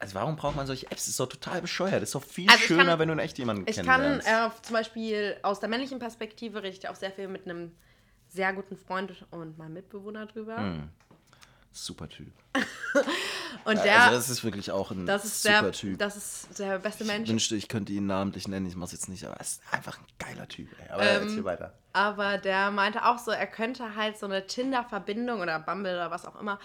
Also 0.00 0.16
warum 0.16 0.34
braucht 0.36 0.56
man 0.56 0.66
solche 0.66 0.86
Apps? 0.86 1.02
Das 1.04 1.08
ist 1.08 1.20
doch 1.20 1.28
total 1.28 1.60
bescheuert. 1.62 1.94
Das 1.94 2.02
ist 2.08 2.14
doch 2.16 2.24
viel 2.24 2.48
Also 2.48 2.58
ich 2.60 2.66
schöner, 2.66 2.84
kann- 2.86 2.98
wenn 2.98 3.08
du 3.08 3.12
in 3.14 3.20
echt 3.20 3.38
jemanden 3.38 3.64
Ich 3.68 3.76
kann 3.76 3.86
kennenlernst. 3.86 4.26
äh, 4.28 4.62
zum 4.62 4.74
Beispiel 4.74 5.36
aus 5.42 5.60
der 5.60 5.68
männlichen 5.68 5.98
Perspektive 6.00 6.62
rede 6.62 6.76
ich 6.76 6.88
auch 6.88 6.96
sehr 6.96 7.12
viel 7.12 7.28
mit 7.28 7.46
einem 7.46 7.72
sehr 8.28 8.52
guten 8.52 8.76
Freund 8.76 9.24
und 9.30 9.56
meinem 9.56 9.74
Mitbewohner 9.74 10.26
drüber. 10.26 10.56
Hm. 10.58 10.88
Super 11.76 12.08
Typ. 12.08 12.32
Und 13.64 13.82
der, 13.82 14.02
also 14.02 14.16
das 14.16 14.28
ist 14.30 14.44
wirklich 14.44 14.70
auch 14.70 14.90
ein 14.90 15.06
das 15.06 15.24
ist 15.24 15.42
super 15.42 15.62
der, 15.62 15.72
Typ. 15.72 15.98
das 15.98 16.16
ist 16.16 16.58
der 16.58 16.78
beste 16.78 17.02
ich 17.02 17.10
Mensch. 17.10 17.28
wünschte, 17.28 17.56
ich 17.56 17.68
könnte 17.68 17.92
ihn 17.92 18.06
namentlich 18.06 18.46
nennen. 18.46 18.66
Ich 18.66 18.76
muss 18.76 18.92
jetzt 18.92 19.08
nicht, 19.08 19.24
aber 19.24 19.34
er 19.34 19.40
ist 19.40 19.60
einfach 19.72 19.98
ein 19.98 20.04
geiler 20.18 20.46
Typ. 20.46 20.68
Ey. 20.80 20.90
Aber 20.90 21.02
Ähm, 21.02 21.22
jetzt 21.24 21.32
hier 21.32 21.44
weiter. 21.44 21.72
Aber 21.92 22.38
der 22.38 22.70
meinte 22.70 23.04
auch 23.04 23.18
so, 23.18 23.30
er 23.30 23.46
könnte 23.46 23.96
halt 23.96 24.18
so 24.18 24.26
eine 24.26 24.46
Tinder-Verbindung 24.46 25.40
oder 25.40 25.58
Bumble 25.58 25.94
oder 25.94 26.10
was 26.10 26.26
auch 26.26 26.40
immer, 26.40 26.60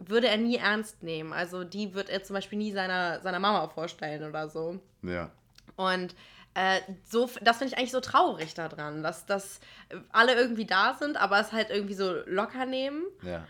würde 0.00 0.28
er 0.28 0.36
nie 0.36 0.56
ernst 0.56 1.02
nehmen. 1.02 1.32
Also 1.32 1.64
die 1.64 1.94
wird 1.94 2.10
er 2.10 2.22
zum 2.22 2.34
Beispiel 2.34 2.58
nie 2.58 2.72
seiner, 2.72 3.20
seiner 3.20 3.38
Mama 3.38 3.68
vorstellen 3.68 4.28
oder 4.28 4.48
so. 4.48 4.80
Ja. 5.02 5.30
Und 5.76 6.14
äh, 6.54 6.80
so, 7.08 7.30
das 7.40 7.58
finde 7.58 7.72
ich 7.72 7.78
eigentlich 7.78 7.92
so 7.92 8.00
traurig 8.00 8.54
daran, 8.54 9.02
dass, 9.02 9.24
dass 9.24 9.60
alle 10.10 10.34
irgendwie 10.34 10.66
da 10.66 10.94
sind, 10.98 11.16
aber 11.16 11.40
es 11.40 11.52
halt 11.52 11.70
irgendwie 11.70 11.94
so 11.94 12.12
locker 12.26 12.66
nehmen. 12.66 13.04
Ja. 13.22 13.46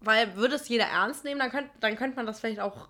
Weil 0.00 0.36
würde 0.36 0.54
es 0.56 0.68
jeder 0.68 0.84
ernst 0.84 1.24
nehmen, 1.24 1.40
dann 1.40 1.50
könnte 1.50 1.70
dann 1.80 1.96
könnt 1.96 2.16
man 2.16 2.26
das 2.26 2.40
vielleicht 2.40 2.60
auch 2.60 2.88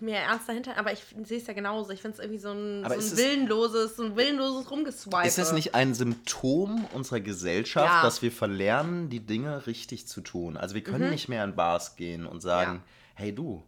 mehr 0.00 0.22
ernst 0.22 0.48
dahinter. 0.48 0.76
Aber 0.76 0.92
ich 0.92 1.02
sehe 1.24 1.38
es 1.38 1.46
ja 1.46 1.54
genauso. 1.54 1.90
Ich 1.92 2.02
finde 2.02 2.14
es 2.16 2.20
irgendwie 2.20 2.38
so 2.40 2.50
ein, 2.50 2.84
so 2.84 2.92
ein 2.92 2.98
es- 2.98 3.16
willenloses, 3.16 3.96
so 3.96 4.02
ein 4.04 4.16
willenloses 4.16 4.70
Rumgeswipe. 4.70 5.26
Ist 5.26 5.38
das 5.38 5.52
nicht 5.52 5.74
ein 5.74 5.94
Symptom 5.94 6.84
unserer 6.92 7.20
Gesellschaft, 7.20 7.86
Ja. 7.86 8.02
dass 8.02 8.20
wir 8.22 8.32
verlernen, 8.32 9.08
die 9.08 9.20
Dinge 9.20 9.66
richtig 9.66 10.06
zu 10.08 10.20
tun? 10.20 10.56
Also 10.56 10.74
wir 10.74 10.82
können 10.82 11.04
Mhm. 11.04 11.10
nicht 11.10 11.28
mehr 11.28 11.44
in 11.44 11.54
Bars 11.54 11.96
gehen 11.96 12.26
und 12.26 12.40
sagen, 12.40 12.76
Ja. 12.76 12.82
hey 13.14 13.34
du, 13.34 13.62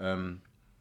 ähm, 0.00 0.40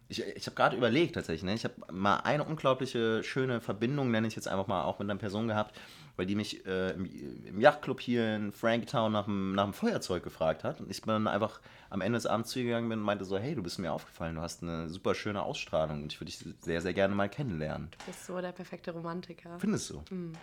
ich, 0.09 0.21
ich 0.21 0.45
habe 0.45 0.55
gerade 0.55 0.75
überlegt 0.77 1.15
tatsächlich, 1.15 1.43
ne? 1.43 1.53
ich 1.55 1.63
habe 1.63 1.75
mal 1.91 2.17
eine 2.17 2.43
unglaubliche 2.43 3.23
schöne 3.23 3.61
Verbindung, 3.61 4.11
nenne 4.11 4.27
ich 4.27 4.35
jetzt 4.35 4.47
einfach 4.47 4.67
mal, 4.67 4.83
auch 4.83 4.99
mit 4.99 5.09
einer 5.09 5.17
Person 5.19 5.47
gehabt, 5.47 5.75
weil 6.15 6.25
die 6.25 6.35
mich 6.35 6.65
äh, 6.65 6.91
im, 6.91 7.05
im 7.45 7.59
Yachtclub 7.59 7.99
hier 7.99 8.35
in 8.35 8.51
Franktown 8.51 9.11
nach 9.11 9.25
dem, 9.25 9.53
nach 9.53 9.65
dem 9.65 9.73
Feuerzeug 9.73 10.23
gefragt 10.23 10.63
hat 10.63 10.79
und 10.79 10.89
ich 10.89 11.01
bin 11.01 11.09
dann 11.09 11.27
einfach 11.27 11.59
am 11.89 12.01
Ende 12.01 12.17
des 12.17 12.25
Abends 12.25 12.49
zu 12.49 12.59
ihr 12.59 12.65
gegangen 12.65 12.89
bin 12.89 12.99
und 12.99 13.05
meinte 13.05 13.25
so, 13.25 13.37
hey, 13.37 13.55
du 13.55 13.63
bist 13.63 13.79
mir 13.79 13.91
aufgefallen, 13.91 14.35
du 14.35 14.41
hast 14.41 14.63
eine 14.63 14.89
super 14.89 15.15
schöne 15.15 15.43
Ausstrahlung 15.43 16.03
und 16.03 16.13
ich 16.13 16.19
würde 16.19 16.31
dich 16.31 16.45
sehr, 16.61 16.81
sehr 16.81 16.93
gerne 16.93 17.15
mal 17.15 17.29
kennenlernen. 17.29 17.89
Du 17.99 18.05
bist 18.05 18.25
so 18.25 18.39
der 18.39 18.51
perfekte 18.51 18.91
Romantiker. 18.91 19.59
Findest 19.59 19.89
du? 19.89 20.03
Mhm. 20.09 20.33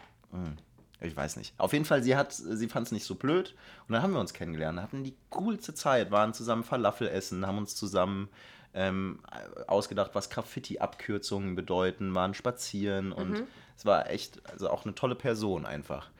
Ich 1.00 1.16
weiß 1.16 1.36
nicht. 1.36 1.54
Auf 1.58 1.72
jeden 1.72 1.84
Fall, 1.86 2.02
sie, 2.02 2.14
hat, 2.14 2.32
sie 2.32 2.68
fand 2.68 2.86
es 2.86 2.92
nicht 2.92 3.04
so 3.04 3.14
blöd. 3.14 3.54
Und 3.88 3.94
dann 3.94 4.02
haben 4.02 4.12
wir 4.12 4.20
uns 4.20 4.34
kennengelernt, 4.34 4.80
hatten 4.80 5.02
die 5.02 5.16
coolste 5.30 5.74
Zeit, 5.74 6.10
waren 6.10 6.34
zusammen 6.34 6.62
Falafel 6.62 7.08
essen, 7.08 7.46
haben 7.46 7.58
uns 7.58 7.74
zusammen 7.74 8.28
ähm, 8.74 9.20
ausgedacht, 9.66 10.12
was 10.14 10.30
Graffiti-Abkürzungen 10.30 11.54
bedeuten, 11.54 12.14
waren 12.14 12.34
spazieren 12.34 13.12
und 13.12 13.44
es 13.76 13.84
war 13.84 14.10
echt, 14.10 14.46
also 14.50 14.70
auch 14.70 14.84
eine 14.84 14.94
tolle 14.94 15.14
Person 15.14 15.66
einfach. 15.66 16.10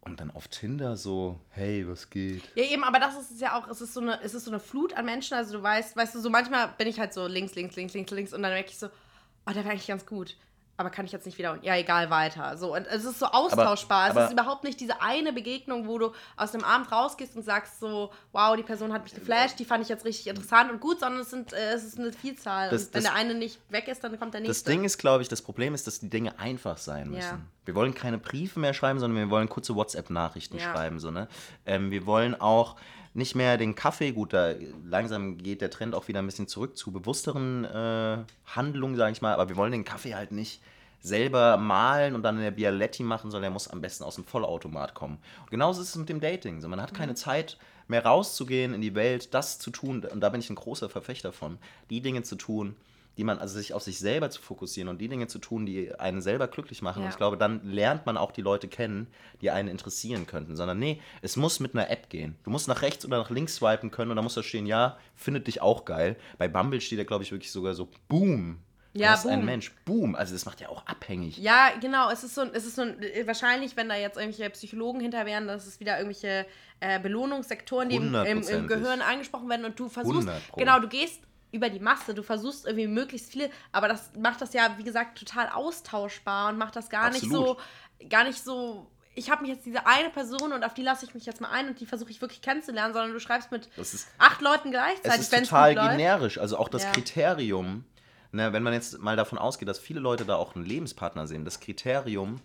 Und 0.00 0.20
dann 0.20 0.30
auf 0.30 0.48
Tinder 0.48 0.98
so, 0.98 1.40
hey, 1.48 1.88
was 1.88 2.10
geht? 2.10 2.42
Ja, 2.54 2.64
eben, 2.64 2.84
aber 2.84 2.98
das 2.98 3.16
ist 3.18 3.30
es 3.30 3.40
ja 3.40 3.58
auch, 3.58 3.68
es 3.68 3.80
ist 3.80 3.94
so 3.94 4.00
eine, 4.00 4.20
es 4.22 4.34
ist 4.34 4.44
so 4.44 4.50
eine 4.50 4.60
Flut 4.60 4.92
an 4.94 5.06
Menschen. 5.06 5.34
Also 5.34 5.56
du 5.56 5.62
weißt, 5.62 5.96
weißt 5.96 6.14
du, 6.14 6.20
so 6.20 6.28
manchmal 6.28 6.68
bin 6.76 6.88
ich 6.88 7.00
halt 7.00 7.14
so 7.14 7.26
links, 7.26 7.54
links, 7.54 7.74
links, 7.74 7.94
links, 7.94 8.12
links 8.12 8.32
und 8.34 8.42
dann 8.42 8.52
merke 8.52 8.68
ich 8.68 8.78
so, 8.78 8.88
oh, 8.88 9.52
der 9.52 9.64
wäre 9.64 9.70
eigentlich 9.70 9.86
ganz 9.86 10.04
gut 10.04 10.36
aber 10.76 10.90
kann 10.90 11.04
ich 11.06 11.12
jetzt 11.12 11.24
nicht 11.24 11.38
wieder. 11.38 11.58
Ja, 11.62 11.76
egal, 11.76 12.10
weiter. 12.10 12.56
So, 12.56 12.74
und 12.74 12.86
es 12.86 13.04
ist 13.04 13.18
so 13.18 13.26
austauschbar. 13.26 14.04
Aber, 14.04 14.10
aber 14.10 14.20
es 14.22 14.26
ist 14.26 14.32
überhaupt 14.32 14.64
nicht 14.64 14.80
diese 14.80 15.00
eine 15.00 15.32
Begegnung, 15.32 15.86
wo 15.86 15.98
du 15.98 16.12
aus 16.36 16.52
dem 16.52 16.64
Abend 16.64 16.90
rausgehst 16.90 17.36
und 17.36 17.44
sagst 17.44 17.78
so, 17.78 18.10
wow, 18.32 18.56
die 18.56 18.62
Person 18.64 18.92
hat 18.92 19.04
mich 19.04 19.14
geflasht, 19.14 19.58
die 19.58 19.64
fand 19.64 19.82
ich 19.82 19.88
jetzt 19.88 20.04
richtig 20.04 20.26
interessant 20.26 20.72
und 20.72 20.80
gut, 20.80 21.00
sondern 21.00 21.20
es, 21.20 21.30
sind, 21.30 21.52
äh, 21.52 21.74
es 21.74 21.84
ist 21.84 21.98
eine 21.98 22.12
Vielzahl. 22.12 22.70
Das, 22.70 22.86
und 22.86 22.94
wenn 22.94 23.02
das, 23.04 23.12
der 23.12 23.20
eine 23.20 23.34
nicht 23.34 23.60
weg 23.70 23.86
ist, 23.86 24.02
dann 24.02 24.18
kommt 24.18 24.34
der 24.34 24.40
nächste. 24.40 24.64
Das 24.64 24.64
Ding 24.64 24.84
ist, 24.84 24.98
glaube 24.98 25.22
ich, 25.22 25.28
das 25.28 25.42
Problem 25.42 25.74
ist, 25.74 25.86
dass 25.86 26.00
die 26.00 26.10
Dinge 26.10 26.38
einfach 26.38 26.78
sein 26.78 27.10
müssen. 27.10 27.22
Ja. 27.22 27.40
Wir 27.64 27.74
wollen 27.74 27.94
keine 27.94 28.18
Briefe 28.18 28.58
mehr 28.58 28.74
schreiben, 28.74 28.98
sondern 28.98 29.18
wir 29.18 29.30
wollen 29.30 29.48
kurze 29.48 29.74
WhatsApp-Nachrichten 29.74 30.58
ja. 30.58 30.72
schreiben. 30.72 30.98
So, 30.98 31.10
ne? 31.10 31.28
Ähm, 31.66 31.90
wir 31.90 32.04
wollen 32.04 32.38
auch 32.40 32.76
nicht 33.14 33.36
mehr 33.36 33.56
den 33.56 33.76
Kaffee, 33.76 34.12
gut, 34.12 34.32
da 34.32 34.54
langsam 34.84 35.38
geht 35.38 35.60
der 35.60 35.70
Trend 35.70 35.94
auch 35.94 36.08
wieder 36.08 36.18
ein 36.18 36.26
bisschen 36.26 36.48
zurück 36.48 36.76
zu 36.76 36.90
bewussteren 36.90 37.64
äh, 37.64 38.18
Handlungen, 38.46 38.96
sage 38.96 39.12
ich 39.12 39.22
mal, 39.22 39.32
aber 39.34 39.48
wir 39.48 39.56
wollen 39.56 39.72
den 39.72 39.84
Kaffee 39.84 40.14
halt 40.14 40.32
nicht 40.32 40.60
selber 41.00 41.56
malen 41.56 42.14
und 42.14 42.22
dann 42.22 42.36
in 42.36 42.42
der 42.42 42.50
Bialetti 42.50 43.02
machen, 43.02 43.30
sondern 43.30 43.50
er 43.50 43.52
muss 43.52 43.68
am 43.68 43.80
besten 43.80 44.04
aus 44.04 44.16
dem 44.16 44.24
Vollautomat 44.24 44.94
kommen. 44.94 45.18
Und 45.42 45.50
genauso 45.50 45.82
ist 45.82 45.90
es 45.90 45.96
mit 45.96 46.08
dem 46.08 46.20
Dating. 46.20 46.60
So, 46.60 46.68
man 46.68 46.80
hat 46.80 46.94
keine 46.94 47.12
mhm. 47.12 47.16
Zeit 47.16 47.58
mehr 47.88 48.04
rauszugehen 48.04 48.74
in 48.74 48.80
die 48.80 48.94
Welt, 48.94 49.32
das 49.34 49.58
zu 49.58 49.70
tun, 49.70 50.04
und 50.04 50.20
da 50.20 50.30
bin 50.30 50.40
ich 50.40 50.50
ein 50.50 50.56
großer 50.56 50.88
Verfechter 50.88 51.32
von, 51.32 51.58
die 51.90 52.00
Dinge 52.00 52.22
zu 52.22 52.36
tun, 52.36 52.74
die 53.16 53.24
man, 53.24 53.38
also 53.38 53.56
sich 53.56 53.74
auf 53.74 53.82
sich 53.82 53.98
selber 53.98 54.30
zu 54.30 54.42
fokussieren 54.42 54.88
und 54.88 54.98
die 55.00 55.08
Dinge 55.08 55.26
zu 55.26 55.38
tun, 55.38 55.66
die 55.66 55.94
einen 55.94 56.20
selber 56.20 56.48
glücklich 56.48 56.82
machen. 56.82 57.00
Ja. 57.00 57.06
Und 57.06 57.10
ich 57.12 57.16
glaube, 57.16 57.36
dann 57.36 57.64
lernt 57.64 58.06
man 58.06 58.16
auch 58.16 58.32
die 58.32 58.42
Leute 58.42 58.68
kennen, 58.68 59.06
die 59.40 59.50
einen 59.50 59.68
interessieren 59.68 60.26
könnten. 60.26 60.56
Sondern 60.56 60.78
nee, 60.78 61.00
es 61.22 61.36
muss 61.36 61.60
mit 61.60 61.74
einer 61.74 61.90
App 61.90 62.10
gehen. 62.10 62.36
Du 62.44 62.50
musst 62.50 62.68
nach 62.68 62.82
rechts 62.82 63.04
oder 63.04 63.18
nach 63.18 63.30
links 63.30 63.56
swipen 63.56 63.90
können 63.90 64.10
und 64.10 64.16
da 64.16 64.22
muss 64.22 64.34
da 64.34 64.42
stehen, 64.42 64.66
ja, 64.66 64.98
findet 65.14 65.46
dich 65.46 65.62
auch 65.62 65.84
geil. 65.84 66.16
Bei 66.38 66.48
Bumble 66.48 66.80
steht 66.80 66.98
da, 66.98 67.04
glaube 67.04 67.24
ich, 67.24 67.32
wirklich 67.32 67.52
sogar 67.52 67.74
so, 67.74 67.88
boom, 68.08 68.58
ja, 68.96 69.10
das 69.10 69.24
ist 69.24 69.30
ein 69.30 69.44
Mensch. 69.44 69.72
Boom. 69.84 70.14
Also 70.14 70.34
das 70.34 70.46
macht 70.46 70.60
ja 70.60 70.68
auch 70.68 70.86
abhängig. 70.86 71.38
Ja, 71.38 71.70
genau. 71.80 72.10
Es 72.10 72.22
ist 72.22 72.36
so, 72.36 72.42
es 72.42 72.64
ist 72.64 72.76
so 72.76 72.82
wahrscheinlich, 73.24 73.76
wenn 73.76 73.88
da 73.88 73.96
jetzt 73.96 74.16
irgendwelche 74.16 74.48
Psychologen 74.50 75.00
hinter 75.00 75.26
wären, 75.26 75.48
dass 75.48 75.66
es 75.66 75.80
wieder 75.80 75.98
irgendwelche 75.98 76.46
äh, 76.78 77.00
Belohnungssektoren, 77.00 77.88
die 77.88 77.96
im, 77.96 78.14
im, 78.14 78.66
Gehirn 78.68 79.00
angesprochen 79.00 79.48
werden 79.48 79.64
und 79.64 79.78
du 79.80 79.88
versuchst, 79.88 80.28
genau, 80.56 80.78
du 80.78 80.88
gehst 80.88 81.20
über 81.54 81.70
die 81.70 81.80
Masse, 81.80 82.14
du 82.14 82.22
versuchst 82.22 82.66
irgendwie 82.66 82.88
möglichst 82.88 83.30
viele, 83.30 83.48
aber 83.72 83.88
das 83.88 84.10
macht 84.18 84.40
das 84.40 84.52
ja, 84.52 84.74
wie 84.76 84.84
gesagt, 84.84 85.18
total 85.18 85.48
austauschbar 85.48 86.50
und 86.50 86.58
macht 86.58 86.76
das 86.76 86.90
gar 86.90 87.04
Absolut. 87.04 87.22
nicht 87.22 87.32
so, 87.32 88.08
gar 88.08 88.24
nicht 88.24 88.44
so 88.44 88.90
ich 89.16 89.30
habe 89.30 89.42
mich 89.42 89.52
jetzt 89.52 89.64
diese 89.64 89.86
eine 89.86 90.10
Person 90.10 90.52
und 90.52 90.64
auf 90.64 90.74
die 90.74 90.82
lasse 90.82 91.06
ich 91.06 91.14
mich 91.14 91.24
jetzt 91.24 91.40
mal 91.40 91.50
ein 91.50 91.68
und 91.68 91.80
die 91.80 91.86
versuche 91.86 92.10
ich 92.10 92.20
wirklich 92.20 92.42
kennenzulernen, 92.42 92.92
sondern 92.92 93.12
du 93.12 93.20
schreibst 93.20 93.52
mit 93.52 93.66
ist, 93.76 94.08
acht 94.18 94.40
Leuten 94.40 94.70
gleichzeitig. 94.70 95.20
Es 95.20 95.32
ist 95.32 95.48
total 95.50 95.74
generisch. 95.74 96.38
Also 96.38 96.58
auch 96.58 96.68
das 96.68 96.82
ja. 96.82 96.90
Kriterium, 96.90 97.84
ne, 98.32 98.52
wenn 98.52 98.62
man 98.62 98.72
jetzt 98.72 98.98
mal 98.98 99.16
davon 99.16 99.38
ausgeht, 99.38 99.68
dass 99.68 99.78
viele 99.78 100.00
Leute 100.00 100.24
da 100.24 100.36
auch 100.36 100.56
einen 100.56 100.66
Lebenspartner 100.66 101.26
sehen, 101.26 101.44
das 101.44 101.60
Kriterium, 101.60 102.40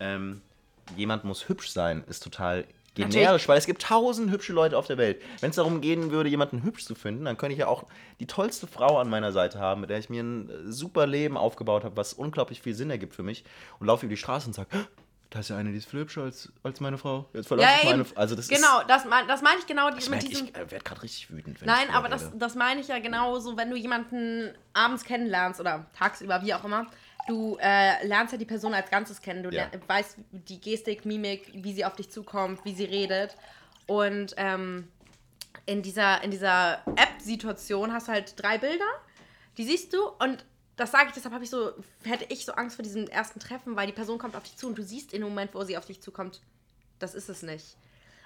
ähm, 0.00 0.42
jemand 0.96 1.24
muss 1.24 1.48
hübsch 1.48 1.70
sein, 1.70 2.02
ist 2.08 2.22
total 2.22 2.64
generisch, 2.98 3.24
Natürlich. 3.24 3.48
weil 3.48 3.58
es 3.58 3.66
gibt 3.66 3.82
tausend 3.82 4.30
hübsche 4.30 4.52
Leute 4.52 4.76
auf 4.76 4.86
der 4.86 4.98
Welt. 4.98 5.22
Wenn 5.40 5.50
es 5.50 5.56
darum 5.56 5.80
gehen 5.80 6.10
würde, 6.10 6.28
jemanden 6.28 6.62
hübsch 6.62 6.84
zu 6.84 6.94
finden, 6.94 7.24
dann 7.24 7.36
könnte 7.36 7.52
ich 7.54 7.60
ja 7.60 7.66
auch 7.68 7.84
die 8.20 8.26
tollste 8.26 8.66
Frau 8.66 8.98
an 8.98 9.08
meiner 9.08 9.32
Seite 9.32 9.58
haben, 9.58 9.80
mit 9.80 9.90
der 9.90 9.98
ich 9.98 10.10
mir 10.10 10.22
ein 10.22 10.50
äh, 10.50 10.72
super 10.72 11.06
Leben 11.06 11.36
aufgebaut 11.36 11.84
habe, 11.84 11.96
was 11.96 12.12
unglaublich 12.12 12.62
viel 12.62 12.74
Sinn 12.74 12.90
ergibt 12.90 13.14
für 13.14 13.22
mich 13.22 13.44
und 13.78 13.86
laufe 13.86 14.06
über 14.06 14.14
die 14.14 14.20
Straße 14.20 14.46
und 14.46 14.54
sage, 14.54 14.68
da 15.30 15.40
ist 15.40 15.50
ja 15.50 15.58
eine, 15.58 15.72
die 15.72 15.76
ist 15.76 15.90
viel 15.90 16.00
hübscher 16.00 16.22
als, 16.22 16.50
als 16.62 16.80
meine 16.80 16.96
Frau. 16.96 17.28
Jetzt 17.34 17.48
verlasse 17.48 17.68
ja, 17.68 17.78
ich 17.82 17.90
meine 17.90 18.06
Also 18.14 18.34
das 18.34 18.48
genau, 18.48 18.80
ist, 18.80 18.88
das, 18.88 19.04
mein, 19.04 19.28
das 19.28 19.42
meine 19.42 19.58
ich 19.58 19.66
genau 19.66 19.90
die, 19.90 20.08
mit 20.08 20.22
diesem. 20.22 20.46
Ich 20.46 20.56
äh, 20.56 20.70
werde 20.70 20.84
gerade 20.84 21.02
richtig 21.02 21.30
wütend. 21.30 21.60
Nein, 21.64 21.90
aber 21.92 22.08
das, 22.08 22.30
das 22.34 22.54
meine 22.54 22.80
ich 22.80 22.88
ja 22.88 22.98
genauso, 22.98 23.56
wenn 23.56 23.68
du 23.70 23.76
jemanden 23.76 24.54
abends 24.72 25.04
kennenlernst 25.04 25.60
oder 25.60 25.86
tagsüber, 25.98 26.42
wie 26.42 26.54
auch 26.54 26.64
immer. 26.64 26.86
Du 27.28 27.56
äh, 27.60 28.06
lernst 28.06 28.32
ja 28.32 28.38
die 28.38 28.44
Person 28.44 28.74
als 28.74 28.90
Ganzes 28.90 29.20
kennen. 29.20 29.42
Du 29.42 29.50
ja. 29.50 29.70
weißt 29.86 30.16
die 30.32 30.60
Gestik, 30.60 31.04
Mimik, 31.04 31.50
wie 31.54 31.72
sie 31.72 31.84
auf 31.84 31.94
dich 31.94 32.10
zukommt, 32.10 32.64
wie 32.64 32.74
sie 32.74 32.84
redet. 32.84 33.36
Und 33.86 34.34
ähm, 34.38 34.88
in 35.66 35.82
dieser, 35.82 36.22
in 36.24 36.30
dieser 36.30 36.82
App-Situation 36.96 37.92
hast 37.92 38.08
du 38.08 38.12
halt 38.12 38.34
drei 38.42 38.58
Bilder. 38.58 38.86
Die 39.58 39.64
siehst 39.64 39.92
du 39.92 39.98
und 40.18 40.44
das 40.76 40.92
sage 40.92 41.08
ich, 41.08 41.12
deshalb 41.12 41.34
habe 41.34 41.44
ich 41.44 41.50
so, 41.50 41.72
hätte 42.04 42.24
ich 42.28 42.44
so 42.44 42.52
Angst 42.52 42.76
vor 42.76 42.84
diesem 42.84 43.08
ersten 43.08 43.40
Treffen, 43.40 43.76
weil 43.76 43.88
die 43.88 43.92
Person 43.92 44.18
kommt 44.18 44.36
auf 44.36 44.44
dich 44.44 44.56
zu 44.56 44.68
und 44.68 44.78
du 44.78 44.82
siehst 44.82 45.12
in 45.12 45.20
dem 45.20 45.28
Moment, 45.28 45.54
wo 45.54 45.64
sie 45.64 45.76
auf 45.76 45.84
dich 45.84 46.00
zukommt, 46.00 46.40
das 46.98 47.14
ist 47.14 47.28
es 47.28 47.42
nicht. 47.42 47.76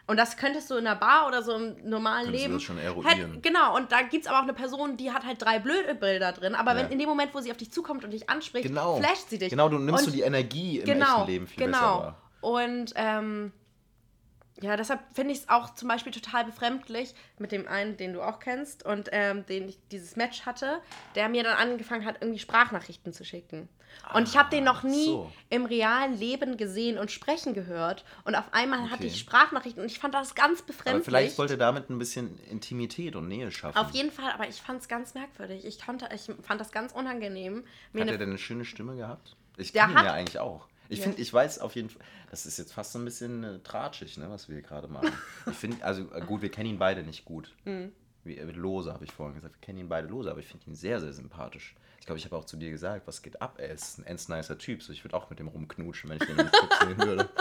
Und 0.07 0.17
das 0.17 0.37
könntest 0.37 0.71
du 0.71 0.75
in 0.75 0.87
einer 0.87 0.97
Bar 0.97 1.29
oder 1.29 1.43
so 1.43 1.55
im 1.55 1.77
normalen 1.89 2.25
Könntest 2.25 2.43
Leben. 2.43 2.53
Du 2.53 2.59
das 2.59 2.63
schon 2.65 2.79
eruieren. 2.79 3.35
Hätt, 3.35 3.43
genau, 3.43 3.77
und 3.77 3.93
da 3.93 4.03
gibt 4.03 4.25
es 4.25 4.27
aber 4.27 4.39
auch 4.39 4.43
eine 4.43 4.53
Person, 4.53 4.97
die 4.97 5.13
hat 5.13 5.25
halt 5.25 5.41
drei 5.41 5.59
blöde 5.59 5.95
Bilder 5.95 6.33
drin. 6.33 6.55
Aber 6.55 6.73
ja. 6.73 6.79
wenn 6.79 6.91
in 6.91 6.99
dem 6.99 7.09
Moment, 7.09 7.33
wo 7.35 7.41
sie 7.41 7.51
auf 7.51 7.57
dich 7.57 7.71
zukommt 7.71 8.05
und 8.05 8.11
dich 8.11 8.29
anspricht, 8.29 8.67
genau. 8.67 8.97
flasht 8.97 9.31
sie 9.31 9.39
dich. 9.39 9.51
Genau, 9.51 9.69
du 9.69 9.79
nimmst 9.79 10.07
und, 10.07 10.13
du 10.13 10.17
die 10.17 10.23
Energie 10.23 10.81
im 10.81 10.87
genau, 10.87 11.19
echten 11.19 11.31
Leben 11.31 11.47
viel 11.47 11.65
genau. 11.65 11.79
besser 11.79 11.99
wahr. 11.99 12.23
Und 12.41 12.93
ähm, 12.97 13.53
ja, 14.63 14.77
deshalb 14.77 15.01
finde 15.13 15.33
ich 15.33 15.41
es 15.41 15.49
auch 15.49 15.75
zum 15.75 15.89
Beispiel 15.89 16.13
total 16.13 16.45
befremdlich 16.45 17.15
mit 17.39 17.53
dem 17.53 17.69
einen, 17.69 17.97
den 17.97 18.13
du 18.13 18.23
auch 18.23 18.39
kennst 18.39 18.85
und 18.85 19.09
ähm, 19.13 19.45
den 19.47 19.69
ich 19.69 19.79
dieses 19.91 20.17
Match 20.17 20.47
hatte, 20.47 20.81
der 21.15 21.29
mir 21.29 21.43
dann 21.43 21.57
angefangen 21.57 22.05
hat, 22.05 22.17
irgendwie 22.21 22.39
Sprachnachrichten 22.39 23.13
zu 23.13 23.25
schicken. 23.25 23.69
Und 24.15 24.29
ich 24.29 24.37
habe 24.37 24.51
den 24.51 24.65
noch 24.65 24.83
nie 24.83 25.07
so. 25.07 25.33
im 25.49 25.65
realen 25.65 26.19
Leben 26.19 26.57
gesehen 26.57 26.99
und 26.99 27.11
sprechen 27.11 27.55
gehört. 27.55 28.05
Und 28.25 28.35
auf 28.35 28.53
einmal 28.53 28.81
okay. 28.81 28.91
hatte 28.91 29.07
ich 29.07 29.19
Sprachnachrichten 29.19 29.83
und 29.83 29.91
ich 29.91 29.99
fand 29.99 30.15
das 30.15 30.35
ganz 30.35 30.63
befremdlich. 30.63 30.95
Aber 30.95 31.05
vielleicht 31.05 31.39
wollte 31.39 31.55
er 31.55 31.59
damit 31.59 31.91
ein 31.91 31.99
bisschen 31.99 32.39
Intimität 32.51 33.17
und 33.17 33.29
Nähe 33.29 33.51
schaffen. 33.51 33.77
Auf 33.77 33.91
jeden 33.91 34.11
Fall, 34.11 34.33
aber 34.33 34.49
ich 34.49 34.61
fand 34.61 34.83
es 34.83 34.89
ganz 34.89 35.15
merkwürdig. 35.15 35.65
Ich, 35.65 35.85
konnte, 35.85 36.09
ich 36.15 36.31
fand 36.43 36.61
das 36.61 36.73
ganz 36.73 36.93
unangenehm. 36.93 37.65
Hat 37.95 38.09
er 38.09 38.19
denn 38.19 38.31
eine 38.31 38.39
schöne 38.39 38.65
Stimme 38.65 38.97
gehabt? 38.97 39.37
Ich 39.57 39.73
kenne 39.73 39.93
ihn 39.93 40.05
ja 40.05 40.13
eigentlich 40.13 40.39
auch. 40.39 40.67
Ich 40.93 40.99
ja. 40.99 41.05
finde, 41.05 41.23
ich 41.23 41.33
weiß 41.33 41.61
auf 41.61 41.75
jeden 41.75 41.89
Fall, 41.89 42.03
das 42.31 42.45
ist 42.45 42.59
jetzt 42.59 42.75
fast 42.75 42.93
so 42.93 42.99
ein 42.99 43.05
bisschen 43.07 43.43
äh, 43.45 43.59
tratschig, 43.61 44.19
ne, 44.19 44.29
was 44.29 44.49
wir 44.49 44.57
hier 44.57 44.63
gerade 44.63 44.89
machen. 44.89 45.13
ich 45.51 45.57
finde, 45.57 45.83
also 45.83 46.03
äh, 46.13 46.21
gut, 46.21 46.43
wir 46.43 46.51
kennen 46.51 46.69
ihn 46.69 46.79
beide 46.79 47.03
nicht 47.03 47.25
gut. 47.25 47.55
Mhm. 47.65 47.93
Wie, 48.25 48.37
äh, 48.37 48.45
lose, 48.45 48.93
habe 48.93 49.05
ich 49.05 49.11
vorhin 49.11 49.35
gesagt. 49.35 49.55
Wir 49.55 49.61
kennen 49.63 49.79
ihn 49.79 49.89
beide 49.89 50.09
lose, 50.09 50.31
aber 50.31 50.41
ich 50.41 50.47
finde 50.47 50.67
ihn 50.67 50.75
sehr, 50.75 51.01
sehr 51.01 51.15
sympathisch. 51.15 51.75
Ich 51.99 52.05
glaube, 52.05 52.19
ich 52.19 52.27
habe 52.27 52.37
auch 52.37 52.45
zu 52.45 52.59
dir 52.59 52.71
gesagt, 52.71 53.07
was 53.07 53.23
geht 53.23 53.41
ab? 53.41 53.57
Er 53.59 53.71
ist 53.71 53.99
ein 53.99 54.05
ends 54.05 54.29
nicer 54.29 54.59
Typ. 54.59 54.83
So, 54.83 54.93
ich 54.93 55.03
würde 55.03 55.17
auch 55.17 55.31
mit 55.31 55.39
dem 55.39 55.49
rumknutschen, 55.49 56.11
wenn 56.11 56.19
ich 56.19 56.27
den 56.27 56.37
sehen 56.37 56.99
würde. 56.99 57.29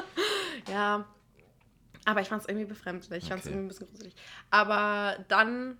Ja, 0.69 1.05
aber 2.05 2.21
ich 2.21 2.29
fand 2.29 2.43
es 2.43 2.47
irgendwie 2.47 2.67
befremdlich. 2.67 3.23
Ich 3.23 3.29
fand 3.29 3.41
es 3.41 3.47
irgendwie 3.47 3.65
ein 3.65 3.67
bisschen 3.67 3.87
gruselig. 3.87 4.13
Aber 4.51 5.17
dann 5.27 5.77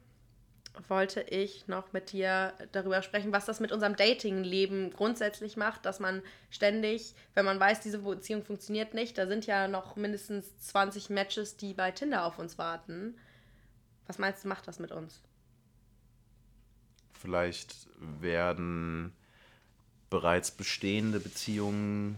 wollte 0.88 1.22
ich 1.22 1.68
noch 1.68 1.92
mit 1.94 2.12
dir 2.12 2.54
darüber 2.72 3.02
sprechen, 3.02 3.32
was 3.32 3.46
das 3.46 3.60
mit 3.60 3.72
unserem 3.72 3.96
Dating-Leben 3.96 4.92
grundsätzlich 4.92 5.58
macht, 5.58 5.86
dass 5.86 6.00
man 6.00 6.22
ständig, 6.50 7.14
wenn 7.34 7.46
man 7.46 7.60
weiß, 7.60 7.82
diese 7.82 8.00
Beziehung 8.00 8.44
funktioniert 8.44 8.94
nicht, 8.94 9.18
da 9.18 9.28
sind 9.28 9.46
ja 9.46 9.68
noch 9.68 9.96
mindestens 9.96 10.58
20 10.60 11.10
Matches, 11.10 11.58
die 11.58 11.74
bei 11.74 11.92
Tinder 11.92 12.26
auf 12.26 12.40
uns 12.40 12.58
warten. 12.58 13.18
Was 14.08 14.18
meinst 14.18 14.44
du, 14.44 14.48
macht 14.48 14.68
das 14.68 14.80
mit 14.80 14.92
uns? 14.92 15.22
Vielleicht 17.14 17.88
werden 18.00 19.14
bereits 20.10 20.52
bestehende 20.52 21.20
Beziehungen 21.20 22.18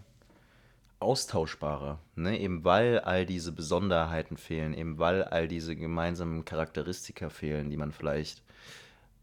austauschbarer, 1.00 2.00
ne? 2.16 2.40
eben 2.40 2.64
weil 2.64 3.00
all 3.00 3.26
diese 3.26 3.52
Besonderheiten 3.52 4.38
fehlen, 4.38 4.74
eben 4.74 4.98
weil 4.98 5.24
all 5.24 5.48
diese 5.48 5.76
gemeinsamen 5.76 6.46
Charakteristika 6.46 7.30
fehlen, 7.30 7.70
die 7.70 7.78
man 7.78 7.92
vielleicht 7.92 8.43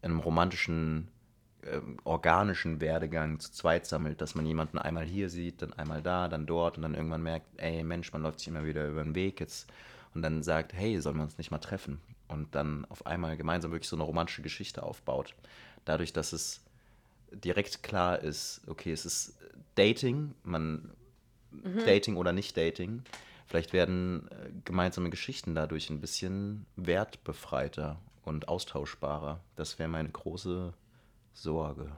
in 0.01 0.11
einem 0.11 0.19
romantischen, 0.19 1.07
äh, 1.61 1.79
organischen 2.03 2.81
Werdegang 2.81 3.39
zu 3.39 3.51
zweit 3.51 3.85
sammelt, 3.85 4.21
dass 4.21 4.35
man 4.35 4.45
jemanden 4.45 4.77
einmal 4.77 5.05
hier 5.05 5.29
sieht, 5.29 5.61
dann 5.61 5.73
einmal 5.73 6.01
da, 6.01 6.27
dann 6.27 6.45
dort 6.45 6.77
und 6.77 6.83
dann 6.83 6.95
irgendwann 6.95 7.23
merkt, 7.23 7.47
ey 7.57 7.83
Mensch, 7.83 8.11
man 8.13 8.23
läuft 8.23 8.39
sich 8.39 8.47
immer 8.47 8.65
wieder 8.65 8.87
über 8.87 9.03
den 9.03 9.15
Weg 9.15 9.39
jetzt 9.39 9.71
und 10.13 10.21
dann 10.21 10.43
sagt, 10.43 10.73
hey, 10.73 10.99
sollen 10.99 11.17
wir 11.17 11.23
uns 11.23 11.37
nicht 11.37 11.51
mal 11.51 11.59
treffen? 11.59 12.01
Und 12.27 12.55
dann 12.55 12.85
auf 12.85 13.05
einmal 13.05 13.37
gemeinsam 13.37 13.71
wirklich 13.71 13.89
so 13.89 13.95
eine 13.95 14.03
romantische 14.03 14.41
Geschichte 14.41 14.83
aufbaut. 14.83 15.35
Dadurch, 15.85 16.13
dass 16.13 16.33
es 16.33 16.61
direkt 17.31 17.83
klar 17.83 18.19
ist, 18.19 18.61
okay, 18.67 18.91
es 18.91 19.05
ist 19.05 19.37
Dating, 19.75 20.33
man 20.43 20.91
mhm. 21.51 21.85
Dating 21.85 22.15
oder 22.15 22.33
nicht 22.33 22.55
Dating. 22.57 23.03
Vielleicht 23.47 23.73
werden 23.73 24.29
äh, 24.29 24.51
gemeinsame 24.65 25.09
Geschichten 25.09 25.55
dadurch 25.55 25.89
ein 25.89 25.99
bisschen 25.99 26.65
wertbefreiter 26.75 27.99
und 28.23 28.47
austauschbarer. 28.47 29.39
Das 29.55 29.79
wäre 29.79 29.89
meine 29.89 30.09
große 30.09 30.73
Sorge. 31.33 31.91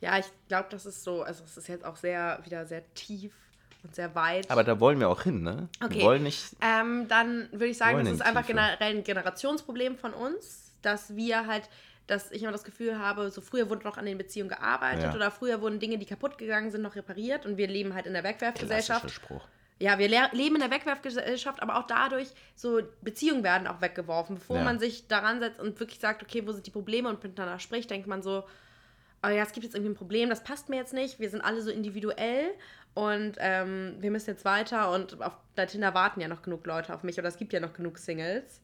Ja, 0.00 0.18
ich 0.18 0.26
glaube, 0.48 0.68
das 0.70 0.86
ist 0.86 1.02
so, 1.04 1.22
also 1.22 1.44
es 1.44 1.56
ist 1.56 1.68
jetzt 1.68 1.84
auch 1.84 1.96
sehr, 1.96 2.40
wieder 2.44 2.66
sehr 2.66 2.82
tief 2.94 3.32
und 3.82 3.94
sehr 3.94 4.14
weit. 4.14 4.50
Aber 4.50 4.64
da 4.64 4.78
wollen 4.78 5.00
wir 5.00 5.08
auch 5.08 5.22
hin, 5.22 5.42
ne? 5.42 5.68
Okay. 5.82 5.96
Wir 5.96 6.02
wollen 6.02 6.22
nicht. 6.22 6.54
Ähm, 6.60 7.08
dann 7.08 7.48
würde 7.52 7.66
ich 7.66 7.78
sagen, 7.78 8.04
das 8.04 8.14
ist 8.14 8.22
einfach 8.22 8.46
generell 8.46 8.76
ein 8.80 9.04
Generationsproblem 9.04 9.96
von 9.96 10.12
uns, 10.12 10.72
dass 10.82 11.16
wir 11.16 11.46
halt 11.46 11.68
dass 12.06 12.30
ich 12.30 12.42
immer 12.42 12.52
das 12.52 12.64
Gefühl 12.64 12.98
habe, 12.98 13.30
so 13.30 13.40
früher 13.40 13.68
wurde 13.68 13.84
noch 13.84 13.96
an 13.96 14.06
den 14.06 14.18
Beziehungen 14.18 14.48
gearbeitet 14.48 15.04
ja. 15.04 15.14
oder 15.14 15.30
früher 15.30 15.60
wurden 15.60 15.80
Dinge, 15.80 15.98
die 15.98 16.06
kaputt 16.06 16.38
gegangen 16.38 16.70
sind, 16.70 16.82
noch 16.82 16.94
repariert 16.94 17.46
und 17.46 17.56
wir 17.56 17.66
leben 17.66 17.94
halt 17.94 18.06
in 18.06 18.12
der 18.12 18.22
Wegwerfgesellschaft. 18.22 19.10
Spruch. 19.10 19.46
Ja, 19.78 19.98
wir 19.98 20.08
le 20.08 20.28
leben 20.32 20.54
in 20.56 20.62
der 20.62 20.70
Wegwerfgesellschaft, 20.70 21.60
aber 21.62 21.76
auch 21.78 21.86
dadurch, 21.86 22.28
so 22.54 22.80
Beziehungen 23.02 23.44
werden 23.44 23.66
auch 23.66 23.80
weggeworfen. 23.80 24.36
Bevor 24.36 24.56
Ja. 24.56 24.64
man 24.64 24.78
sich 24.78 25.06
daran 25.06 25.40
setzt 25.40 25.60
und 25.60 25.78
wirklich 25.78 26.00
sagt, 26.00 26.22
okay, 26.22 26.46
wo 26.46 26.52
sind 26.52 26.66
die 26.66 26.70
Probleme 26.70 27.08
und 27.08 27.22
miteinander 27.22 27.58
spricht, 27.58 27.90
denkt 27.90 28.06
man 28.06 28.22
so, 28.22 28.44
oh 29.22 29.28
ja, 29.28 29.42
es 29.42 29.52
gibt 29.52 29.64
jetzt 29.64 29.74
irgendwie 29.74 29.92
ein 29.92 29.96
Problem, 29.96 30.30
das 30.30 30.44
passt 30.44 30.68
mir 30.68 30.76
jetzt 30.76 30.94
nicht, 30.94 31.18
wir 31.20 31.28
sind 31.28 31.40
alle 31.42 31.60
so 31.60 31.70
individuell 31.70 32.50
und 32.94 33.36
ähm, 33.38 33.96
wir 33.98 34.10
müssen 34.10 34.30
jetzt 34.30 34.44
weiter 34.44 34.90
und 34.92 35.20
auf 35.22 35.36
bei 35.54 35.66
Tinder 35.66 35.92
warten 35.94 36.20
ja 36.20 36.28
noch 36.28 36.42
genug 36.42 36.66
Leute 36.66 36.94
auf 36.94 37.02
mich 37.02 37.18
oder 37.18 37.28
es 37.28 37.36
gibt 37.36 37.52
ja 37.52 37.60
noch 37.60 37.72
genug 37.72 37.98
Singles. 37.98 38.60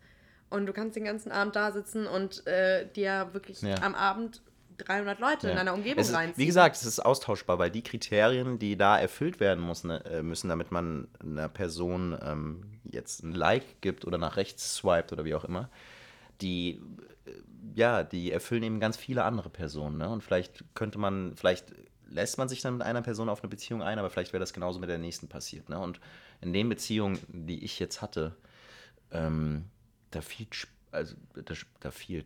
Und 0.51 0.67
du 0.67 0.75
kannst 0.75 0.97
den 0.97 1.05
ganzen 1.05 1.33
Abend 1.33 1.57
da 1.57 1.73
sitzen 1.73 2.07
und 2.07 2.47
äh, 2.47 2.87
dir 2.87 3.31
wirklich 3.33 3.63
Ja. 3.63 3.77
am 3.83 3.95
Abend 3.95 4.43
300 4.79 5.19
Leute 5.21 5.47
in 5.47 5.51
Ja. 5.51 5.57
deiner 5.57 5.75
Umgebung 5.75 6.01
Es 6.01 6.09
ist, 6.09 6.15
reinziehen. 6.15 6.39
Wie 6.39 6.47
gesagt, 6.47 6.77
es 6.77 6.85
ist 6.85 7.01
austauschbar, 7.01 7.59
weil 7.59 7.71
die 7.71 7.83
Kriterien, 7.83 8.59
die 8.59 8.77
da 8.77 8.99
erfüllt 8.99 9.41
werden 9.41 9.67
müssen, 9.67 9.91
äh, 9.91 10.23
müssen 10.23 10.49
damit 10.49 10.71
man 10.73 11.09
einer 11.21 11.49
Person 11.49 12.19
ähm, 12.23 12.65
jetzt 12.85 13.23
ein 13.23 13.33
Like 13.33 13.81
gibt 13.81 14.05
oder 14.05 14.19
nach 14.19 14.37
rechts 14.37 14.75
swiped 14.77 15.13
oder 15.13 15.25
wie 15.25 15.35
auch 15.35 15.45
immer, 15.45 15.69
die, 16.41 16.81
äh, 17.27 17.31
ja, 17.75 18.03
die 18.05 18.33
erfüllen 18.33 18.63
eben 18.63 18.81
ganz 18.81 18.97
viele 18.97 19.25
andere 19.25 19.51
Personen. 19.51 19.99
Ne? 19.99 20.09
Und 20.09 20.23
vielleicht 20.23 20.65
könnte 20.75 20.99
man, 20.99 21.35
vielleicht 21.37 21.67
lässt 22.09 22.39
man 22.39 22.49
sich 22.49 22.61
dann 22.61 22.75
mit 22.75 22.83
einer 22.87 23.03
Person 23.03 23.29
auf 23.29 23.41
eine 23.43 23.49
Beziehung 23.49 23.83
ein, 23.83 23.99
aber 23.99 24.11
vielleicht 24.11 24.33
wäre 24.33 24.41
das 24.41 24.53
genauso 24.53 24.79
mit 24.81 24.89
der 24.91 24.99
nächsten 24.99 25.29
passiert. 25.29 25.69
Ne? 25.69 25.79
Und 25.79 26.01
in 26.41 26.53
den 26.53 26.69
Beziehungen, 26.69 27.19
die 27.29 27.65
ich 27.65 27.79
jetzt 27.79 28.03
hatte, 28.03 28.35
ähm, 29.11 29.65
da 30.11 30.21
Sp- 30.21 30.69
also 30.91 31.15
da, 31.35 31.55
da 31.81 31.91
fiel, 31.91 32.23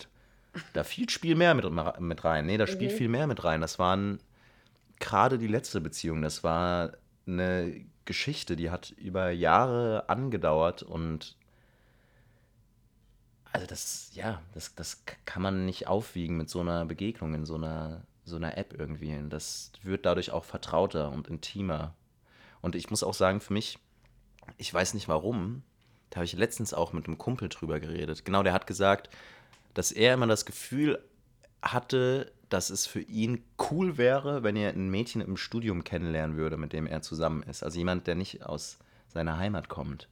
da 0.73 0.85
fiel 0.85 1.09
Spiel 1.09 1.35
mehr 1.35 1.55
mit, 1.55 1.67
mit 2.01 2.25
rein. 2.25 2.47
Nee, 2.47 2.57
da 2.57 2.67
spielt 2.67 2.93
viel 2.93 3.09
mehr 3.09 3.27
mit 3.27 3.45
rein. 3.45 3.61
Das 3.61 3.79
waren 3.79 4.21
gerade 4.99 5.39
die 5.39 5.47
letzte 5.47 5.81
Beziehung, 5.81 6.23
das 6.23 6.43
war 6.43 6.93
eine 7.27 7.85
Geschichte, 8.05 8.57
die 8.57 8.71
hat 8.71 8.91
über 8.91 9.31
Jahre 9.31 10.09
angedauert 10.09 10.83
und 10.83 11.37
also 13.53 13.67
das, 13.67 14.11
ja, 14.13 14.43
das, 14.53 14.75
das 14.75 15.03
kann 15.25 15.43
man 15.43 15.65
nicht 15.65 15.89
aufwiegen 15.89 16.37
mit 16.37 16.51
so 16.51 16.61
einer 16.61 16.85
Begegnung 16.85 17.33
in 17.33 17.47
so 17.47 17.55
einer, 17.55 18.03
so 18.25 18.37
einer 18.37 18.59
App 18.59 18.75
irgendwie. 18.79 19.17
Und 19.17 19.31
das 19.31 19.73
wird 19.83 20.05
dadurch 20.05 20.31
auch 20.31 20.45
vertrauter 20.45 21.11
und 21.11 21.29
intimer. 21.29 21.95
Und 22.61 22.75
ich 22.75 22.91
muss 22.91 23.03
auch 23.03 23.15
sagen, 23.15 23.41
für 23.41 23.55
mich, 23.55 23.79
ich 24.59 24.75
weiß 24.75 24.93
nicht 24.93 25.09
warum, 25.09 25.63
da 26.11 26.17
habe 26.17 26.27
ich 26.27 26.35
letztens 26.35 26.75
auch 26.75 26.93
mit 26.93 27.07
einem 27.07 27.17
Kumpel 27.17 27.49
drüber 27.49 27.81
geredet. 27.81 28.27
Genau, 28.27 28.43
der 28.43 28.53
hat 28.53 28.67
gesagt, 28.67 29.09
dass 29.77 29.93
er 29.93 30.15
immer 30.15 30.27
das 30.27 30.47
Gefühl 30.47 31.05
hatte, 31.61 32.33
dass 32.49 32.71
es 32.71 32.87
für 32.87 33.03
ihn 33.03 33.45
cool 33.71 33.99
wäre, 33.99 34.43
wenn 34.43 34.57
er 34.57 34.71
ein 34.71 34.89
Mädchen 34.89 35.21
im 35.21 35.37
Studium 35.37 35.85
kennenlernen 35.85 36.39
würde, 36.39 36.57
mit 36.57 36.73
dem 36.73 36.87
er 36.87 37.03
zusammen 37.03 37.43
ist. 37.43 37.63
Also 37.63 37.77
jemand, 37.77 38.07
der 38.07 38.15
nicht 38.15 38.47
aus 38.47 38.79
seiner 39.09 39.37
Heimat 39.37 39.69
kommt. 39.69 40.09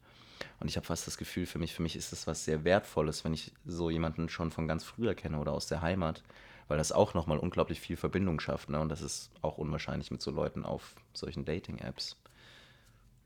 Und 0.61 0.69
ich 0.69 0.77
habe 0.77 0.85
fast 0.85 1.07
das 1.07 1.17
Gefühl, 1.17 1.47
für 1.47 1.59
mich, 1.59 1.73
für 1.73 1.81
mich 1.81 1.97
ist 1.97 2.12
das 2.12 2.27
was 2.27 2.45
sehr 2.45 2.65
Wertvolles, 2.65 3.25
wenn 3.25 3.33
ich 3.33 3.55
so 3.65 3.89
jemanden 3.89 4.29
schon 4.29 4.51
von 4.51 4.69
ganz 4.69 4.85
früher 4.85 5.15
kenne 5.15 5.39
oder 5.39 5.53
aus 5.53 5.67
der 5.67 5.81
Heimat, 5.81 6.23
weil 6.69 6.77
das 6.77 6.93
auch 6.93 7.15
nochmal 7.15 7.39
unglaublich 7.39 7.81
viel 7.81 7.97
Verbindung 7.97 8.41
schafft. 8.41 8.69
Ne? 8.69 8.79
Und 8.79 8.91
das 8.91 9.01
ist 9.01 9.31
auch 9.41 9.57
unwahrscheinlich 9.57 10.11
mit 10.11 10.21
so 10.21 10.31
Leuten 10.31 10.67
auf 10.67 10.95
solchen 11.15 11.47
Dating-Apps. 11.47 12.19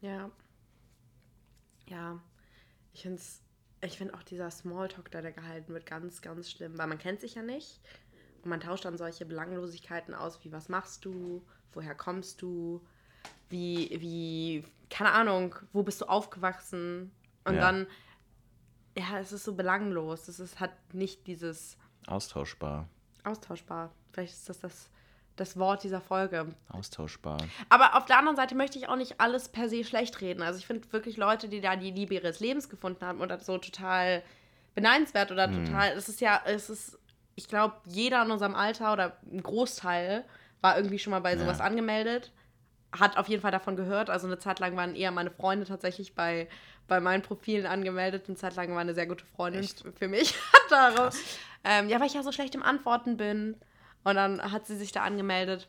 Ja. 0.03 0.31
Ja. 1.89 2.21
Ich 2.93 3.03
finde 3.03 3.21
ich 3.81 3.99
find 3.99 4.13
auch 4.15 4.23
dieser 4.23 4.51
Smalltalk, 4.51 5.11
der 5.11 5.23
da 5.23 5.31
gehalten 5.31 5.73
wird, 5.73 5.87
ganz, 5.87 6.21
ganz 6.23 6.51
schlimm, 6.51 6.77
weil 6.79 6.87
man 6.87 6.99
kennt 6.99 7.21
sich 7.21 7.35
ja 7.35 7.43
nicht. 7.43 7.81
Und 8.43 8.51
man 8.51 8.61
tauscht 8.61 8.85
dann 8.85 8.97
solche 8.97 9.25
Belanglosigkeiten 9.27 10.15
aus, 10.15 10.45
wie 10.45 10.53
was 10.53 10.69
machst 10.69 11.05
du, 11.05 11.45
woher 11.73 11.95
kommst 11.95 12.43
du, 12.43 12.85
wie, 13.49 13.89
wie, 14.01 14.65
keine 14.91 15.13
Ahnung, 15.13 15.55
wo 15.73 15.83
bist 15.83 16.01
du 16.01 16.07
aufgewachsen? 16.07 17.13
Und 17.45 17.55
Ja. 17.55 17.61
dann, 17.61 17.87
ja, 18.97 19.19
es 19.19 19.33
ist 19.33 19.45
so 19.45 19.55
belanglos. 19.55 20.29
Es 20.29 20.41
ist, 20.41 20.61
hat 20.61 20.73
nicht 20.93 21.27
dieses 21.27 21.77
Austauschbar. 22.07 22.89
austauschbar. 23.25 23.93
Vielleicht 24.13 24.33
ist 24.35 24.49
das 24.49 24.61
das, 24.61 24.91
das 25.41 25.59
Wort 25.59 25.83
dieser 25.83 26.01
Folge. 26.01 26.47
Austauschbar. 26.71 27.39
Aber 27.69 27.97
auf 27.97 28.05
der 28.07 28.19
anderen 28.19 28.37
Seite 28.37 28.55
möchte 28.55 28.79
ich 28.79 28.89
auch 28.89 28.97
nicht 28.97 29.21
alles 29.21 29.49
per 29.49 29.69
se 29.69 29.85
schlecht 29.85 30.21
reden. 30.21 30.43
Also 30.43 30.59
ich 30.59 30.67
finde 30.67 30.91
wirklich 30.93 31.17
Leute, 31.17 31.49
die 31.49 31.61
da 31.61 31.77
die 31.77 31.91
Liebe 31.91 32.15
ihres 32.15 32.41
Lebens 32.41 32.69
gefunden 32.69 33.05
haben 33.05 33.21
oder 33.21 33.39
so 33.41 33.59
total 33.59 34.23
beneidenswert 34.75 35.31
oder 35.33 35.51
total. 35.51 35.93
Es 35.97 36.09
ist 36.09 36.21
ja, 36.21 36.41
es 36.45 36.71
ist, 36.71 36.99
ich 37.35 37.49
glaube, 37.49 37.75
jeder 37.87 38.23
in 38.25 38.31
unserem 38.31 38.55
Alter 38.55 38.93
oder 38.93 39.17
ein 39.33 39.43
Großteil 39.43 40.25
war 40.61 40.77
irgendwie 40.77 40.99
schon 40.99 41.11
mal 41.13 41.21
bei 41.21 41.37
sowas 41.37 41.59
Ja. 41.59 41.65
angemeldet. 41.65 42.33
Hat 42.93 43.17
auf 43.17 43.29
jeden 43.29 43.43
Fall 43.43 43.51
davon 43.53 43.77
gehört. 43.77 44.09
Also 44.11 44.27
eine 44.27 44.39
Zeit 44.39 44.61
lang 44.61 44.77
waren 44.77 44.95
eher 44.95 45.11
meine 45.11 45.31
Freunde 45.31 45.67
tatsächlich 45.67 46.15
bei, 46.15 46.49
bei 46.87 47.01
meinen 47.01 47.23
Profilen 47.23 47.67
angemeldet. 47.67 48.25
Eine 48.29 48.37
Zeit 48.37 48.57
lang 48.57 48.71
war 48.73 48.79
eine 48.81 48.95
sehr 48.95 49.07
gute 49.07 49.25
Freundin 49.27 49.63
Echt? 49.63 49.85
für 49.99 50.09
mich. 50.09 50.35
Darauf. 50.71 51.15
Ähm, 51.65 51.89
ja, 51.89 52.01
weil 52.01 52.07
ich 52.07 52.15
ja 52.15 52.23
so 52.23 52.33
schlecht 52.33 52.55
im 52.55 52.63
Antworten 52.63 53.17
bin. 53.17 53.57
Und 54.09 54.15
dann 54.17 54.41
hat 54.53 54.67
sie 54.67 54.77
sich 54.77 54.91
da 54.93 55.03
angemeldet. 55.03 55.69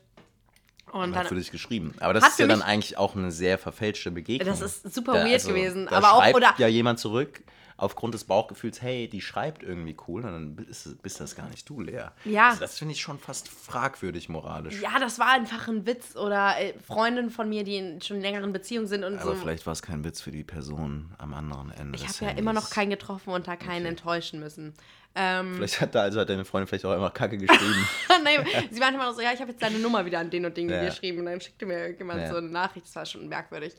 Und 0.91 1.09
hat 1.15 1.23
dann 1.23 1.27
für 1.27 1.35
dich 1.35 1.51
geschrieben. 1.51 1.93
Aber 1.99 2.13
das 2.13 2.27
ist 2.27 2.39
ja 2.39 2.47
dann 2.47 2.61
eigentlich 2.61 2.97
auch 2.97 3.15
eine 3.15 3.31
sehr 3.31 3.57
verfälschte 3.57 4.11
Begegnung. 4.11 4.47
Das 4.47 4.61
ist 4.61 4.93
super 4.93 5.13
Da- 5.13 5.25
weird 5.25 5.45
gewesen, 5.45 5.85
Da 5.87 5.97
aber 5.97 6.13
auch- 6.13 6.33
oder- 6.33 6.55
ja 6.57 6.67
jemand 6.67 6.99
zurück 6.99 7.43
aufgrund 7.79 8.13
des 8.13 8.23
Bauchgefühls, 8.25 8.81
hey, 8.81 9.07
die 9.07 9.21
schreibt 9.21 9.63
irgendwie 9.63 9.95
cool, 10.07 10.21
dann 10.21 10.55
bist, 10.55 11.01
bist 11.01 11.19
das 11.19 11.35
gar 11.35 11.47
nicht 11.49 11.67
du, 11.69 11.81
Lea. 11.81 12.05
Ja. 12.25 12.49
Also 12.49 12.59
das 12.61 12.77
finde 12.77 12.93
ich 12.93 13.01
schon 13.01 13.17
fast 13.19 13.47
fragwürdig 13.47 14.29
moralisch. 14.29 14.81
Ja, 14.81 14.99
das 14.99 15.17
war 15.19 15.29
einfach 15.31 15.67
ein 15.67 15.85
Witz 15.85 16.15
oder 16.15 16.59
äh, 16.59 16.73
Freundinnen 16.85 17.29
von 17.29 17.47
mir, 17.49 17.63
die 17.63 17.77
in 17.77 18.01
schon 18.01 18.19
längeren 18.21 18.51
Beziehungen 18.53 18.87
sind 18.87 19.03
und 19.03 19.17
Aber 19.19 19.31
so. 19.31 19.41
vielleicht 19.41 19.65
war 19.65 19.73
es 19.73 19.81
kein 19.81 20.03
Witz 20.03 20.21
für 20.21 20.31
die 20.31 20.43
Person 20.43 21.13
am 21.17 21.33
anderen 21.33 21.71
Ende. 21.71 21.97
Ich 21.97 22.07
habe 22.07 22.25
ja 22.25 22.31
immer 22.31 22.53
noch 22.53 22.69
keinen 22.69 22.89
getroffen 22.89 23.31
und 23.31 23.47
da 23.47 23.55
keinen 23.55 23.85
enttäuschen 23.85 24.39
müssen. 24.39 24.73
Ähm, 25.15 25.55
Vielleicht 25.55 25.81
hat 25.81 25.95
da 25.95 26.01
also 26.03 26.19
hat 26.19 26.29
deine 26.29 26.45
Freundin 26.45 26.67
vielleicht 26.67 26.85
auch 26.85 26.93
immer 26.95 27.09
Kacke 27.09 27.37
geschrieben. 27.37 27.87
Nein, 28.23 28.45
sie 28.69 28.79
meinte 28.79 28.95
immer 28.95 29.07
noch 29.07 29.15
so, 29.15 29.21
ja, 29.21 29.31
ich 29.33 29.39
habe 29.41 29.49
jetzt 29.51 29.61
deine 29.61 29.79
Nummer 29.79 30.05
wieder 30.05 30.19
an 30.19 30.29
den 30.29 30.45
und 30.45 30.55
den 30.55 30.69
Ja. 30.69 30.85
geschrieben 30.85 31.19
und 31.19 31.25
dann 31.25 31.41
schickte 31.41 31.65
mir 31.65 31.79
irgendjemand 31.79 32.21
Ja. 32.21 32.29
so 32.29 32.35
eine 32.37 32.47
Nachricht, 32.49 32.85
das 32.85 32.95
war 32.95 33.05
schon 33.07 33.27
merkwürdig. 33.27 33.73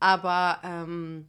Aber 0.00 0.58
ähm, 0.64 1.28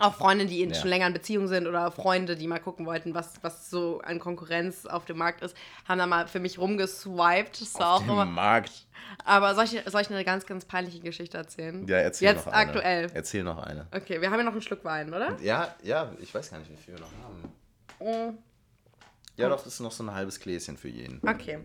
auch 0.00 0.14
Freunde, 0.14 0.46
die 0.46 0.62
in 0.62 0.70
Ja. 0.70 0.76
schon 0.76 0.88
länger 0.88 1.06
in 1.06 1.12
Beziehung 1.12 1.48
sind 1.48 1.66
oder 1.66 1.90
Freunde, 1.90 2.36
die 2.36 2.46
mal 2.46 2.58
gucken 2.58 2.86
wollten, 2.86 3.14
was, 3.14 3.34
was 3.42 3.70
so 3.70 4.00
an 4.02 4.18
Konkurrenz 4.18 4.86
auf 4.86 5.04
dem 5.04 5.18
Markt 5.18 5.42
ist, 5.42 5.56
haben 5.86 5.98
da 5.98 6.06
mal 6.06 6.26
für 6.28 6.40
mich 6.40 6.58
rumgeswiped. 6.58 7.60
Das 7.60 7.74
Auf 7.76 8.00
dem 8.02 8.10
immer. 8.10 8.24
Markt. 8.24 8.86
Aber 9.24 9.54
soll 9.54 9.64
ich, 9.64 9.80
soll 9.86 10.00
ich 10.02 10.10
eine 10.10 10.24
ganz, 10.24 10.44
ganz 10.46 10.64
peinliche 10.64 11.00
Geschichte 11.00 11.36
erzählen? 11.38 11.86
Ja, 11.86 11.96
erzähl 11.98 12.28
Jetzt 12.28 12.46
noch 12.46 12.52
eine. 12.52 12.70
aktuell. 12.70 13.10
Erzähl 13.14 13.42
noch 13.42 13.58
eine. 13.58 13.86
Okay, 13.94 14.20
wir 14.20 14.30
haben 14.30 14.38
ja 14.38 14.44
noch 14.44 14.52
einen 14.52 14.62
Schluck 14.62 14.84
Wein, 14.84 15.08
oder? 15.12 15.36
Ja, 15.40 15.74
ja, 15.82 16.12
ich 16.20 16.34
weiß 16.34 16.50
gar 16.50 16.58
nicht, 16.58 16.70
wie 16.70 16.76
viel 16.76 16.94
wir 16.94 17.00
noch 17.00 17.12
haben. 17.22 18.32
Mm, 18.32 18.38
Ja, 19.36 19.48
doch, 19.48 19.62
das 19.62 19.74
ist 19.74 19.80
noch 19.80 19.92
so 19.92 20.02
ein 20.04 20.12
halbes 20.14 20.38
Gläschen 20.40 20.76
für 20.76 20.88
jeden. 20.88 21.20
Okay. 21.26 21.60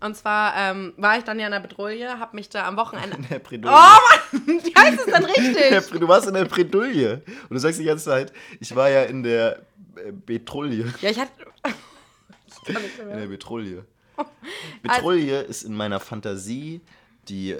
Und 0.00 0.16
zwar 0.16 0.54
ähm, 0.56 0.92
war 0.96 1.18
ich 1.18 1.24
dann 1.24 1.38
ja 1.38 1.46
in 1.46 1.52
der 1.52 1.60
Petrouille, 1.60 2.18
habe 2.18 2.36
mich 2.36 2.48
da 2.48 2.66
am 2.66 2.76
Wochenende. 2.76 3.16
In 3.16 3.28
der 3.28 3.38
Bredouille. 3.38 3.74
Oh 3.74 4.36
Mann, 4.36 4.46
wie 4.64 4.74
heißt 4.74 4.98
es 4.98 5.04
denn 5.06 5.22
Der 5.70 5.78
richtig? 5.78 6.00
Du 6.00 6.08
warst 6.08 6.28
in 6.28 6.34
der 6.34 6.44
Bredouille. 6.44 7.22
Und 7.48 7.50
du 7.50 7.58
sagst 7.58 7.80
die 7.80 7.84
ganze 7.84 8.04
Zeit, 8.04 8.32
ich 8.60 8.74
war 8.74 8.90
ja 8.90 9.04
in 9.04 9.22
der 9.22 9.60
äh, 9.96 10.12
Betrouille. 10.12 10.92
Ja, 11.00 11.10
ich 11.10 11.18
hatte. 11.18 11.32
Ich 12.46 12.68
In 13.00 13.18
der 13.18 13.26
Betrouille. 13.26 13.84
Also 14.16 14.30
Betrouille 14.82 15.42
ist 15.42 15.62
in 15.62 15.74
meiner 15.74 16.00
Fantasie 16.00 16.80
die 17.28 17.56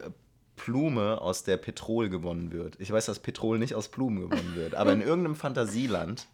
Blume, 0.56 1.20
aus 1.20 1.44
der 1.44 1.56
Petrol 1.56 2.08
gewonnen 2.08 2.52
wird. 2.52 2.76
Ich 2.78 2.90
weiß, 2.90 3.06
dass 3.06 3.18
Petrol 3.18 3.58
nicht 3.58 3.74
aus 3.74 3.88
Blumen 3.88 4.28
gewonnen 4.28 4.54
wird, 4.54 4.74
aber 4.74 4.92
in 4.92 5.00
irgendeinem 5.00 5.36
Fantasieland, 5.36 6.26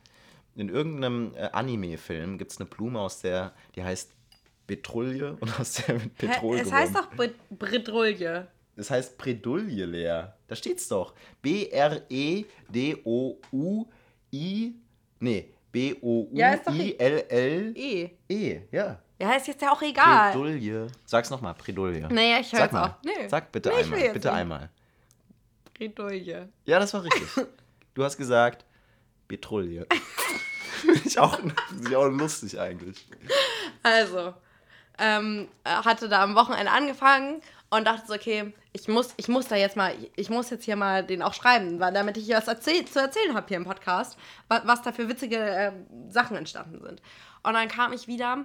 in 0.57 0.69
irgendeinem 0.69 1.33
äh, 1.35 1.49
Anime-Film 1.53 2.39
gibt 2.39 2.53
es 2.53 2.59
eine 2.59 2.69
Blume, 2.69 3.01
aus 3.01 3.21
der, 3.21 3.53
die 3.77 3.83
heißt 3.83 4.11
Betrouille 4.71 5.37
und 5.41 5.59
aus 5.59 5.73
der 5.75 6.01
wird 6.01 6.15
Petrol 6.17 6.57
Hä? 6.57 6.61
Es 6.63 6.69
gewonnen. 6.69 6.81
heißt 6.81 6.95
doch 6.95 7.09
Bretrouille. 7.51 8.47
Das 8.77 8.89
heißt 8.89 9.19
Bredouille, 9.19 9.85
Lea. 9.85 10.23
Da 10.47 10.55
steht's 10.55 10.87
doch. 10.87 11.13
B-R-E-D-O-U-I. 11.43 12.45
Nee, 15.19 15.53
Ja, 16.33 16.57
doch 16.57 16.73
e- 16.75 16.93
B-O-U-I-L-L-E. 16.93 18.11
Eh. 18.29 18.61
Ja. 18.71 18.99
Ja, 19.19 19.33
ist 19.33 19.49
jetzt 19.49 19.61
ja 19.61 19.73
auch 19.73 19.83
egal. 19.83 20.33
Bredouille. 20.33 20.87
Sag's 21.05 21.29
nochmal, 21.31 21.55
Bredouille. 21.55 22.09
Naja, 22.11 22.39
ich 22.41 22.53
mal. 22.73 22.85
auf. 22.87 22.95
Nee. 23.05 23.29
Sag 23.29 23.51
bitte 23.53 23.69
Nee, 23.71 23.75
einmal. 23.75 24.01
Bitte 24.13 24.29
nicht. 24.29 24.37
einmal. 24.37 24.71
Bretouille. 25.75 26.49
Ja, 26.65 26.79
das 26.79 26.95
war 26.95 27.03
richtig. 27.05 27.29
du 27.95 28.05
hast 28.05 28.17
gesagt 28.17 28.65
Betrouille. 29.29 29.87
Finde 30.81 31.01
ich 31.05 31.19
auch, 31.19 31.39
find 31.39 31.89
ich 31.89 31.97
auch 31.97 32.09
lustig 32.09 32.59
eigentlich. 32.59 33.07
Also, 33.83 34.35
ähm, 35.01 35.49
äh, 35.65 35.71
hatte 35.71 36.09
da 36.09 36.23
am 36.23 36.35
Wochenende 36.37 36.71
angefangen 36.71 37.41
und 37.71 37.87
dachte 37.87 38.07
so, 38.07 38.15
okay, 38.15 38.53
ich 38.73 38.87
muss, 38.89 39.15
ich 39.17 39.29
muss 39.29 39.49
da 39.49 39.57
jetzt 39.57 39.77
mal, 39.77 39.95
ich 40.17 40.31
muss 40.31 40.51
jetzt 40.51 40.65
hier 40.65 40.77
mal 40.77 41.05
den 41.05 41.23
auch 41.23 41.35
schreiben, 41.35 41.81
weil, 41.81 41.93
damit 41.93 42.17
ich 42.17 42.29
was 42.31 42.47
erzähl 42.49 42.85
zu 42.85 43.01
erzählen 43.01 43.35
habe 43.35 43.47
hier 43.49 43.57
im 43.57 43.65
Podcast, 43.65 44.17
was, 44.49 44.67
was 44.67 44.83
da 44.83 44.93
für 44.93 45.09
witzige 45.09 45.37
äh, 45.39 45.73
Sachen 46.09 46.37
entstanden 46.37 46.81
sind. 46.81 47.01
Und 47.43 47.55
dann 47.55 47.69
kam 47.69 47.93
ich 47.93 48.07
wieder, 48.07 48.45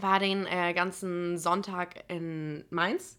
war 0.00 0.18
den 0.18 0.46
äh, 0.46 0.72
ganzen 0.74 1.38
Sonntag 1.38 2.04
in 2.08 2.64
Mainz 2.70 3.18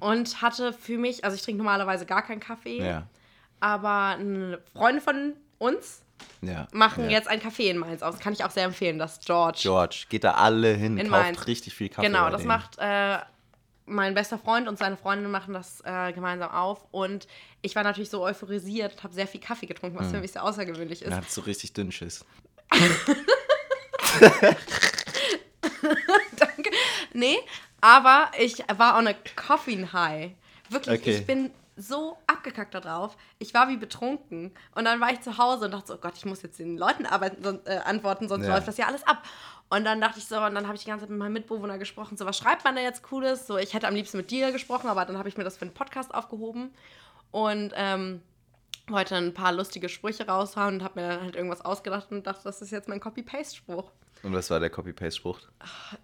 und 0.00 0.40
hatte 0.40 0.72
für 0.72 0.98
mich, 0.98 1.24
also 1.24 1.34
ich 1.34 1.42
trinke 1.42 1.58
normalerweise 1.58 2.06
gar 2.06 2.22
keinen 2.22 2.38
Kaffee, 2.38 2.78
Ja. 2.80 3.08
aber 3.58 4.16
eine 4.16 4.60
Freundin 4.72 5.02
von 5.02 5.32
uns 5.58 6.02
Ja. 6.42 6.68
machen 6.72 7.04
ja. 7.04 7.10
jetzt 7.10 7.28
ein 7.28 7.40
Café 7.40 7.70
in 7.70 7.78
Mainz 7.78 8.02
aus. 8.02 8.18
Kann 8.18 8.32
ich 8.32 8.44
auch 8.44 8.50
sehr 8.50 8.64
empfehlen, 8.64 8.98
das 8.98 9.20
George. 9.20 9.58
George, 9.62 10.04
geht 10.08 10.24
da 10.24 10.32
alle 10.34 10.72
hin, 10.74 10.96
In 10.98 11.08
kauft 11.10 11.22
Mainz. 11.22 11.46
richtig 11.46 11.74
viel 11.74 11.88
Kaffee. 11.88 12.06
Genau, 12.06 12.30
das 12.30 12.42
denen. 12.42 12.48
macht 12.48 12.76
äh, 12.78 13.18
mein 13.86 14.14
bester 14.14 14.38
Freund 14.38 14.68
und 14.68 14.78
seine 14.78 14.96
Freundin 14.96 15.30
machen 15.30 15.54
das 15.54 15.80
äh, 15.84 16.12
gemeinsam 16.12 16.50
auf. 16.50 16.86
Und 16.90 17.26
ich 17.62 17.74
war 17.74 17.82
natürlich 17.82 18.10
so 18.10 18.22
euphorisiert 18.22 18.92
und 18.94 19.02
habe 19.04 19.14
sehr 19.14 19.26
viel 19.26 19.40
Kaffee 19.40 19.66
getrunken, 19.66 19.98
was 19.98 20.10
für 20.10 20.20
mich 20.20 20.32
sehr 20.32 20.44
außergewöhnlich 20.44 21.02
ist. 21.02 21.10
Dann 21.10 21.18
hat 21.18 21.30
so 21.30 21.40
richtig 21.42 21.72
dünn 21.72 21.90
Schiss. 21.90 22.24
Danke. 26.36 26.70
Nee, 27.14 27.38
aber 27.80 28.30
ich 28.38 28.58
war 28.76 28.98
on 28.98 29.08
a 29.08 29.14
coffee 29.36 29.86
high. 29.92 30.32
Wirklich, 30.70 31.00
Okay. 31.00 31.16
ich 31.16 31.26
bin 31.26 31.50
so 31.80 32.18
abgekackt 32.26 32.74
da 32.74 32.80
drauf. 32.80 33.16
Ich 33.38 33.54
war 33.54 33.68
wie 33.68 33.76
betrunken. 33.76 34.52
Und 34.74 34.84
dann 34.84 35.00
war 35.00 35.12
ich 35.12 35.20
zu 35.20 35.38
Hause 35.38 35.66
und 35.66 35.70
dachte 35.70 35.86
so, 35.86 35.94
oh 35.94 35.98
Gott, 35.98 36.14
ich 36.16 36.24
muss 36.24 36.42
jetzt 36.42 36.58
den 36.58 36.76
Leuten 36.76 37.06
arbeiten, 37.06 37.42
son 37.42 37.60
äh, 37.66 37.76
antworten, 37.78 38.28
sonst 38.28 38.46
Ja. 38.46 38.54
läuft 38.54 38.66
das 38.68 38.76
ja 38.76 38.86
alles 38.86 39.06
ab. 39.06 39.22
Und 39.70 39.84
dann 39.84 40.00
dachte 40.00 40.18
ich 40.18 40.26
so, 40.26 40.36
und 40.40 40.54
dann 40.54 40.66
habe 40.66 40.74
ich 40.76 40.82
die 40.82 40.88
ganze 40.88 41.04
Zeit 41.04 41.10
mit 41.10 41.18
meinem 41.18 41.34
Mitbewohner 41.34 41.78
gesprochen, 41.78 42.16
so, 42.16 42.26
was 42.26 42.36
schreibt 42.38 42.64
man 42.64 42.74
da 42.74 42.80
jetzt 42.82 43.02
Cooles? 43.04 43.46
So, 43.46 43.58
ich 43.58 43.74
hätte 43.74 43.86
am 43.86 43.94
liebsten 43.94 44.16
mit 44.16 44.30
dir 44.30 44.50
gesprochen, 44.50 44.88
aber 44.88 45.04
dann 45.04 45.18
habe 45.18 45.28
ich 45.28 45.36
mir 45.36 45.44
das 45.44 45.56
für 45.56 45.62
einen 45.62 45.74
Podcast 45.74 46.12
aufgehoben. 46.14 46.74
Und 47.30 47.72
ähm, 47.76 48.22
wollte 48.88 49.14
ein 49.16 49.34
paar 49.34 49.52
lustige 49.52 49.88
Sprüche 49.90 50.26
raushauen 50.26 50.76
und 50.76 50.82
habe 50.82 51.00
mir 51.00 51.08
dann 51.08 51.20
halt 51.22 51.36
irgendwas 51.36 51.62
ausgedacht 51.62 52.10
und 52.10 52.26
dachte, 52.26 52.40
das 52.44 52.62
ist 52.62 52.70
jetzt 52.70 52.88
mein 52.88 53.00
Copy-Paste-Spruch. 53.00 53.90
Und 54.22 54.32
was 54.32 54.50
war 54.50 54.58
der 54.58 54.70
Copy-Paste-Spruch? 54.70 55.38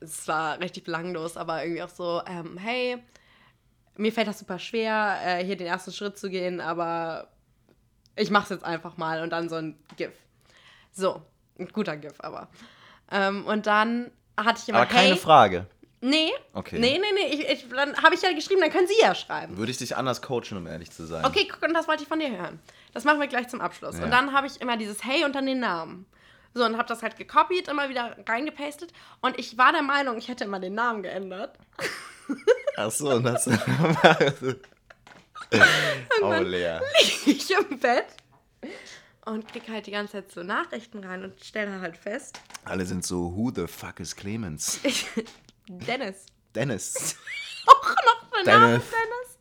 es 0.00 0.28
war 0.28 0.60
richtig 0.60 0.84
belanglos, 0.84 1.36
aber 1.38 1.64
irgendwie 1.64 1.82
auch 1.82 1.88
so, 1.88 2.22
ähm, 2.26 2.58
hey, 2.58 3.02
mir 3.96 4.12
fällt 4.12 4.26
das 4.28 4.38
super 4.38 4.58
schwer, 4.58 5.18
äh, 5.24 5.44
hier 5.44 5.56
den 5.56 5.66
ersten 5.66 5.92
Schritt 5.92 6.18
zu 6.18 6.30
gehen, 6.30 6.60
aber 6.60 7.28
ich 8.16 8.30
mach's 8.30 8.50
jetzt 8.50 8.64
einfach 8.64 8.96
mal 8.96 9.22
und 9.22 9.30
dann 9.30 9.48
so 9.48 9.56
ein 9.56 9.78
GIF. 9.96 10.12
So, 10.92 11.22
ein 11.58 11.68
guter 11.68 11.96
GIF, 11.96 12.14
aber. 12.18 12.48
Ähm, 13.10 13.44
und 13.46 13.66
dann 13.66 14.10
hatte 14.36 14.60
ich 14.62 14.68
immer, 14.68 14.78
Aber 14.78 14.86
keine 14.90 15.08
hey, 15.10 15.16
Frage. 15.16 15.66
nee, 16.00 16.30
Okay. 16.52 16.78
nee, 16.78 16.98
nee, 16.98 17.12
nee, 17.14 17.34
ich, 17.34 17.48
ich, 17.48 17.68
dann 17.68 17.96
habe 18.02 18.14
ich 18.14 18.22
ja 18.22 18.32
geschrieben, 18.32 18.60
dann 18.60 18.70
können 18.70 18.86
Sie 18.86 19.00
ja 19.00 19.14
schreiben. 19.14 19.56
Würde 19.56 19.70
ich 19.70 19.78
dich 19.78 19.96
anders 19.96 20.22
coachen, 20.22 20.56
um 20.56 20.66
ehrlich 20.66 20.90
zu 20.90 21.04
sein. 21.06 21.24
Okay, 21.24 21.46
guck, 21.50 21.62
und 21.62 21.74
das 21.74 21.86
wollte 21.88 22.02
ich 22.02 22.08
von 22.08 22.18
dir 22.20 22.30
hören. 22.36 22.60
Das 22.92 23.04
machen 23.04 23.20
wir 23.20 23.26
gleich 23.26 23.48
zum 23.48 23.60
Abschluss. 23.60 23.98
Ja. 23.98 24.04
Und 24.04 24.10
dann 24.10 24.32
habe 24.32 24.46
ich 24.46 24.60
immer 24.60 24.76
dieses 24.76 25.04
Hey 25.04 25.24
und 25.24 25.34
dann 25.34 25.46
den 25.46 25.60
Namen. 25.60 26.06
So, 26.56 26.64
und 26.64 26.76
habe 26.78 26.86
das 26.88 27.02
halt 27.02 27.16
gekopiert, 27.16 27.66
immer 27.66 27.88
wieder 27.88 28.16
reingepastet. 28.28 28.92
Und 29.20 29.36
ich 29.40 29.58
war 29.58 29.72
der 29.72 29.82
Meinung, 29.82 30.16
ich 30.18 30.28
hätte 30.28 30.44
immer 30.44 30.60
den 30.60 30.74
Namen 30.74 31.02
geändert. 31.02 31.58
Ach 32.76 32.90
so, 32.90 33.10
und 33.10 33.24
das. 33.24 33.46
oh, 36.22 36.32
Lea. 36.42 36.78
ich 37.26 37.50
im 37.50 37.78
Bett 37.78 38.06
und 39.26 39.48
krieg 39.48 39.68
halt 39.68 39.86
die 39.86 39.92
ganze 39.92 40.12
Zeit 40.12 40.32
so 40.32 40.42
Nachrichten 40.42 41.04
rein 41.04 41.24
und 41.24 41.42
stelle 41.42 41.80
halt 41.80 41.96
fest, 41.96 42.40
Alle 42.64 42.84
sind 42.84 43.04
so, 43.04 43.34
who 43.34 43.50
the 43.54 43.66
fuck 43.66 44.00
is 44.00 44.14
Clemens? 44.14 44.80
Dennis. 45.68 46.26
Dennis. 46.54 47.16
Auch 47.66 47.82
noch 47.82 48.42
der 48.44 48.58
Name 48.58 48.72
Dennis. 48.72 49.33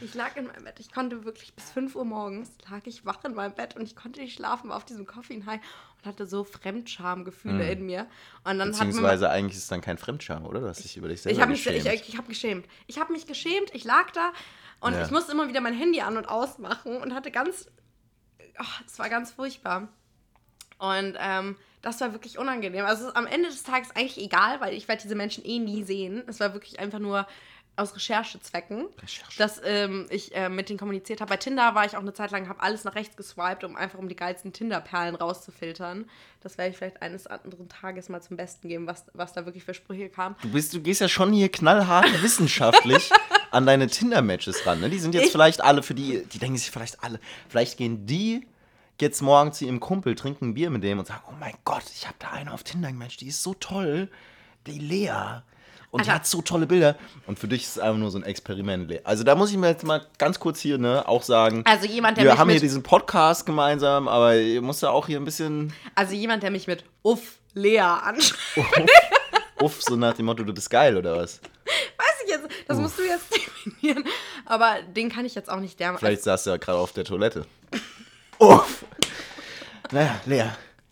Ich 0.00 0.14
lag 0.14 0.36
in 0.36 0.46
meinem 0.46 0.64
Bett. 0.64 0.80
Ich 0.80 0.90
konnte 0.90 1.24
wirklich 1.24 1.54
bis 1.54 1.70
5 1.70 1.94
Uhr 1.94 2.04
morgens 2.04 2.50
lag 2.70 2.80
ich 2.86 3.04
wach 3.04 3.24
in 3.24 3.34
meinem 3.34 3.54
Bett 3.54 3.76
und 3.76 3.82
ich 3.82 3.94
konnte 3.96 4.20
nicht 4.20 4.34
schlafen, 4.34 4.70
war 4.70 4.76
auf 4.76 4.84
diesem 4.84 5.06
Coffee 5.06 5.42
High 5.44 5.60
und 5.98 6.06
hatte 6.08 6.26
so 6.26 6.44
Fremdschamgefühle 6.44 7.70
in 7.70 7.84
mir. 7.86 8.06
Und 8.44 8.58
dann 8.58 8.70
Beziehungsweise 8.70 9.28
eigentlich 9.30 9.56
ist 9.56 9.64
es 9.64 9.68
dann 9.68 9.80
kein 9.80 9.98
Fremdscham, 9.98 10.46
oder? 10.46 10.60
Du 10.60 10.68
hast 10.68 10.82
dich 10.84 10.96
über 10.96 11.08
dich 11.08 11.22
selber 11.22 11.36
Ich 11.36 11.42
habe 11.42 11.52
mich, 11.52 11.64
geschämt. 11.64 11.86
ich, 11.94 12.08
ich 12.08 12.16
hab 12.18 12.28
geschämt. 12.28 12.66
Ich 12.86 12.98
habe 12.98 13.12
mich 13.12 13.26
geschämt, 13.26 13.70
ich 13.74 13.84
lag 13.84 14.10
da 14.12 14.32
und 14.80 14.94
Ja. 14.94 15.04
ich 15.04 15.10
musste 15.10 15.32
immer 15.32 15.48
wieder 15.48 15.60
mein 15.60 15.74
Handy 15.74 16.00
an 16.00 16.16
und 16.16 16.26
ausmachen 16.26 16.96
und 16.96 17.14
hatte 17.14 17.30
ganz, 17.30 17.66
ach, 18.56 18.82
es 18.86 18.98
war 18.98 19.08
ganz 19.08 19.30
furchtbar. 19.32 19.88
Und 20.78 21.16
ähm, 21.20 21.56
das 21.82 22.00
war 22.00 22.12
wirklich 22.12 22.38
unangenehm. 22.38 22.84
Also 22.86 23.02
es 23.04 23.08
ist 23.10 23.16
am 23.16 23.26
Ende 23.26 23.50
des 23.50 23.62
Tages 23.62 23.90
eigentlich 23.94 24.18
egal, 24.18 24.60
weil 24.62 24.72
ich 24.74 24.88
werde 24.88 25.02
diese 25.02 25.14
Menschen 25.14 25.44
eh 25.44 25.58
nie 25.58 25.82
sehen. 25.82 26.22
Es 26.26 26.40
war 26.40 26.54
wirklich 26.54 26.80
einfach 26.80 26.98
nur 26.98 27.26
aus 27.80 27.94
Recherchezwecken, 27.96 28.86
Recherche. 29.02 29.38
dass 29.38 29.60
ähm, 29.64 30.06
ich 30.10 30.34
äh, 30.34 30.48
mit 30.48 30.68
denen 30.68 30.78
kommuniziert 30.78 31.20
habe. 31.20 31.30
Bei 31.30 31.36
Tinder 31.36 31.74
war 31.74 31.84
ich 31.84 31.96
auch 31.96 32.00
eine 32.00 32.12
Zeit 32.12 32.30
lang, 32.30 32.48
habe 32.48 32.60
alles 32.62 32.84
nach 32.84 32.94
rechts 32.94 33.16
geswiped, 33.16 33.64
um 33.64 33.76
einfach 33.76 33.98
um 33.98 34.08
die 34.08 34.16
geilsten 34.16 34.52
Tinder-Perlen 34.52 35.14
rauszufiltern. 35.14 36.08
Das 36.42 36.58
werde 36.58 36.70
ich 36.70 36.76
vielleicht 36.78 37.02
eines 37.02 37.26
anderen 37.26 37.68
Tages 37.68 38.08
mal 38.08 38.20
zum 38.22 38.36
Besten 38.36 38.68
geben, 38.68 38.86
was, 38.86 39.04
was 39.14 39.32
da 39.32 39.44
wirklich 39.46 39.64
für 39.64 39.74
Sprüche 39.74 40.08
kam. 40.08 40.36
Du, 40.42 40.50
bist, 40.52 40.72
du 40.74 40.80
gehst 40.80 41.00
ja 41.00 41.08
schon 41.08 41.32
hier 41.32 41.50
knallhart 41.50 42.22
wissenschaftlich 42.22 43.10
an 43.50 43.66
deine 43.66 43.88
Tinder-Matches 43.88 44.66
ran. 44.66 44.80
Ne? 44.80 44.90
Die 44.90 44.98
sind 44.98 45.14
jetzt 45.14 45.26
Ich- 45.26 45.32
vielleicht 45.32 45.60
alle 45.62 45.82
für 45.82 45.94
die, 45.94 46.24
die 46.26 46.38
denken 46.38 46.56
sich 46.58 46.70
vielleicht 46.70 47.02
alle, 47.02 47.18
vielleicht 47.48 47.76
gehen 47.78 48.06
die 48.06 48.46
jetzt 49.00 49.22
morgen 49.22 49.52
zu 49.52 49.64
ihrem 49.64 49.80
Kumpel, 49.80 50.14
trinken 50.14 50.50
ein 50.50 50.54
Bier 50.54 50.68
mit 50.68 50.82
dem 50.84 50.98
und 50.98 51.06
sagen, 51.06 51.22
oh 51.28 51.34
mein 51.40 51.54
Gott, 51.64 51.84
ich 51.94 52.06
habe 52.06 52.16
da 52.18 52.32
eine 52.32 52.52
auf 52.52 52.62
Tinder 52.64 52.88
gematcht, 52.88 53.22
die 53.22 53.28
ist 53.28 53.42
so 53.42 53.54
toll, 53.54 54.10
die 54.66 54.78
Lea. 54.78 55.40
Und 55.90 56.04
die 56.04 56.10
Alter. 56.10 56.20
hat 56.20 56.26
so 56.26 56.40
tolle 56.40 56.66
Bilder. 56.66 56.96
Und 57.26 57.38
für 57.38 57.48
dich 57.48 57.62
ist 57.62 57.70
es 57.70 57.78
einfach 57.78 57.98
nur 57.98 58.10
so 58.10 58.18
ein 58.18 58.22
Experiment. 58.22 58.88
Lea. 58.88 59.00
Also 59.02 59.24
da 59.24 59.34
muss 59.34 59.50
ich 59.50 59.56
mir 59.56 59.68
jetzt 59.68 59.84
mal 59.84 60.06
ganz 60.18 60.38
kurz 60.38 60.60
hier 60.60 60.78
ne, 60.78 61.06
auch 61.08 61.22
sagen, 61.24 61.64
Also 61.66 61.86
jemand, 61.86 62.16
der 62.16 62.24
wir 62.24 62.30
mich 62.30 62.38
haben 62.38 62.48
hier 62.48 62.54
mit, 62.56 62.62
diesen 62.62 62.82
Podcast 62.82 63.44
gemeinsam, 63.44 64.06
aber 64.06 64.36
ihr 64.36 64.62
müsst 64.62 64.82
ja 64.82 64.90
auch 64.90 65.06
hier 65.06 65.18
ein 65.18 65.24
bisschen 65.24 65.72
also 65.96 66.14
jemand, 66.14 66.42
der 66.44 66.50
mich 66.52 66.66
mit 66.68 66.84
Uff 67.02 67.38
Lea 67.54 67.80
anschreibt. 67.80 68.90
uff, 69.60 69.82
so 69.82 69.96
nach 69.96 70.14
dem 70.14 70.26
Motto, 70.26 70.44
du 70.44 70.52
bist 70.52 70.70
geil 70.70 70.96
oder 70.96 71.16
was? 71.16 71.40
Weiß 71.64 72.24
ich 72.24 72.30
jetzt, 72.30 72.48
das 72.68 72.78
musst 72.78 72.98
du 72.98 73.02
jetzt 73.02 73.34
definieren. 73.34 74.04
Aber 74.46 74.76
den 74.94 75.10
kann 75.10 75.24
ich 75.24 75.34
jetzt 75.34 75.50
auch 75.50 75.60
nicht 75.60 75.78
dermaßen. 75.80 76.06
Vielleicht 76.06 76.22
saß 76.22 76.44
du 76.44 76.50
ja 76.50 76.56
gerade 76.56 76.78
auf 76.78 76.92
der 76.92 77.04
Toilette. 77.04 77.46
Uff. 78.38 78.84
Naja, 79.90 80.20
Lea, 80.24 80.44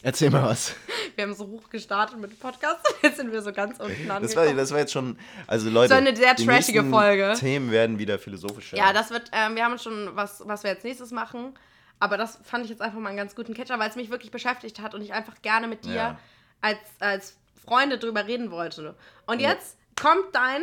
erzähl 0.02 0.30
mal 0.30 0.42
was. 0.42 0.74
Wir 1.18 1.24
haben 1.24 1.34
so 1.34 1.48
hoch 1.48 1.68
gestartet 1.68 2.16
mit 2.20 2.30
dem 2.30 2.38
Podcast. 2.38 2.78
Jetzt 3.02 3.16
sind 3.16 3.32
wir 3.32 3.42
so 3.42 3.52
ganz 3.52 3.80
unten 3.80 4.06
Das 4.06 4.08
war, 4.08 4.16
angekommen. 4.44 4.56
das 4.56 4.70
war 4.70 4.78
jetzt 4.78 4.92
schon, 4.92 5.18
also 5.48 5.68
Leute, 5.68 5.88
So 5.88 5.94
eine 5.96 6.14
sehr 6.14 6.36
trashige 6.36 6.84
Folge. 6.84 7.34
Themen 7.36 7.72
werden 7.72 7.98
wieder 7.98 8.20
philosophischer. 8.20 8.76
Ja, 8.76 8.92
das 8.92 9.10
wird, 9.10 9.28
ähm, 9.32 9.56
wir 9.56 9.64
haben 9.64 9.76
schon 9.80 10.10
was, 10.14 10.46
was 10.46 10.62
wir 10.62 10.70
jetzt 10.70 10.84
nächstes 10.84 11.10
machen. 11.10 11.54
Aber 11.98 12.18
das 12.18 12.38
fand 12.44 12.62
ich 12.62 12.70
jetzt 12.70 12.80
einfach 12.80 13.00
mal 13.00 13.08
einen 13.08 13.18
ganz 13.18 13.34
guten 13.34 13.52
Catcher, 13.52 13.80
weil 13.80 13.90
es 13.90 13.96
mich 13.96 14.10
wirklich 14.10 14.30
beschäftigt 14.30 14.78
hat 14.80 14.94
und 14.94 15.02
ich 15.02 15.12
einfach 15.12 15.42
gerne 15.42 15.66
mit 15.66 15.84
dir 15.84 15.92
Ja. 15.92 16.18
als, 16.60 16.78
als 17.00 17.36
Freunde 17.66 17.98
drüber 17.98 18.28
reden 18.28 18.52
wollte. 18.52 18.94
Und 19.26 19.40
Ja. 19.40 19.48
jetzt 19.50 19.76
kommt 20.00 20.32
dein, 20.36 20.62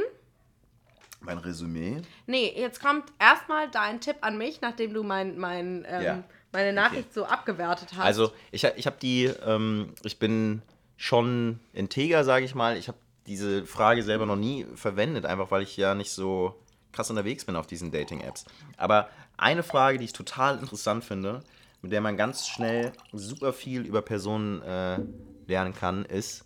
Mein 1.20 1.38
Resümee. 1.40 2.02
nee, 2.28 2.54
jetzt 2.56 2.82
kommt 2.82 3.04
erstmal 3.20 3.70
dein 3.72 4.00
Tipp 4.00 4.16
an 4.22 4.38
mich, 4.38 4.62
nachdem 4.62 4.94
du 4.94 5.04
mein, 5.04 5.38
mein, 5.38 5.86
ähm, 5.90 6.02
Ja. 6.02 6.24
Meine 6.56 6.74
Nachricht 6.74 7.14
so 7.14 7.26
abgewertet 7.26 7.90
hast. 7.96 8.06
Also, 8.06 8.32
ich, 8.52 8.64
ich 8.64 8.86
habe 8.86 8.98
die, 9.02 9.26
ähm, 9.46 9.94
ich 10.04 10.20
bin 10.20 10.62
schon 10.98 11.60
integer, 11.74 12.24
sage 12.24 12.46
ich 12.46 12.56
mal. 12.56 12.78
Ich 12.78 12.88
habe 12.88 12.98
diese 13.28 13.66
Frage 13.66 14.04
selber 14.04 14.26
noch 14.26 14.36
nie 14.36 14.66
verwendet, 14.76 15.26
einfach 15.26 15.52
weil 15.52 15.64
ich 15.64 15.78
ja 15.78 15.96
nicht 15.96 16.12
so 16.12 16.56
krass 16.92 17.10
unterwegs 17.10 17.46
bin 17.46 17.56
auf 17.56 17.68
diesen 17.68 17.92
Dating-Apps. 17.92 18.46
Aber 18.78 19.10
eine 19.38 19.64
Frage, 19.64 19.98
die 19.98 20.06
ich 20.06 20.14
total 20.14 20.58
interessant 20.60 21.04
finde, 21.04 21.42
mit 21.82 21.92
der 21.92 22.02
man 22.02 22.18
ganz 22.18 22.48
schnell 22.48 22.94
super 23.12 23.54
viel 23.54 23.82
über 23.82 24.02
Personen 24.02 24.62
äh, 24.62 25.00
lernen 25.48 25.74
kann, 25.74 26.06
ist, 26.06 26.46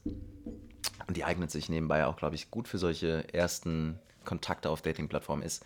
und 1.07 1.15
die 1.15 1.23
eignet 1.23 1.51
sich 1.51 1.69
nebenbei 1.69 2.05
auch, 2.05 2.17
glaube 2.17 2.35
ich, 2.35 2.51
gut 2.51 2.67
für 2.67 2.77
solche 2.77 3.31
ersten 3.33 3.99
Kontakte 4.25 4.69
auf 4.69 4.81
Dating-Plattformen, 4.81 5.43
ist, 5.43 5.63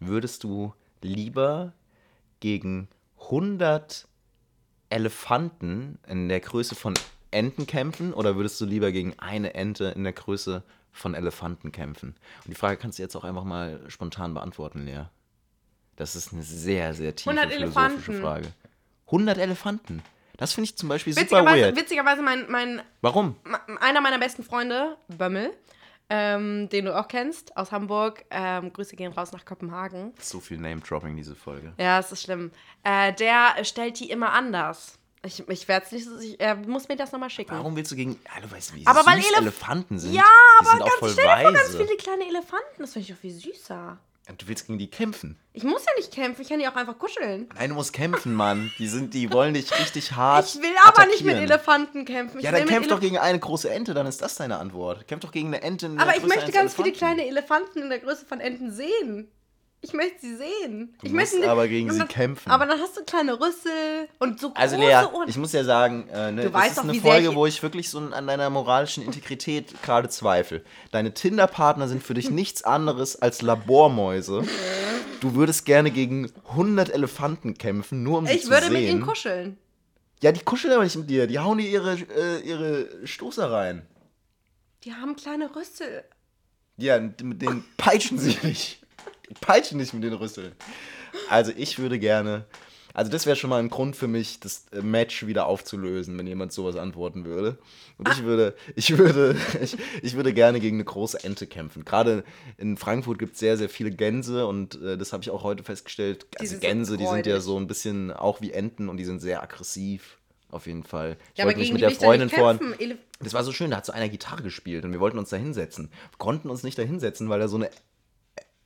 würdest 0.00 0.44
du 0.44 0.74
lieber 1.02 1.72
gegen 2.40 2.88
100 3.26 4.06
Elefanten 4.88 5.98
in 6.06 6.28
der 6.28 6.40
Größe 6.40 6.74
von 6.74 6.94
Enten 7.30 7.66
kämpfen 7.66 8.14
oder 8.14 8.36
würdest 8.36 8.60
du 8.60 8.64
lieber 8.64 8.92
gegen 8.92 9.18
eine 9.18 9.54
Ente 9.54 9.86
in 9.86 10.04
der 10.04 10.12
Größe 10.12 10.62
von 10.92 11.14
Elefanten 11.14 11.72
kämpfen? 11.72 12.14
Und 12.44 12.50
die 12.50 12.54
Frage 12.54 12.76
kannst 12.76 12.98
du 12.98 13.02
jetzt 13.02 13.16
auch 13.16 13.24
einfach 13.24 13.44
mal 13.44 13.80
spontan 13.88 14.32
beantworten, 14.34 14.86
Lea. 14.86 15.04
Das 15.96 16.14
ist 16.14 16.32
eine 16.32 16.42
sehr, 16.42 16.94
sehr 16.94 17.14
tiefe 17.16 17.30
100 17.30 17.52
philosophische 17.52 18.12
Elefanten. 18.12 18.20
Frage. 18.22 18.48
100 19.06 19.38
Elefanten. 19.38 20.02
Das 20.36 20.52
finde 20.52 20.66
ich 20.66 20.76
zum 20.76 20.88
Beispiel 20.88 21.14
super 21.14 21.24
witzigerweise, 21.24 21.62
weird. 21.62 21.76
witzigerweise 21.76 22.22
mein, 22.22 22.50
mein 22.50 22.82
Warum? 23.00 23.36
Einer 23.80 24.00
meiner 24.02 24.18
besten 24.18 24.44
Freunde, 24.44 24.96
Bömmel, 25.08 25.50
ähm, 26.08 26.68
den 26.68 26.84
du 26.86 26.96
auch 26.98 27.08
kennst, 27.08 27.56
aus 27.56 27.72
Hamburg. 27.72 28.24
Ähm, 28.30 28.72
Grüße 28.72 28.96
gehen 28.96 29.12
raus 29.12 29.32
nach 29.32 29.44
Kopenhagen. 29.44 30.12
So 30.20 30.40
viel 30.40 30.58
Name-Dropping, 30.58 31.16
diese 31.16 31.34
Folge. 31.34 31.72
Ja, 31.78 31.98
es 31.98 32.12
ist 32.12 32.22
schlimm. 32.22 32.50
Äh, 32.84 33.12
der 33.14 33.64
stellt 33.64 33.98
die 34.00 34.10
immer 34.10 34.32
anders. 34.32 34.98
Ich, 35.24 35.48
ich 35.48 35.66
werde 35.66 35.86
es 35.86 35.92
nicht, 35.92 36.08
ich, 36.22 36.40
er 36.40 36.54
muss 36.54 36.88
mir 36.88 36.94
das 36.96 37.10
nochmal 37.10 37.30
schicken. 37.30 37.50
Warum 37.50 37.74
willst 37.74 37.90
du 37.90 37.96
gegen. 37.96 38.12
Ja, 38.32 38.40
du 38.40 38.50
weißt, 38.50 38.74
wie 38.76 38.86
Aber 38.86 39.04
weil 39.04 39.20
süß 39.20 39.32
Elef- 39.32 39.38
Elefanten 39.38 39.98
sind. 39.98 40.12
Ja, 40.12 40.22
die 40.22 40.60
aber 40.66 40.70
sind 40.70 40.82
auch 40.82 40.86
ganz, 40.86 40.98
voll 41.00 41.10
stell 41.10 41.24
dir 41.24 41.42
vor, 41.42 41.52
ganz 41.52 41.76
viele 41.76 41.96
kleine 41.96 42.24
Elefanten. 42.28 42.76
Das 42.78 42.92
finde 42.92 43.08
ich 43.08 43.14
doch 43.14 43.20
viel 43.20 43.32
süßer. 43.32 43.98
Du 44.38 44.48
willst 44.48 44.66
gegen 44.66 44.78
die 44.78 44.90
kämpfen. 44.90 45.38
Ich 45.52 45.62
muss 45.62 45.84
ja 45.84 45.92
nicht 45.96 46.12
kämpfen, 46.12 46.42
ich 46.42 46.48
kann 46.48 46.58
die 46.58 46.66
auch 46.66 46.74
einfach 46.74 46.98
kuscheln. 46.98 47.48
Nein, 47.54 47.70
du 47.70 47.76
musst 47.76 47.92
kämpfen, 47.92 48.34
Mann. 48.34 48.72
Die, 48.78 48.88
sind, 48.88 49.14
die 49.14 49.32
wollen 49.32 49.54
dich 49.54 49.70
richtig 49.78 50.12
hart. 50.12 50.46
Ich 50.46 50.60
will 50.60 50.70
aber 50.84 51.06
nicht 51.06 51.22
mit 51.24 51.34
attackieren. 51.36 51.52
Elefanten 51.52 52.04
kämpfen. 52.04 52.38
Ich 52.38 52.44
Ja, 52.44 52.50
dann 52.50 52.66
kämpf 52.66 52.88
doch 52.88 53.00
gegen 53.00 53.18
eine 53.18 53.38
große 53.38 53.70
Ente, 53.70 53.94
dann 53.94 54.06
ist 54.06 54.20
das 54.20 54.34
deine 54.34 54.58
Antwort. 54.58 55.06
Kämpf 55.06 55.22
doch 55.22 55.30
gegen 55.32 55.48
eine 55.48 55.62
Ente 55.62 55.86
in 55.86 55.96
der 55.96 56.02
Aber 56.02 56.16
ich 56.16 56.22
Größe 56.22 56.28
möchte 56.34 56.44
eines 56.46 56.54
ganz 56.54 56.74
viele 56.74 56.88
Elefanten. 56.88 57.16
kleine 57.16 57.28
Elefanten 57.28 57.82
in 57.82 57.88
der 57.88 57.98
Größe 58.00 58.26
von 58.26 58.40
Enten 58.40 58.72
sehen. 58.72 59.30
Ich 59.82 59.92
möchte 59.92 60.20
sie 60.20 60.36
sehen. 60.36 60.94
Du 61.00 61.06
ich 61.06 61.12
musst 61.12 61.34
möchte 61.34 61.48
aber 61.50 61.68
gegen 61.68 61.92
sie 61.92 61.98
dann, 61.98 62.08
kämpfen. 62.08 62.50
Aber 62.50 62.66
dann 62.66 62.80
hast 62.80 62.96
du 62.96 63.04
kleine 63.04 63.34
Rüssel 63.38 64.08
und 64.18 64.40
so 64.40 64.52
Also 64.54 64.76
große 64.76 64.88
Lea, 64.88 65.04
Ohren. 65.12 65.28
ich 65.28 65.36
muss 65.36 65.52
ja 65.52 65.62
sagen, 65.62 66.08
äh, 66.08 66.32
ne, 66.32 66.44
Du 66.44 66.50
das 66.50 66.68
ist 66.68 66.78
doch, 66.78 66.84
eine 66.84 66.94
Folge, 66.94 67.28
ich- 67.28 67.34
wo 67.36 67.46
ich 67.46 67.62
wirklich 67.62 67.88
so 67.90 67.98
an 67.98 68.26
deiner 68.26 68.50
moralischen 68.50 69.04
Integrität 69.04 69.80
gerade 69.82 70.08
zweifle. 70.08 70.64
Deine 70.90 71.14
Tinder-Partner 71.14 71.86
sind 71.88 72.02
für 72.02 72.14
dich 72.14 72.30
nichts 72.30 72.64
anderes 72.64 73.14
als 73.22 73.42
Labormäuse. 73.42 74.42
Du 75.20 75.34
würdest 75.34 75.64
gerne 75.66 75.90
gegen 75.92 76.32
100 76.56 76.90
Elefanten 76.92 77.54
kämpfen, 77.56 78.02
nur 78.02 78.18
um 78.18 78.26
sie 78.26 78.32
ich 78.34 78.42
zu 78.44 78.50
würde 78.50 78.66
sehen. 78.66 78.72
mit 78.72 78.82
ihnen 78.82 79.02
kuscheln. 79.02 79.56
Ja, 80.22 80.32
die 80.32 80.40
kuscheln 80.40 80.72
aber 80.72 80.84
nicht 80.84 80.96
mit 80.96 81.08
dir. 81.10 81.26
Die 81.26 81.38
hauen 81.38 81.58
dir 81.58 81.68
ihre, 81.68 81.92
äh, 81.94 82.40
ihre 82.40 83.06
Stoßer 83.06 83.50
rein. 83.52 83.86
Die 84.84 84.94
haben 84.94 85.14
kleine 85.14 85.54
Rüssel. 85.54 86.04
Ja, 86.78 86.98
mit 86.98 87.40
denen 87.42 87.64
peitschen 87.76 88.18
sie 88.18 88.34
dich. 88.42 88.80
Die 89.30 89.34
Peitschen 89.40 89.78
dich 89.78 89.92
mit 89.92 90.04
den 90.04 90.12
Rüsseln. 90.12 90.52
Also 91.28 91.52
ich 91.56 91.78
würde 91.78 91.98
gerne. 91.98 92.44
Also 92.94 93.10
das 93.10 93.26
wäre 93.26 93.36
schon 93.36 93.50
mal 93.50 93.58
ein 93.58 93.68
Grund 93.68 93.94
für 93.94 94.08
mich, 94.08 94.40
das 94.40 94.64
äh, 94.72 94.80
Match 94.80 95.26
wieder 95.26 95.46
aufzulösen, 95.46 96.16
wenn 96.16 96.26
jemand 96.26 96.52
sowas 96.52 96.76
antworten 96.76 97.26
würde. 97.26 97.58
Und 97.98 98.08
ich 98.08 98.22
würde, 98.22 98.54
ich 98.74 98.96
würde, 98.96 99.36
ich, 99.62 99.76
ich 100.00 100.16
würde 100.16 100.32
gerne 100.32 100.60
gegen 100.60 100.76
eine 100.76 100.84
große 100.84 101.22
Ente 101.22 101.46
kämpfen. 101.46 101.84
Gerade 101.84 102.24
in 102.56 102.78
Frankfurt 102.78 103.18
gibt 103.18 103.34
es 103.34 103.40
sehr, 103.40 103.58
sehr 103.58 103.68
viele 103.68 103.90
Gänse 103.90 104.46
und 104.46 104.80
äh, 104.80 104.96
das 104.96 105.12
habe 105.12 105.22
ich 105.22 105.28
auch 105.30 105.42
heute 105.42 105.62
festgestellt. 105.62 106.26
Die 106.32 106.38
Also 106.38 106.50
sind 106.52 106.60
Gänse, 106.62 106.96
die 106.96 107.06
sind 107.06 107.26
ja 107.26 107.40
so 107.40 107.58
ein 107.58 107.66
bisschen 107.66 108.12
auch 108.12 108.40
wie 108.40 108.52
Enten 108.52 108.88
und 108.88 108.96
die 108.96 109.04
sind 109.04 109.20
sehr 109.20 109.42
aggressiv. 109.42 110.16
Auf 110.50 110.66
jeden 110.66 110.84
Fall. 110.84 111.18
Ich 111.34 111.40
Ja, 111.40 111.44
wollte 111.44 111.58
mich 111.58 111.72
mit 111.72 111.78
die 111.78 111.80
der 111.80 111.88
nicht 111.90 112.00
Freundin 112.00 112.30
vorhin. 112.30 112.98
Das 113.20 113.34
war 113.34 113.44
so 113.44 113.52
schön, 113.52 113.72
da 113.72 113.78
hat 113.78 113.84
so 113.84 113.92
einer 113.92 114.08
Gitarre 114.08 114.42
gespielt 114.42 114.84
und 114.86 114.92
wir 114.92 115.00
wollten 115.00 115.18
uns 115.18 115.28
da 115.28 115.36
hinsetzen. 115.36 115.90
Wir 116.12 116.18
konnten 116.18 116.48
uns 116.48 116.62
nicht 116.62 116.78
da 116.78 116.82
hinsetzen, 116.82 117.28
weil 117.28 117.40
da 117.40 117.48
so 117.48 117.56
eine 117.56 117.68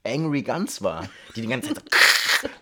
Angry 0.06 0.42
Guns 0.42 0.82
war, 0.82 1.08
die 1.36 1.42
die 1.42 1.48
ganze 1.48 1.74
Zeit 1.74 1.84
so 2.42 2.48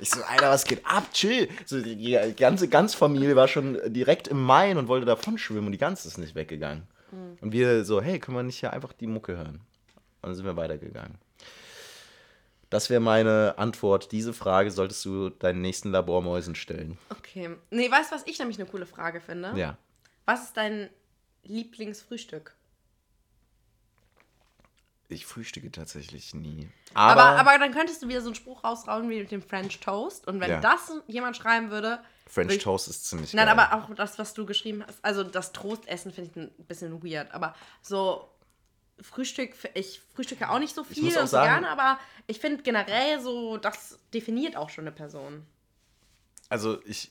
Ich 0.00 0.10
so, 0.10 0.22
Alter, 0.24 0.50
was 0.50 0.64
geht 0.64 0.84
ab? 0.84 1.12
Chill. 1.12 1.48
So, 1.64 1.80
die, 1.80 2.34
ganze 2.36 2.68
Gans-Familie 2.68 3.36
war 3.36 3.48
schon 3.48 3.78
direkt 3.86 4.28
im 4.28 4.42
Main 4.42 4.76
und 4.76 4.88
wollte 4.88 5.06
davon 5.06 5.38
schwimmen 5.38 5.66
und 5.66 5.72
die 5.72 5.78
Gans 5.78 6.04
ist 6.04 6.18
nicht 6.18 6.34
weggegangen. 6.34 6.86
Und 7.40 7.52
wir 7.52 7.84
so, 7.84 8.02
hey, 8.02 8.18
können 8.18 8.36
wir 8.36 8.42
nicht 8.42 8.58
hier 8.58 8.72
einfach 8.72 8.92
die 8.92 9.06
Mucke 9.06 9.36
hören? 9.36 9.60
Und 10.20 10.28
dann 10.28 10.34
sind 10.34 10.44
wir 10.44 10.56
weitergegangen. 10.56 11.18
Das 12.70 12.90
wäre 12.90 13.00
meine 13.00 13.54
Antwort. 13.56 14.10
Diese 14.10 14.32
Frage 14.32 14.70
solltest 14.70 15.04
du 15.04 15.30
deinen 15.30 15.60
nächsten 15.60 15.90
Labormäusen 15.90 16.54
stellen. 16.54 16.98
Okay. 17.10 17.50
Nee, 17.70 17.90
weißt 17.90 18.10
du, 18.10 18.16
was 18.16 18.26
ich 18.26 18.38
nämlich 18.38 18.58
eine 18.58 18.68
coole 18.68 18.86
Frage 18.86 19.20
finde? 19.20 19.52
Ja. 19.54 19.76
Was 20.26 20.44
ist 20.44 20.56
dein 20.56 20.90
Lieblingsfrühstück? 21.44 22.53
Ich 25.08 25.26
frühstücke 25.26 25.70
tatsächlich 25.70 26.34
nie. 26.34 26.68
Aber, 26.94 27.22
Aber, 27.24 27.40
aber, 27.40 27.58
dann 27.58 27.72
könntest 27.72 28.02
du 28.02 28.08
wieder 28.08 28.20
so 28.22 28.28
einen 28.28 28.34
Spruch 28.34 28.64
rausrauen 28.64 29.08
wie 29.10 29.20
mit 29.20 29.30
dem 29.30 29.42
French 29.42 29.78
Toast. 29.80 30.26
Und 30.26 30.40
wenn 30.40 30.50
Ja. 30.50 30.60
das 30.60 30.90
jemand 31.06 31.36
schreiben 31.36 31.70
würde. 31.70 32.00
French 32.26 32.46
würde 32.48 32.54
ich- 32.56 32.62
Toast 32.64 32.88
ist 32.88 33.06
ziemlich 33.06 33.34
Nein, 33.34 33.46
geil. 33.46 33.58
aber 33.58 33.76
auch 33.84 33.94
das, 33.94 34.18
was 34.18 34.32
du 34.32 34.46
geschrieben 34.46 34.82
hast. 34.86 34.98
Also 35.04 35.22
das 35.22 35.52
Toastessen 35.52 36.10
finde 36.12 36.30
ich 36.30 36.36
ein 36.36 36.66
bisschen 36.66 37.02
weird. 37.04 37.32
Aber 37.32 37.54
so 37.82 38.28
Frühstück, 39.00 39.54
ich 39.74 40.00
frühstücke 40.14 40.48
auch 40.48 40.58
nicht 40.60 40.74
so 40.74 40.84
viel 40.84 41.16
und 41.18 41.28
so 41.28 41.36
gerne, 41.36 41.68
aber 41.68 41.98
ich 42.28 42.38
finde 42.38 42.62
generell 42.62 43.20
so, 43.20 43.56
das 43.58 43.98
definiert 44.14 44.56
auch 44.56 44.70
schon 44.70 44.84
eine 44.84 44.92
Person. 44.92 45.44
Also 46.48 46.80
ich, 46.84 47.10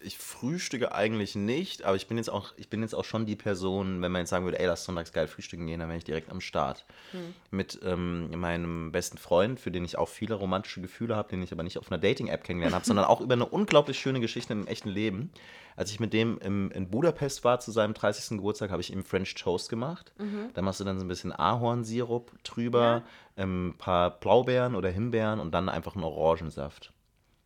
ich 0.00 0.18
frühstücke 0.18 0.92
eigentlich 0.92 1.36
nicht, 1.36 1.84
aber 1.84 1.94
ich 1.94 2.08
bin 2.08 2.16
jetzt 2.16 2.30
auch, 2.30 2.52
ich 2.56 2.68
bin 2.68 2.82
jetzt 2.82 2.94
auch 2.94 3.04
schon 3.04 3.26
die 3.26 3.36
Person, 3.36 4.02
wenn 4.02 4.10
man 4.10 4.22
jetzt 4.22 4.30
sagen 4.30 4.44
würde, 4.44 4.58
ey, 4.58 4.66
lass 4.66 4.84
sonntags 4.84 5.12
geil 5.12 5.28
frühstücken 5.28 5.66
gehen, 5.66 5.78
dann 5.78 5.88
wäre 5.88 5.98
ich 5.98 6.04
direkt 6.04 6.30
am 6.30 6.40
Start. 6.40 6.84
Hm. 7.12 7.34
Mit 7.50 7.78
ähm, 7.84 8.30
meinem 8.30 8.90
besten 8.92 9.18
Freund, 9.18 9.60
für 9.60 9.70
den 9.70 9.84
ich 9.84 9.96
auch 9.96 10.08
viele 10.08 10.34
romantische 10.34 10.80
Gefühle 10.80 11.14
habe, 11.14 11.28
den 11.28 11.42
ich 11.42 11.52
aber 11.52 11.62
nicht 11.62 11.78
auf 11.78 11.90
einer 11.90 12.00
Dating-App 12.00 12.42
kennengelernt 12.42 12.74
habe, 12.74 12.84
sondern 12.84 13.04
auch 13.04 13.20
über 13.20 13.34
eine 13.34 13.46
unglaublich 13.46 13.98
schöne 13.98 14.20
Geschichte 14.20 14.52
im 14.52 14.66
echten 14.66 14.88
Leben. 14.88 15.30
Als 15.76 15.92
ich 15.92 16.00
mit 16.00 16.12
dem 16.12 16.38
im, 16.38 16.70
in 16.72 16.90
Budapest 16.90 17.44
war 17.44 17.60
zu 17.60 17.70
seinem 17.70 17.94
30. 17.94 18.38
Geburtstag, 18.38 18.70
habe 18.70 18.82
ich 18.82 18.92
ihm 18.92 19.04
French 19.04 19.34
Toast 19.34 19.68
gemacht. 19.68 20.12
Da 20.54 20.62
machst 20.62 20.80
du 20.80 20.84
dann 20.84 20.98
so 20.98 21.04
ein 21.04 21.08
bisschen 21.08 21.32
Ahornsirup 21.32 22.32
drüber, 22.42 23.02
ein 23.36 23.74
paar 23.78 24.10
Blaubeeren 24.18 24.74
oder 24.74 24.90
Himbeeren 24.90 25.40
und 25.40 25.52
dann 25.52 25.68
einfach 25.68 25.94
einen 25.94 26.04
Orangensaft. 26.04 26.92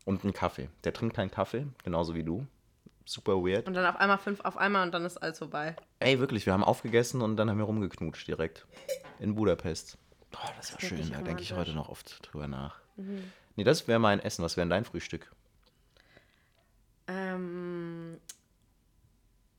Und 0.05 0.23
einen 0.25 0.33
Kaffee. 0.35 0.69
Der 0.85 0.93
trinkt 0.93 1.17
keinen 1.17 1.31
Kaffee, 1.31 1.67
genauso 1.83 2.15
wie 2.15 2.23
du. 2.25 2.47
Super 3.07 3.35
weird. 3.37 3.67
Und 3.67 3.75
dann 3.75 3.87
auf 3.87 3.97
einmal 3.97 4.19
fünf 4.19 4.41
auf 4.41 4.57
einmal 4.57 4.85
und 4.85 4.93
dann 4.93 5.05
ist 5.05 5.17
alles 5.19 5.39
vorbei. 5.39 5.77
Ey, 5.99 6.19
wirklich, 6.21 6.47
wir 6.47 6.53
haben 6.53 6.65
aufgegessen 6.65 7.21
und 7.23 7.37
dann 7.37 7.51
haben 7.51 7.59
wir 7.59 7.65
rumgeknutscht 7.65 8.27
direkt. 8.29 8.67
In 9.19 9.35
Budapest. 9.35 9.99
Oh, 10.35 10.49
das 10.57 10.73
war 10.73 10.81
schön, 10.81 11.11
da 11.13 11.21
denke 11.23 11.43
ich 11.43 11.53
heute 11.53 11.73
noch 11.75 11.89
oft 11.89 12.19
drüber 12.27 12.49
nach. 12.49 12.81
Nee, 13.57 13.65
das 13.65 13.87
wäre 13.89 13.99
mein 13.99 14.21
Essen. 14.21 14.43
Was 14.45 14.57
wäre 14.57 14.65
denn 14.65 14.71
dein 14.71 14.85
Frühstück? 14.85 15.31
Ähm, 17.07 18.19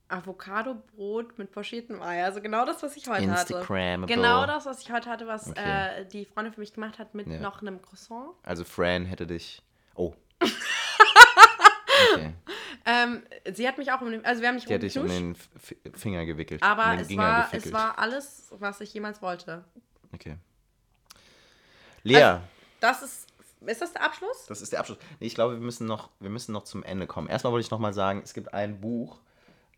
Avocado-Brot 0.07 1.37
mit 1.37 1.51
pochiertem 1.51 2.01
Ei. 2.01 2.23
Also 2.23 2.41
genau 2.41 2.65
das, 2.65 2.81
was 2.83 2.95
ich 2.95 3.07
heute 3.07 3.29
hatte. 3.31 3.53
Instagrammable. 3.53 4.13
Genau 4.13 4.45
das, 4.45 4.65
was 4.65 4.81
ich 4.81 4.91
heute 4.91 5.09
hatte, 5.09 5.27
was 5.27 5.49
Okay. 5.49 6.01
äh, 6.01 6.05
die 6.05 6.25
Freundin 6.25 6.53
für 6.53 6.59
mich 6.59 6.73
gemacht 6.73 6.99
hat 6.99 7.13
mit 7.15 7.27
Ja. 7.27 7.39
noch 7.39 7.61
einem 7.61 7.81
Croissant. 7.81 8.29
Also 8.43 8.63
Fran 8.63 9.05
hätte 9.05 9.27
dich. 9.27 9.61
Oh. 9.95 10.13
Okay. 10.41 12.33
Ähm, 12.87 13.23
sie 13.51 13.67
hat 13.67 13.79
mich 13.79 13.91
auch 13.91 13.99
um 14.01 14.11
den, 14.11 14.23
also 14.23 14.43
wir 14.43 14.47
haben 14.49 14.57
dich 14.57 14.67
um 14.67 14.71
rumgeknutscht, 15.09 15.09
den 15.09 15.31
F 15.55 15.99
Finger 15.99 16.23
gewickelt. 16.27 16.61
aber 16.61 16.93
um 16.93 16.99
es 16.99 17.07
Ginger 17.07 17.23
war, 17.23 17.49
es 17.51 17.73
war 17.73 17.97
alles, 17.97 18.49
was 18.51 18.79
ich 18.79 18.93
jemals 18.93 19.23
wollte. 19.23 19.65
Okay. 20.13 20.37
Lea, 22.03 22.21
Also- 22.21 22.41
Das 22.79 23.01
ist, 23.01 23.27
ist 23.65 23.81
das 23.81 23.91
der 23.93 24.03
Abschluss? 24.03 24.45
das 24.47 24.61
ist 24.61 24.71
der 24.71 24.81
Abschluss. 24.81 24.99
Nee, 25.19 25.25
ich 25.25 25.33
glaube, 25.33 25.55
wir 25.55 25.61
müssen 25.61 25.87
noch, 25.87 26.11
wir 26.19 26.29
müssen 26.29 26.51
noch 26.51 26.63
zum 26.63 26.83
Ende 26.83 27.07
kommen. 27.07 27.27
Erstmal 27.27 27.51
wollte 27.53 27.65
ich 27.65 27.71
noch 27.71 27.79
mal 27.79 27.91
sagen, 27.93 28.21
es 28.23 28.35
gibt 28.35 28.53
ein 28.53 28.79
Buch, 28.79 29.17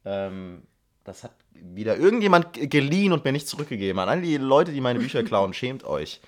ähm, 0.03 0.63
das 1.05 1.23
hat 1.23 1.31
wieder 1.53 1.95
irgendjemand 1.95 2.51
geliehen 2.69 3.13
und 3.13 3.23
mir 3.23 3.31
nicht 3.31 3.47
zurückgegeben. 3.47 3.99
An 3.99 4.09
all 4.09 4.21
die 4.21 4.35
Leute, 4.35 4.73
die 4.73 4.81
meine 4.81 4.99
Bücher 4.99 5.23
klauen, 5.23 5.53
schämt 5.53 5.85
euch. 5.85 6.19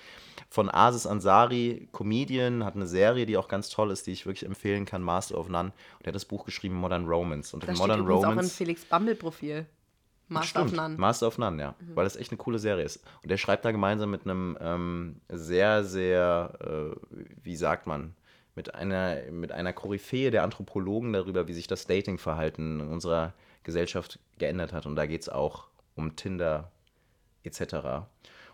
Von 0.52 0.68
Aziz 0.68 1.06
Ansari, 1.06 1.88
Comedian, 1.92 2.64
hat 2.64 2.74
eine 2.74 2.88
Serie, 2.88 3.24
die 3.24 3.36
auch 3.36 3.46
ganz 3.46 3.68
toll 3.68 3.92
ist, 3.92 4.08
die 4.08 4.12
ich 4.12 4.26
wirklich 4.26 4.44
empfehlen 4.44 4.84
kann, 4.84 5.00
Master 5.00 5.38
of 5.38 5.48
None. 5.48 5.68
Und 5.98 6.04
er 6.04 6.08
hat 6.08 6.14
das 6.16 6.24
Buch 6.24 6.44
geschrieben, 6.44 6.74
Modern 6.74 7.06
Romance. 7.06 7.54
Und 7.54 7.62
Das 7.62 7.70
in 7.70 7.76
steht 7.76 7.86
Modern 7.86 8.00
übrigens 8.00 8.24
auch 8.24 8.28
in 8.28 8.30
Romance. 8.30 8.56
Felix 8.56 8.84
Bumble-Profil. 8.84 9.66
Master 10.26 10.62
of 10.62 10.68
Stimmt, 10.68 10.82
None. 10.82 10.96
Master 10.96 11.26
of 11.28 11.38
None, 11.38 11.62
ja. 11.62 11.74
Weil 11.94 12.04
das 12.04 12.16
echt 12.16 12.32
eine 12.32 12.38
coole 12.38 12.58
Serie 12.58 12.84
ist. 12.84 13.00
Und 13.22 13.30
der 13.30 13.36
schreibt 13.36 13.64
da 13.64 13.70
gemeinsam 13.70 14.10
mit 14.10 14.24
einem 14.24 14.58
ähm, 14.60 15.20
sehr, 15.28 15.84
sehr, 15.84 16.52
äh, 16.60 17.16
wie 17.42 17.56
sagt 17.56 17.86
man, 17.86 18.14
mit 18.56 18.74
einer, 18.74 19.22
mit 19.30 19.52
einer 19.52 19.72
Koryphäe 19.72 20.30
der 20.30 20.42
Anthropologen 20.42 21.12
darüber, 21.12 21.46
wie 21.46 21.52
sich 21.52 21.68
das 21.68 21.86
Datingverhalten 21.86 22.80
in 22.80 22.88
unserer 22.88 23.34
Gesellschaft 23.62 24.18
geändert 24.38 24.72
hat. 24.72 24.86
Und 24.86 24.96
da 24.96 25.06
geht 25.06 25.22
es 25.22 25.28
auch 25.28 25.68
um 25.94 26.16
Tinder 26.16 26.70
etc. 27.44 28.06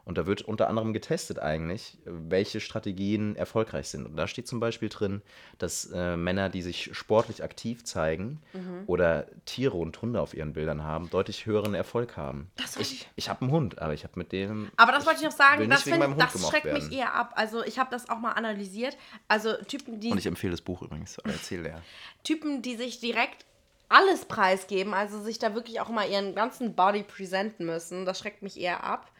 Und 0.07 0.17
da 0.19 0.27
wird 0.27 0.43
unter 0.43 0.69
anderem 0.69 0.93
getestet 0.93 1.41
eigentlich, 1.41 1.99
welche 2.05 2.61
Strategien 2.61 3.35
erfolgreich 3.35 3.89
sind. 3.89 4.07
Und 4.07 4.17
da 4.17 4.29
steht 4.29 4.47
zum 4.47 4.61
Beispiel 4.61 4.89
drin, 4.89 5.21
dass 5.59 5.91
äh, 5.93 6.17
Männer, 6.17 6.49
die 6.49 6.63
sich 6.63 6.91
sportlich 6.97 7.43
aktiv 7.43 7.85
zeigen 7.85 8.41
Mhm. 8.53 8.85
oder 8.87 9.27
Tiere 9.47 9.77
und 9.77 10.01
Hunde 10.01 10.21
auf 10.21 10.33
ihren 10.33 10.53
Bildern 10.53 10.85
haben, 10.85 11.11
deutlich 11.11 11.45
höheren 11.45 11.75
Erfolg 11.75 12.17
haben. 12.17 12.53
Das 12.57 12.77
ich 12.77 12.93
ich- 12.93 13.09
ich 13.17 13.29
habe 13.29 13.41
einen 13.43 13.51
Hund, 13.51 13.81
aber 13.83 13.95
ich 13.95 14.05
habe 14.05 14.13
mit 14.17 14.31
dem. 14.31 14.71
Aber 14.77 14.93
das 14.93 15.05
wollte 15.07 15.19
ich 15.19 15.25
noch 15.27 15.33
sagen, 15.37 15.69
das, 15.69 15.83
find, 15.83 16.01
das 16.21 16.49
schreckt 16.49 16.67
werden. 16.67 16.87
mich 16.89 16.97
eher 16.97 17.13
ab. 17.13 17.33
Also 17.35 17.65
ich 17.65 17.81
habe 17.81 17.91
das 17.91 18.09
auch 18.09 18.21
mal 18.21 18.31
analysiert. 18.33 18.97
Also 19.27 19.55
Typen, 19.65 19.99
die 19.99 20.13
Und 20.13 20.19
ich 20.19 20.27
empfehle 20.27 20.53
das 20.53 20.61
Buch 20.61 20.83
übrigens. 20.83 21.19
Aber 21.19 21.33
Erzähl 21.33 21.65
der. 21.65 21.83
Typen, 22.23 22.63
die 22.63 22.77
sich 22.77 23.01
direkt 23.01 23.45
alles 23.89 24.25
preisgeben, 24.25 24.95
also 24.95 25.21
sich 25.21 25.41
da 25.41 25.55
wirklich 25.57 25.81
auch 25.81 25.89
mal 25.89 26.09
ihren 26.09 26.37
ganzen 26.37 26.77
Body 26.77 27.03
präsenten 27.03 27.67
müssen, 27.67 28.05
das 28.07 28.21
schreckt 28.21 28.43
mich 28.43 28.61
eher 28.61 28.85
ab. 28.85 29.11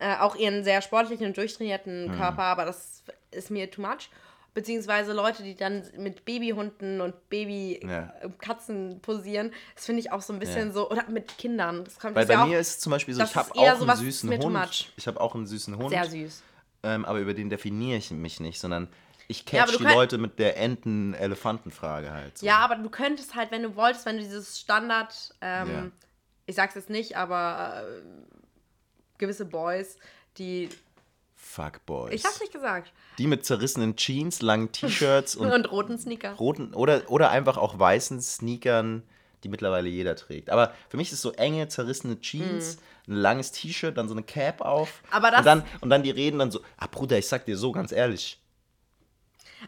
Äh, 0.00 0.16
auch 0.18 0.36
ihren 0.36 0.62
sehr 0.62 0.80
sportlichen 0.80 1.26
und 1.26 1.36
durchtrainierten 1.36 2.06
Mhm. 2.08 2.12
Körper, 2.16 2.44
aber 2.44 2.64
das 2.64 3.02
ist 3.32 3.50
mir 3.50 3.70
too 3.70 3.82
much. 3.82 4.10
Beziehungsweise 4.54 5.12
Leute, 5.12 5.42
die 5.42 5.54
dann 5.54 5.84
mit 5.96 6.24
Babyhunden 6.24 7.00
und 7.00 7.14
Ja. 7.32 8.12
Babykatzen 8.22 9.00
posieren, 9.00 9.52
das 9.74 9.86
finde 9.86 10.00
ich 10.00 10.10
auch 10.12 10.22
so 10.22 10.32
ein 10.32 10.38
bisschen 10.38 10.68
Ja. 10.68 10.72
so, 10.72 10.90
oder 10.90 11.08
mit 11.08 11.36
Kindern. 11.38 11.84
Das 11.84 11.98
kommt 11.98 12.16
Weil 12.16 12.26
bei 12.26 12.34
ja 12.34 12.44
mir 12.46 12.56
auch 12.58 12.60
ist 12.60 12.68
es 12.68 12.78
zum 12.80 12.90
Beispiel 12.90 13.14
so, 13.14 13.22
ich 13.22 13.34
habe 13.36 13.52
auch 13.54 13.80
einen 13.80 13.96
süßen 13.96 14.38
Hund. 14.38 14.92
Ich 14.96 15.06
habe 15.06 15.20
auch 15.20 15.34
einen 15.34 15.46
süßen 15.46 15.76
Hund. 15.76 15.90
sehr 15.90 16.08
süß. 16.08 16.42
Ähm, 16.84 17.04
aber 17.04 17.18
über 17.18 17.34
den 17.34 17.50
definiere 17.50 17.98
ich 17.98 18.10
mich 18.10 18.40
nicht, 18.40 18.60
sondern 18.60 18.88
ich 19.26 19.44
Ja, 19.50 19.64
catch 19.64 19.74
du 19.74 19.78
die 19.84 19.92
Leute 19.92 20.16
mit 20.18 20.38
der 20.38 20.56
Enten-Elefanten-Frage 20.56 22.12
halt. 22.12 22.38
So. 22.38 22.46
Ja, 22.46 22.58
aber 22.58 22.76
du 22.76 22.88
könntest 22.88 23.34
halt, 23.34 23.50
wenn 23.50 23.62
du 23.62 23.76
wolltest, 23.76 24.06
wenn 24.06 24.16
du 24.16 24.22
dieses 24.22 24.58
Standard, 24.60 25.34
ähm, 25.40 25.68
Ja. 25.68 25.90
ich 26.46 26.54
sag's 26.56 26.74
jetzt 26.76 26.88
nicht, 26.88 27.16
aber 27.16 27.82
äh, 27.84 28.02
gewisse 29.18 29.44
Boys, 29.44 29.96
die. 30.38 30.68
Fuckboys. 31.40 32.12
Ich 32.12 32.24
hab's 32.24 32.40
nicht 32.40 32.52
gesagt. 32.52 32.92
Die 33.18 33.26
mit 33.26 33.44
zerrissenen 33.46 33.96
Jeans, 33.96 34.42
langen 34.42 34.70
T-Shirts 34.72 35.36
Und, 35.36 35.50
und 35.52 35.70
roten 35.70 35.96
Sneaker. 35.98 36.32
roten 36.34 36.74
oder, 36.74 37.10
oder 37.10 37.30
einfach 37.30 37.56
auch 37.56 37.78
weißen 37.78 38.20
Sneakern, 38.20 39.02
die 39.44 39.48
mittlerweile 39.48 39.88
jeder 39.88 40.16
trägt. 40.16 40.50
Aber 40.50 40.74
für 40.88 40.96
mich 40.96 41.12
ist 41.12 41.22
so 41.22 41.32
enge, 41.32 41.68
zerrissene 41.68 42.20
Jeans, 42.20 42.78
ein 43.06 43.14
langes 43.14 43.52
T-Shirt, 43.52 43.96
dann 43.96 44.08
so 44.08 44.14
eine 44.14 44.24
Cap 44.24 44.60
auf. 44.60 45.00
Aber 45.10 45.30
das- 45.30 45.38
und, 45.40 45.46
dann, 45.46 45.64
und 45.80 45.90
dann 45.90 46.02
die 46.02 46.10
reden 46.10 46.38
dann 46.40 46.50
so, 46.50 46.60
ah 46.76 46.86
Bruder, 46.90 47.16
ich 47.18 47.26
sag 47.28 47.44
dir 47.46 47.56
so, 47.56 47.72
ganz 47.72 47.92
ehrlich. 47.92 48.40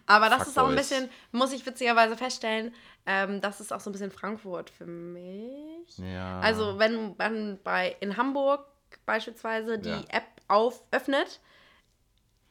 Aber 0.06 0.28
das 0.28 0.46
ist 0.48 0.58
auch 0.58 0.68
ein 0.68 0.76
bisschen, 0.76 1.08
muss 1.32 1.52
ich 1.52 1.64
witzigerweise 1.66 2.16
feststellen, 2.16 2.74
ähm, 3.06 3.40
das 3.40 3.60
ist 3.60 3.72
auch 3.72 3.80
so 3.80 3.90
ein 3.90 3.92
bisschen 3.92 4.10
Frankfurt 4.12 4.70
für 4.70 4.86
mich. 4.86 5.98
Ja. 5.98 6.40
Also 6.40 6.78
wenn 6.78 7.16
man 7.16 7.58
bei 7.64 7.96
in 8.00 8.16
Hamburg 8.16 8.66
beispielsweise 9.06 9.78
die 9.78 9.88
Ja. 9.90 10.00
App 10.08 10.24
auf 10.48 10.82
öffnet, 10.90 11.40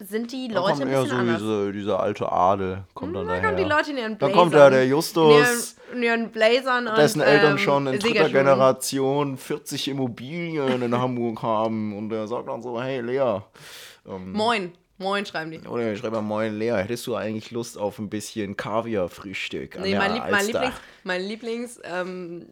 sind 0.01 0.31
die 0.31 0.47
Da 0.47 0.61
Leute 0.61 0.83
ein 0.83 0.87
bisschen 0.87 1.07
so 1.09 1.15
anders. 1.15 1.37
diese, 1.39 1.71
dieser 1.73 1.99
alte 1.99 2.31
Adel, 2.31 2.83
kommt 2.93 3.13
dann 3.15 3.27
da 3.27 3.33
daher. 3.35 3.43
kommen 3.49 3.57
die 3.57 3.69
Leute 3.69 3.91
in 3.91 3.97
ihren 3.97 4.11
Da 4.17 4.27
Blazern. 4.27 4.33
kommt 4.39 4.53
da 4.53 4.69
der 4.69 4.83
in 4.83 4.89
Justus, 4.91 5.75
ihren, 5.89 5.97
in 5.97 6.03
ihren 6.03 6.31
Blazern 6.31 6.87
und 6.87 6.97
dessen 6.97 7.21
Eltern 7.21 7.51
ähm, 7.51 7.57
schon 7.57 7.87
in 7.87 7.99
dritter. 7.99 8.29
Generation 8.29 9.37
40 9.37 9.89
Immobilien 9.89 10.81
in 10.81 10.97
Hamburg 10.97 11.41
haben. 11.41 11.97
Und 11.97 12.09
der 12.09 12.27
sagt 12.27 12.47
dann 12.47 12.61
so, 12.61 12.81
hey 12.81 13.01
Lea, 13.01 13.41
ähm, 14.07 14.31
Moin, 14.31 14.71
moin 14.97 15.25
schreiben 15.25 15.51
die. 15.51 15.59
oder 15.67 15.91
ich 15.91 15.99
schreibe 15.99 16.15
mal, 16.15 16.21
moin 16.21 16.57
Lea, 16.57 16.71
hättest 16.77 17.05
du 17.05 17.15
eigentlich 17.15 17.51
Lust 17.51 17.77
auf 17.77 17.99
ein 17.99 18.09
bisschen 18.09 18.55
Kaviar-Frühstück? 18.55 19.77
Nee, 19.81 19.97
mein, 19.97 20.13
Lieb, 20.13 20.23
mein 20.23 20.33
Alster?" 20.35 20.51
Lieblings, 20.61 20.75
mein 21.03 21.21
Lieblings 21.23 21.79
ähm, 21.83 22.45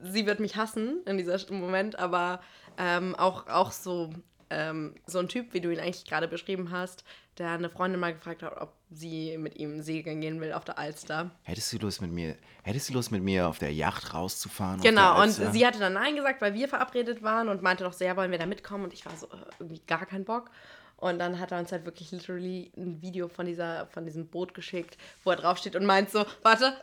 sie 0.00 0.26
wird 0.26 0.38
mich 0.38 0.56
hassen 0.56 1.00
in 1.06 1.16
dieser 1.16 1.38
Moment, 1.50 1.98
aber 1.98 2.40
ähm, 2.78 3.14
auch, 3.16 3.46
auch 3.48 3.72
so, 3.72 4.10
ähm, 4.50 4.94
so 5.06 5.18
ein 5.18 5.28
Typ, 5.28 5.52
wie 5.52 5.60
du 5.60 5.70
ihn 5.70 5.80
eigentlich 5.80 6.04
gerade 6.04 6.28
beschrieben 6.28 6.70
hast, 6.70 7.04
der 7.36 7.50
eine 7.50 7.68
Freundin 7.68 8.00
mal 8.00 8.14
gefragt 8.14 8.42
hat, 8.42 8.56
ob 8.56 8.72
sie 8.90 9.36
mit 9.36 9.56
ihm 9.56 9.82
segeln 9.82 10.20
gehen 10.20 10.40
will 10.40 10.52
auf 10.52 10.64
der 10.64 10.78
Alster. 10.78 11.30
Hättest 11.42 11.72
du 11.72 11.78
Lust 11.78 12.00
mit 12.00 12.10
mir, 12.10 12.36
hättest 12.62 12.88
du 12.88 12.94
Lust 12.94 13.12
mit 13.12 13.22
mir 13.22 13.48
auf 13.48 13.58
der 13.58 13.72
Yacht 13.72 14.14
rauszufahren? 14.14 14.80
Genau, 14.80 15.22
und 15.22 15.30
sie 15.30 15.66
hatte 15.66 15.78
dann 15.78 15.92
Nein 15.92 16.16
gesagt, 16.16 16.40
weil 16.40 16.54
wir 16.54 16.68
verabredet 16.68 17.22
waren 17.22 17.48
und 17.48 17.62
meinte 17.62 17.84
doch 17.84 17.92
so, 17.92 18.04
ja, 18.04 18.16
wollen 18.16 18.30
wir 18.30 18.38
da 18.38 18.46
mitkommen? 18.46 18.84
Und 18.84 18.94
ich 18.94 19.04
war 19.04 19.16
so, 19.16 19.26
äh, 19.26 19.36
irgendwie 19.58 19.82
gar 19.86 20.06
keinen 20.06 20.24
Bock. 20.24 20.50
Und 20.96 21.20
dann 21.20 21.38
hat 21.38 21.52
er 21.52 21.60
uns 21.60 21.70
halt 21.70 21.84
wirklich 21.84 22.10
literally 22.10 22.72
ein 22.76 23.00
Video 23.00 23.28
von, 23.28 23.46
dieser, 23.46 23.86
von 23.86 24.04
diesem 24.04 24.26
Boot 24.26 24.52
geschickt, 24.52 24.96
wo 25.22 25.30
er 25.30 25.36
draufsteht 25.36 25.76
und 25.76 25.86
meint 25.86 26.10
so, 26.10 26.24
warte, 26.42 26.76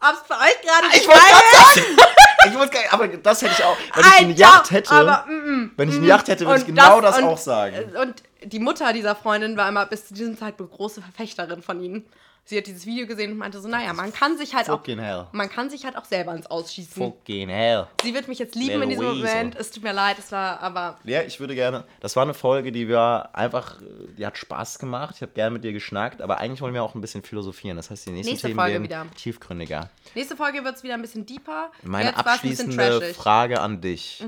ob's 0.00 0.26
bei 0.28 0.36
euch 0.36 0.60
gerade 0.62 0.96
Ich 0.96 1.06
wollte 1.06 1.20
gerade 1.20 1.80
sagen, 1.80 2.19
ich 2.46 2.58
wollte 2.58 2.72
gar 2.72 2.92
aber 2.92 3.08
das 3.08 3.42
hätte 3.42 3.52
ich 3.58 3.64
auch, 3.64 3.76
wenn 3.94 4.04
ich 4.04 4.20
eine 4.20 4.32
Yacht 4.32 4.70
hätte, 4.70 4.92
aber, 4.92 5.26
mm, 5.28 5.32
mm, 5.32 5.72
wenn 5.76 5.88
ich 5.88 5.96
eine 5.96 6.06
Yacht 6.06 6.28
hätte, 6.28 6.46
würde 6.46 6.60
ich 6.60 6.66
genau 6.66 7.00
das, 7.00 7.18
und, 7.18 7.24
auch 7.24 7.38
sagen. 7.38 7.76
Und 8.00 8.22
die 8.42 8.58
Mutter 8.58 8.92
dieser 8.92 9.14
Freundin 9.14 9.56
war 9.56 9.68
immer 9.68 9.86
bis 9.86 10.08
zu 10.08 10.14
diesem 10.14 10.38
Zeitpunkt 10.38 10.72
große 10.72 11.02
Verfechterin 11.02 11.62
von 11.62 11.82
ihnen. 11.82 12.06
Sie 12.50 12.58
hat 12.58 12.66
dieses 12.66 12.84
Video 12.84 13.06
gesehen 13.06 13.30
und 13.30 13.38
meinte 13.38 13.60
so, 13.60 13.68
naja, 13.68 13.92
man 13.92 14.12
kann 14.12 14.36
sich 14.36 14.56
halt 14.56 14.68
auch, 14.70 14.84
hell. 14.84 15.28
man 15.30 15.48
kann 15.48 15.70
sich 15.70 15.84
halt 15.84 15.96
auch 15.96 16.04
selber 16.04 16.34
ins 16.34 16.48
Ausschießen. 16.48 17.00
Fucking 17.00 17.48
hell. 17.48 17.86
Sie 18.02 18.12
wird 18.12 18.26
mich 18.26 18.40
jetzt 18.40 18.56
lieben 18.56 18.82
in 18.82 18.88
diesem 18.88 19.04
Louise. 19.04 19.24
Moment. 19.24 19.54
Es 19.54 19.70
tut 19.70 19.84
mir 19.84 19.92
leid, 19.92 20.18
es 20.18 20.32
war 20.32 20.58
aber 20.58 20.98
Ja, 21.04 21.22
ich 21.22 21.38
würde 21.38 21.54
gerne. 21.54 21.84
Das 22.00 22.16
war 22.16 22.24
eine 22.24 22.34
Folge, 22.34 22.72
die 22.72 22.88
wir 22.88 23.30
einfach, 23.34 23.80
die 24.18 24.26
hat 24.26 24.36
Spaß 24.36 24.80
gemacht. 24.80 25.14
Ich 25.14 25.22
habe 25.22 25.30
gerne 25.30 25.52
mit 25.52 25.62
dir 25.62 25.72
geschnackt, 25.72 26.20
aber 26.20 26.38
eigentlich 26.38 26.60
wollen 26.60 26.74
wir 26.74 26.82
auch 26.82 26.96
ein 26.96 27.00
bisschen 27.00 27.22
philosophieren. 27.22 27.76
Das 27.76 27.88
heißt, 27.88 28.06
die 28.06 28.10
nächsten 28.10 28.32
Nächste 28.32 28.48
Themen 28.48 28.58
Folge 28.58 28.82
wieder. 28.82 29.06
tiefgründiger. 29.16 29.88
Nächste 30.16 30.34
Folge 30.34 30.64
wird 30.64 30.74
es 30.74 30.82
wieder 30.82 30.94
ein 30.94 31.02
bisschen 31.02 31.26
deeper. 31.26 31.70
Meine 31.84 32.16
abschließende. 32.16 33.00
Mhm. 33.00 33.14
Frage 33.14 33.60
an 33.60 33.80
dich. 33.80 34.24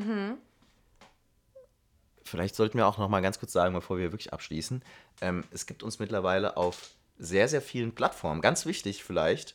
Vielleicht 2.23 2.55
sollten 2.55 2.79
wir 2.79 2.87
auch 2.87 2.99
noch 2.99 3.09
mal 3.09 3.21
ganz 3.21 3.41
kurz 3.41 3.53
sagen, 3.53 3.75
bevor 3.75 3.99
wir 3.99 4.13
wirklich 4.13 4.33
abschließen. 4.33 4.81
Ähm, 5.23 5.43
es 5.51 5.67
gibt 5.67 5.83
uns 5.83 5.99
mittlerweile 5.99 6.57
auf 6.57 6.93
sehr, 7.23 7.49
sehr 7.49 7.63
vielen 7.63 7.95
Plattformen, 7.95 8.41
ganz 8.41 8.67
wichtig 8.67 9.05
vielleicht, 9.05 9.55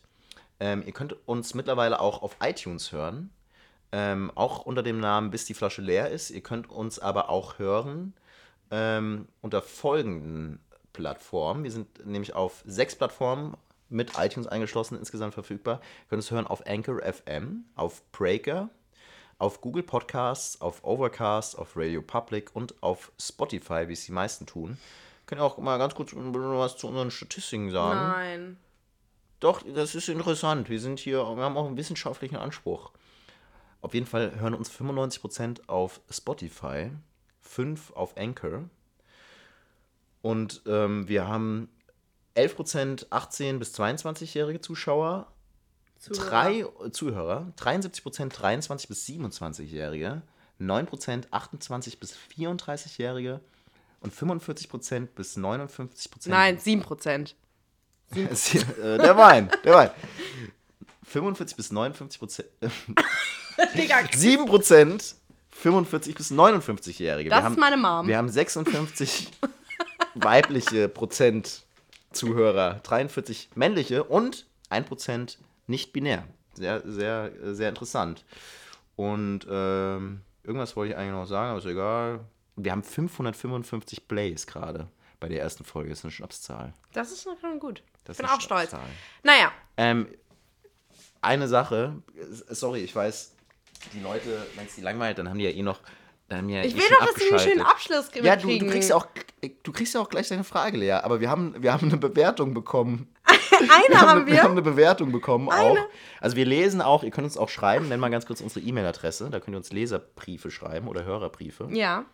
ähm, 0.59 0.84
ihr 0.86 0.93
könnt 0.93 1.15
uns 1.28 1.53
mittlerweile 1.53 1.99
auch 1.99 2.22
auf 2.22 2.38
iTunes 2.41 2.91
hören, 2.91 3.30
ähm, 3.91 4.32
auch 4.36 4.65
unter 4.65 4.84
dem 4.84 4.99
Namen 4.99 5.32
Bis 5.32 5.45
die 5.45 5.53
Flasche 5.53 5.82
leer 5.82 6.09
ist. 6.09 6.30
Ihr 6.30 6.41
könnt 6.41 6.70
uns 6.70 6.99
aber 6.99 7.30
auch 7.30 7.59
hören 7.59 8.13
ähm, 8.72 9.28
unter 9.41 9.61
folgenden 9.61 10.59
Plattformen. 10.93 11.63
Wir 11.63 11.72
sind 11.72 12.05
nämlich 12.05 12.34
auf 12.34 12.63
sechs 12.65 12.95
Plattformen 12.95 13.55
mit 13.89 14.13
iTunes 14.18 14.47
eingeschlossen 14.47 14.97
insgesamt 14.97 15.34
verfügbar. 15.34 15.80
Ihr 16.05 16.09
könnt 16.09 16.24
es 16.24 16.32
hören 16.32 16.47
auf 16.47 16.65
Anchor 16.65 17.01
FM, 17.01 17.65
auf 17.76 18.01
Breaker, 18.11 18.70
auf 19.38 19.61
Google 19.61 19.84
Podcasts, 19.84 20.59
auf 20.59 20.84
Overcast, 20.84 21.57
auf 21.57 21.78
Radio 21.78 22.01
Public 22.01 22.49
und 22.55 22.82
auf 22.82 23.11
Spotify, 23.22 23.88
wie 23.88 23.93
es 23.93 24.05
die 24.05 24.11
meisten 24.11 24.45
tun. 24.45 24.78
Könnt 25.28 25.41
ihr 25.41 25.45
auch 25.45 25.57
mal 25.57 25.78
ganz 25.78 25.93
kurz 25.93 26.13
was 26.15 26.78
zu 26.78 26.88
unseren 26.88 27.11
Statistiken 27.11 27.69
sagen? 27.69 27.99
Nein. 27.99 28.57
Doch, 29.41 29.61
das 29.61 29.93
ist 29.93 30.09
interessant. 30.09 30.69
Wir 30.69 30.80
sind 30.80 30.99
hier, 30.99 31.17
wir 31.19 31.43
haben 31.43 31.57
auch 31.57 31.67
einen 31.67 31.78
wissenschaftlichen 31.78 32.38
Anspruch. 32.38 32.91
Auf 33.82 33.93
jeden 33.93 34.07
Fall 34.07 34.39
hören 34.39 34.55
uns 34.55 34.71
95% 34.71 35.67
auf 35.67 36.01
Spotify, 36.09 36.91
5 37.41 37.91
auf 37.91 38.17
Anchor. 38.17 38.69
Und 40.21 40.61
ähm, 40.65 41.07
wir 41.07 41.28
haben 41.28 41.69
11% 42.36 43.09
18- 43.09 43.59
bis 43.59 43.78
22-jährige 43.78 44.61
Zuschauer, 44.61 45.28
Zuhörer. 45.99 46.30
drei 46.30 46.65
Zuhörer, 46.91 47.53
73% 47.57 48.30
23 48.30 48.88
bis 48.88 49.05
27-jährige, 49.05 50.21
9% 50.59 51.25
28 51.32 51.99
bis 51.99 52.15
34-jährige 52.15 53.41
und 54.01 54.13
45% 54.13 55.07
bis 55.15 55.37
59% 55.37 56.29
Nein, 56.29 56.57
7%. 56.57 57.33
äh, 58.15 58.97
der 58.97 59.17
Wein, 59.17 59.49
der 59.63 59.73
Wein. 59.73 59.89
45 61.03 61.57
bis 61.57 61.71
59 61.71 62.19
Prozent. 62.19 62.49
Digga, 63.75 63.97
7 64.11 64.45
Prozent 64.45 65.15
45 65.49 66.15
bis 66.15 66.31
59-Jährige. 66.31 67.29
das 67.29 67.51
ist 67.51 67.57
meine 67.57 67.77
Mom. 67.77 68.07
Wir 68.07 68.17
haben 68.17 68.29
56 68.29 69.31
weibliche 70.15 70.87
Prozent 70.87 71.63
Zuhörer, 72.11 72.79
43 72.83 73.49
männliche 73.55 74.03
und 74.03 74.45
1 74.69 74.87
Prozent 74.87 75.39
nicht 75.65 75.93
binär. 75.93 76.23
Sehr, 76.53 76.81
sehr, 76.85 77.31
sehr 77.53 77.69
interessant. 77.69 78.23
Und 78.95 79.45
ähm, 79.49 80.21
irgendwas 80.43 80.75
wollte 80.75 80.93
ich 80.93 80.97
eigentlich 80.97 81.11
noch 81.11 81.25
sagen, 81.25 81.49
aber 81.49 81.59
ist 81.59 81.65
egal. 81.65 82.21
Wir 82.57 82.71
haben 82.71 82.83
555 82.83 84.07
Plays 84.07 84.47
gerade 84.47 84.87
bei 85.19 85.29
der 85.29 85.41
ersten 85.41 85.63
Folge. 85.63 85.89
Das 85.89 85.99
ist 85.99 86.05
eine 86.05 86.11
Schnapszahl. 86.11 86.73
Das 86.93 87.11
ist 87.11 87.23
schon 87.41 87.59
gut. 87.59 87.83
Das 88.03 88.17
ich 88.19 88.25
bin 88.25 88.31
auch 88.31 88.41
stolz. 88.41 88.71
Naja, 89.23 89.51
Ähm, 89.77 90.07
eine 91.21 91.47
Sache, 91.47 92.01
sorry, 92.49 92.79
ich 92.81 92.95
weiß, 92.95 93.33
die 93.93 93.99
Leute, 93.99 94.45
wenn 94.55 94.65
es 94.65 94.75
die 94.75 94.81
langweilt, 94.81 95.17
dann 95.19 95.29
haben 95.29 95.37
die 95.37 95.45
ja 95.45 95.51
eh 95.51 95.61
noch. 95.61 95.79
Dann 96.29 96.39
haben 96.39 96.47
die 96.47 96.53
ja 96.55 96.61
ich 96.63 96.75
eh 96.75 96.77
will 96.79 96.85
doch, 96.89 97.05
dass 97.05 97.15
sie 97.15 97.29
einen 97.29 97.39
schönen. 97.39 97.61
Abschluss 97.61 98.09
Ja, 98.21 98.35
du, 98.35 98.47
kriegen. 98.47 98.65
du 98.65 98.71
kriegst 98.71 98.89
ja 98.89 98.95
auch, 98.95 99.07
du 99.63 99.71
kriegst 99.71 99.93
ja 99.93 100.01
auch 100.01 100.09
gleich 100.09 100.27
deine 100.29 100.43
Frage, 100.43 100.77
Lea. 100.77 100.91
Aber 100.91 101.19
wir 101.19 101.29
haben, 101.29 101.55
wir 101.61 101.71
haben 101.73 101.87
eine 101.89 101.97
Bewertung 101.97 102.53
bekommen. 102.53 103.07
Eine 103.59 103.69
haben 103.69 103.87
wir 103.89 103.99
haben 103.99 104.27
wir. 104.27 104.51
eine 104.51 104.61
Bewertung 104.61 105.11
bekommen 105.11 105.49
Eine? 105.49 105.79
auch. 105.81 105.85
Also 106.21 106.35
wir 106.35 106.45
lesen 106.45 106.79
auch, 106.79 107.01
ihr 107.03 107.09
könnt 107.09 107.25
uns 107.25 107.37
auch 107.37 107.49
schreiben, 107.49 107.87
nenn 107.89 107.99
mal 107.99 108.09
ganz 108.09 108.27
kurz 108.27 108.39
unsere 108.39 108.63
E-Mail-Adresse. 108.63 109.29
Da 109.31 109.39
könnt 109.39 109.55
ihr 109.55 109.57
uns 109.57 109.71
Leserbriefe 109.71 110.51
schreiben 110.51 110.87
oder 110.87 111.03
Hörerbriefe. 111.05 111.67
Ja. 111.71 112.05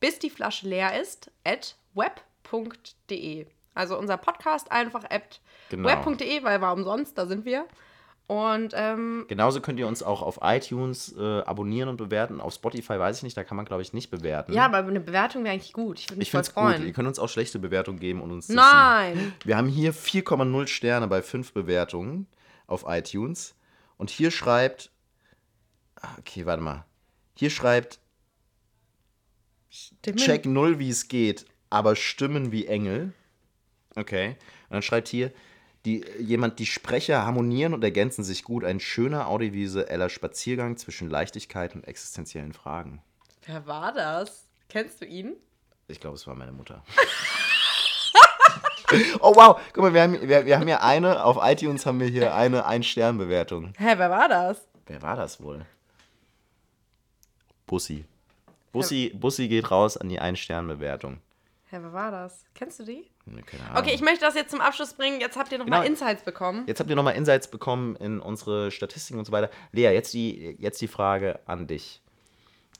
Bis 0.00 0.18
die 0.18 0.30
Flasche 0.30 0.66
leer 0.68 1.00
ist, 1.00 1.30
at 1.44 1.76
web.de. 1.94 3.46
Also 3.74 3.98
unser 3.98 4.16
Podcast 4.16 4.72
einfach 4.72 5.04
at 5.10 5.40
Genau. 5.68 5.88
web.de, 5.88 6.42
weil 6.42 6.60
war 6.60 6.72
umsonst, 6.72 7.16
da 7.16 7.26
sind 7.26 7.44
wir. 7.44 7.66
Und 8.26 8.72
ähm, 8.76 9.24
Genauso 9.28 9.60
könnt 9.60 9.78
ihr 9.80 9.88
uns 9.88 10.02
auch 10.04 10.22
auf 10.22 10.38
iTunes 10.42 11.14
äh, 11.18 11.40
abonnieren 11.42 11.88
und 11.88 11.96
bewerten. 11.96 12.40
Auf 12.40 12.54
Spotify 12.54 12.98
weiß 12.98 13.18
ich 13.18 13.22
nicht, 13.24 13.36
da 13.36 13.42
kann 13.44 13.56
man, 13.56 13.66
glaube 13.66 13.82
ich, 13.82 13.92
nicht 13.92 14.08
bewerten. 14.10 14.52
ja, 14.52 14.64
aber 14.66 14.78
eine 14.78 15.00
Bewertung 15.00 15.42
wäre 15.44 15.54
eigentlich 15.54 15.72
gut. 15.72 15.98
Ich 15.98 16.08
würde 16.10 16.18
mich 16.18 16.28
ich 16.28 16.30
voll 16.32 16.40
es 16.42 16.54
gut. 16.54 16.62
freuen. 16.62 16.86
Ihr 16.86 16.92
könnt 16.92 17.08
uns 17.08 17.18
auch 17.18 17.28
schlechte 17.28 17.58
Bewertungen 17.58 17.98
geben 17.98 18.20
und 18.22 18.30
uns 18.30 18.46
dissen. 18.46 18.56
Nein. 18.56 19.32
Wir 19.44 19.56
haben 19.56 19.66
hier 19.68 19.92
4,0 19.92 20.66
Sterne 20.68 21.08
bei 21.08 21.22
5 21.22 21.52
Bewertungen 21.52 22.26
auf 22.68 22.84
iTunes. 22.86 23.56
Und 23.96 24.10
hier 24.10 24.30
schreibt. 24.30 24.90
Ah, 26.00 26.08
Okay, 26.20 26.46
warte 26.46 26.62
mal. 26.62 26.84
Hier 27.34 27.50
schreibt 27.50 27.98
Stimmen. 29.70 30.18
Check 30.18 30.46
null, 30.46 30.78
wie 30.78 30.90
es 30.90 31.08
geht, 31.08 31.46
aber 31.70 31.94
Stimmen 31.96 32.50
wie 32.50 32.66
Engel. 32.66 33.12
Okay. 33.94 34.36
Und 34.68 34.74
dann 34.74 34.82
schreibt 34.82 35.08
hier, 35.08 35.32
die, 35.84 36.04
jemand, 36.18 36.58
die 36.58 36.66
Sprecher 36.66 37.24
harmonieren 37.24 37.72
und 37.72 37.82
ergänzen 37.82 38.24
sich 38.24 38.44
gut. 38.44 38.64
Ein 38.64 38.80
schöner 38.80 39.28
audiovisueller 39.28 40.10
Spaziergang 40.10 40.76
zwischen 40.76 41.08
Leichtigkeit 41.08 41.74
und 41.74 41.86
existenziellen 41.86 42.52
Fragen. 42.52 43.00
Wer 43.46 43.66
war 43.66 43.92
das? 43.92 44.46
Kennst 44.68 45.00
du 45.00 45.06
ihn? 45.06 45.36
Ich 45.88 46.00
glaube, 46.00 46.16
es 46.16 46.26
war 46.26 46.34
meine 46.34 46.52
Mutter. 46.52 46.84
oh 49.20 49.34
wow, 49.34 49.60
guck 49.72 49.84
mal, 49.84 49.94
wir 49.94 50.02
haben, 50.02 50.20
wir, 50.20 50.46
wir 50.46 50.58
haben 50.58 50.66
hier 50.66 50.82
eine, 50.82 51.24
auf 51.24 51.38
iTunes 51.40 51.86
haben 51.86 51.98
wir 52.00 52.08
hier 52.08 52.34
eine 52.34 52.66
Ein-Stern-Bewertung. 52.66 53.72
Hä, 53.78 53.94
wer 53.96 54.10
war 54.10 54.28
das? 54.28 54.68
Wer 54.86 55.00
war 55.02 55.16
das 55.16 55.40
wohl? 55.40 55.64
Bussi. 57.66 58.04
Bussi, 58.72 59.12
Bussi 59.14 59.48
geht 59.48 59.70
raus 59.70 59.96
an 59.96 60.08
die 60.08 60.18
Ein-Stern-Bewertung. 60.20 61.18
Hä, 61.70 61.78
wer 61.82 61.92
war 61.92 62.10
das? 62.10 62.44
Kennst 62.54 62.80
du 62.80 62.84
die? 62.84 63.08
Nee, 63.26 63.42
keine 63.42 63.64
Ahnung. 63.64 63.76
Okay, 63.78 63.94
ich 63.94 64.00
möchte 64.00 64.24
das 64.24 64.34
jetzt 64.34 64.50
zum 64.50 64.60
Abschluss 64.60 64.94
bringen. 64.94 65.20
Jetzt 65.20 65.36
habt 65.36 65.52
ihr 65.52 65.58
nochmal 65.58 65.80
Genau. 65.82 65.90
Insights 65.92 66.24
bekommen. 66.24 66.64
Jetzt 66.66 66.80
habt 66.80 66.90
ihr 66.90 66.96
nochmal 66.96 67.14
Insights 67.14 67.48
bekommen 67.48 67.94
in 67.96 68.18
unsere 68.20 68.70
Statistiken 68.72 69.18
und 69.20 69.24
so 69.24 69.32
weiter. 69.32 69.50
Lea, 69.72 69.90
jetzt 69.92 70.12
die, 70.14 70.56
jetzt 70.58 70.80
die 70.80 70.88
Frage 70.88 71.38
an 71.46 71.66
dich. 71.68 72.00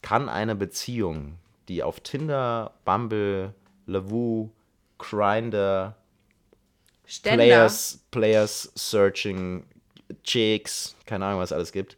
Kann 0.02 0.28
eine 0.28 0.56
Beziehung, 0.56 1.36
die 1.68 1.82
auf 1.84 2.00
Tinder, 2.00 2.72
Bumble, 2.84 3.54
Lavoo, 3.86 4.50
Grindr, 4.98 5.94
Ständer. 7.06 7.36
Players, 7.44 8.04
Players 8.10 8.72
Searching, 8.74 9.64
Chicks, 10.24 10.96
keine 11.06 11.26
Ahnung, 11.26 11.40
was 11.40 11.50
es 11.50 11.56
alles 11.56 11.72
gibt, 11.72 11.96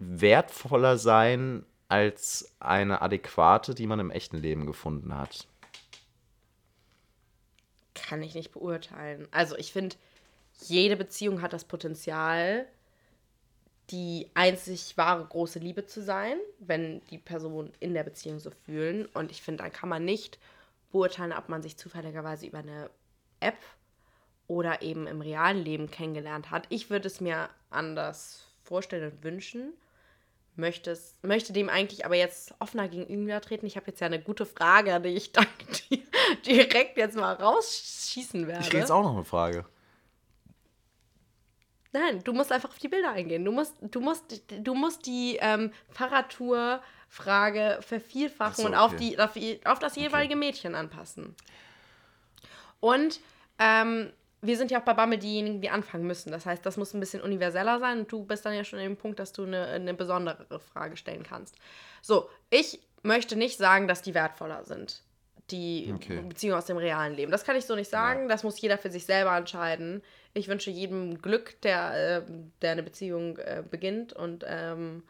wertvoller 0.00 0.98
sein 0.98 1.64
als 1.88 2.52
eine 2.58 3.02
adäquate, 3.02 3.74
die 3.74 3.86
man 3.86 4.00
im 4.00 4.10
echten 4.10 4.38
Leben 4.38 4.66
gefunden 4.66 5.16
hat? 5.16 5.46
Kann 7.94 8.22
ich 8.22 8.34
nicht 8.34 8.52
beurteilen. 8.52 9.28
Also 9.30 9.56
ich 9.56 9.72
finde, 9.72 9.96
jede 10.62 10.96
Beziehung 10.96 11.42
hat 11.42 11.52
das 11.52 11.64
Potenzial, 11.64 12.66
die 13.90 14.30
einzig 14.34 14.96
wahre 14.96 15.24
große 15.24 15.58
Liebe 15.58 15.84
zu 15.84 16.02
sein, 16.02 16.38
wenn 16.60 17.04
die 17.10 17.18
Personen 17.18 17.72
in 17.80 17.92
der 17.92 18.04
Beziehung 18.04 18.38
so 18.38 18.50
fühlen. 18.64 19.06
Und 19.06 19.30
ich 19.30 19.42
finde, 19.42 19.64
dann 19.64 19.72
kann 19.72 19.88
man 19.88 20.04
nicht 20.04 20.38
beurteilen, 20.92 21.32
ob 21.32 21.48
man 21.48 21.62
sich 21.62 21.76
zufälligerweise 21.76 22.46
über 22.46 22.58
eine 22.58 22.90
App 23.40 23.58
oder 24.46 24.82
eben 24.82 25.06
im 25.06 25.20
realen 25.20 25.62
Leben 25.62 25.90
kennengelernt 25.90 26.50
hat. 26.50 26.66
Ich 26.70 26.90
würde 26.90 27.08
es 27.08 27.20
mir 27.20 27.48
anders 27.70 28.46
vorstellen 28.62 29.12
und 29.12 29.22
wünschen. 29.24 29.72
Möchte, 30.60 30.92
es, 30.92 31.16
möchte 31.22 31.52
dem 31.52 31.68
eigentlich 31.68 32.04
aber 32.04 32.14
jetzt 32.14 32.54
offener 32.60 32.88
gegenübertreten. 32.88 33.66
Ich 33.66 33.76
habe 33.76 33.86
jetzt 33.88 34.00
ja 34.00 34.06
eine 34.06 34.20
gute 34.20 34.46
Frage, 34.46 35.00
die 35.00 35.08
ich 35.08 35.32
dann 35.32 35.46
di- 35.90 36.04
direkt 36.46 36.96
jetzt 36.98 37.16
mal 37.16 37.34
rausschießen 37.34 38.46
werde. 38.46 38.60
Ich 38.62 38.68
kriege 38.68 38.80
jetzt 38.80 38.92
auch 38.92 39.02
noch 39.02 39.14
eine 39.14 39.24
Frage. 39.24 39.64
Nein, 41.92 42.22
du 42.22 42.32
musst 42.32 42.52
einfach 42.52 42.68
auf 42.68 42.78
die 42.78 42.88
Bilder 42.88 43.10
eingehen. 43.10 43.44
Du 43.44 43.50
musst, 43.50 43.74
du 43.80 44.00
musst, 44.00 44.42
du 44.48 44.74
musst 44.74 45.06
die 45.06 45.38
ähm, 45.40 45.72
Fahrradtour-Frage 45.88 47.78
vervielfachen 47.80 48.52
Ach 48.52 48.56
so, 48.56 48.66
und 48.66 48.74
auf, 48.76 48.92
okay. 48.92 49.16
die, 49.16 49.64
auf, 49.64 49.72
auf 49.72 49.78
das 49.80 49.96
jeweilige 49.96 50.36
Mädchen 50.36 50.76
anpassen. 50.76 51.34
Und 52.78 53.20
ähm, 53.58 54.12
wir 54.42 54.56
sind 54.56 54.70
ja 54.70 54.80
auch 54.80 54.84
bei 54.84 54.94
Bammel 54.94 55.18
diejenigen, 55.18 55.60
die 55.60 55.70
anfangen 55.70 56.06
müssen. 56.06 56.30
Das 56.32 56.46
heißt, 56.46 56.64
das 56.64 56.76
muss 56.76 56.94
ein 56.94 57.00
bisschen 57.00 57.20
universeller 57.22 57.78
sein 57.78 58.00
und 58.00 58.12
du 58.12 58.24
bist 58.24 58.44
dann 58.46 58.54
ja 58.54 58.64
schon 58.64 58.78
an 58.78 58.84
dem 58.84 58.96
Punkt, 58.96 59.18
dass 59.18 59.32
du 59.32 59.44
eine, 59.44 59.66
eine 59.66 59.94
besondere 59.94 60.60
Frage 60.60 60.96
stellen 60.96 61.22
kannst. 61.22 61.56
So, 62.00 62.28
ich 62.48 62.80
möchte 63.02 63.36
nicht 63.36 63.58
sagen, 63.58 63.86
dass 63.86 64.02
die 64.02 64.14
wertvoller 64.14 64.64
sind. 64.64 65.02
Die 65.50 65.92
Okay. 65.94 66.22
Beziehungen 66.22 66.56
aus 66.56 66.66
dem 66.66 66.76
realen 66.76 67.14
Leben. 67.14 67.32
Das 67.32 67.44
kann 67.44 67.56
ich 67.56 67.66
so 67.66 67.74
nicht 67.74 67.90
sagen. 67.90 68.28
Das 68.28 68.44
muss 68.44 68.60
jeder 68.60 68.78
für 68.78 68.90
sich 68.90 69.04
selber 69.04 69.36
entscheiden. 69.36 70.00
Ich 70.32 70.46
wünsche 70.48 70.70
jedem 70.70 71.20
Glück, 71.20 71.60
der, 71.62 72.24
ähm, 72.28 72.52
der 72.62 72.72
eine 72.72 72.84
Beziehung 72.84 73.36
äh, 73.38 73.64
beginnt 73.68 74.12
und 74.12 74.44
ähm, 74.46 75.02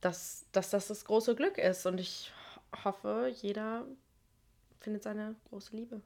dass, 0.00 0.46
dass 0.52 0.70
das 0.70 0.88
das 0.88 1.04
große 1.04 1.34
Glück 1.34 1.58
ist. 1.58 1.84
Und 1.86 2.00
ich 2.00 2.32
hoffe, 2.84 3.30
jeder 3.42 3.84
findet 4.80 5.02
seine 5.02 5.36
große 5.50 5.76
Liebe. 5.76 6.00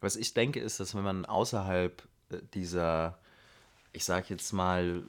Was 0.00 0.16
ich 0.16 0.34
denke, 0.34 0.60
ist, 0.60 0.80
dass 0.80 0.94
wenn 0.94 1.04
man 1.04 1.24
außerhalb 1.26 2.02
äh, 2.30 2.38
dieser, 2.54 3.18
ich 3.92 4.04
sag 4.04 4.30
jetzt 4.30 4.52
mal 4.52 5.02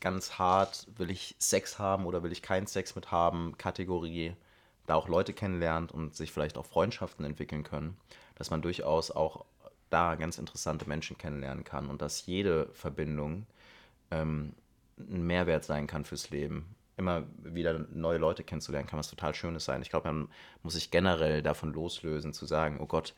ganz 0.00 0.38
hart, 0.38 0.86
will 0.96 1.10
ich 1.10 1.36
Sex 1.38 1.78
haben 1.78 2.06
oder 2.06 2.22
will 2.22 2.32
ich 2.32 2.42
keinen 2.42 2.66
Sex 2.66 2.94
mit 2.94 3.10
haben, 3.10 3.56
Kategorie, 3.58 4.34
da 4.86 4.94
auch 4.94 5.08
Leute 5.08 5.32
kennenlernt 5.32 5.92
und 5.92 6.14
sich 6.14 6.32
vielleicht 6.32 6.58
auch 6.58 6.66
Freundschaften 6.66 7.24
entwickeln 7.24 7.62
können, 7.62 7.96
dass 8.36 8.50
man 8.50 8.62
durchaus 8.62 9.10
auch 9.10 9.44
da 9.90 10.14
ganz 10.14 10.38
interessante 10.38 10.88
Menschen 10.88 11.18
kennenlernen 11.18 11.64
kann 11.64 11.88
und 11.88 12.00
dass 12.00 12.26
jede 12.26 12.66
Verbindung 12.72 13.46
ähm, 14.10 14.54
ein 14.98 15.22
Mehrwert 15.26 15.64
sein 15.64 15.86
kann 15.86 16.04
fürs 16.04 16.30
Leben. 16.30 16.74
Immer 16.96 17.24
wieder 17.42 17.78
neue 17.92 18.18
Leute 18.18 18.44
kennenzulernen, 18.44 18.86
kann 18.86 18.98
was 18.98 19.08
total 19.08 19.34
Schönes 19.34 19.64
sein. 19.64 19.82
Ich 19.82 19.90
glaube, 19.90 20.12
man 20.12 20.28
muss 20.62 20.74
sich 20.74 20.90
generell 20.90 21.42
davon 21.42 21.72
loslösen, 21.72 22.32
zu 22.32 22.46
sagen, 22.46 22.78
oh 22.80 22.86
Gott, 22.86 23.14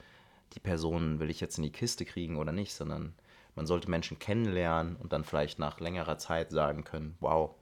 die 0.55 0.61
Person 0.61 1.21
will 1.21 1.31
ich 1.31 1.41
jetzt 1.41 1.59
in 1.59 1.65
die 1.65 1.73
Kiste 1.73 2.05
kriegen 2.05 2.37
oder 2.37 2.53
nicht, 2.53 2.75
sondern 2.75 3.15
man 3.55 3.67
sollte 3.67 3.91
Menschen 3.91 4.19
kennenlernen 4.19 4.97
und 4.97 5.13
dann 5.13 5.25
vielleicht 5.25 5.59
nach 5.59 5.81
längerer 5.81 6.19
Zeit 6.19 6.51
sagen 6.51 6.85
können, 6.85 7.17
wow, 7.21 7.55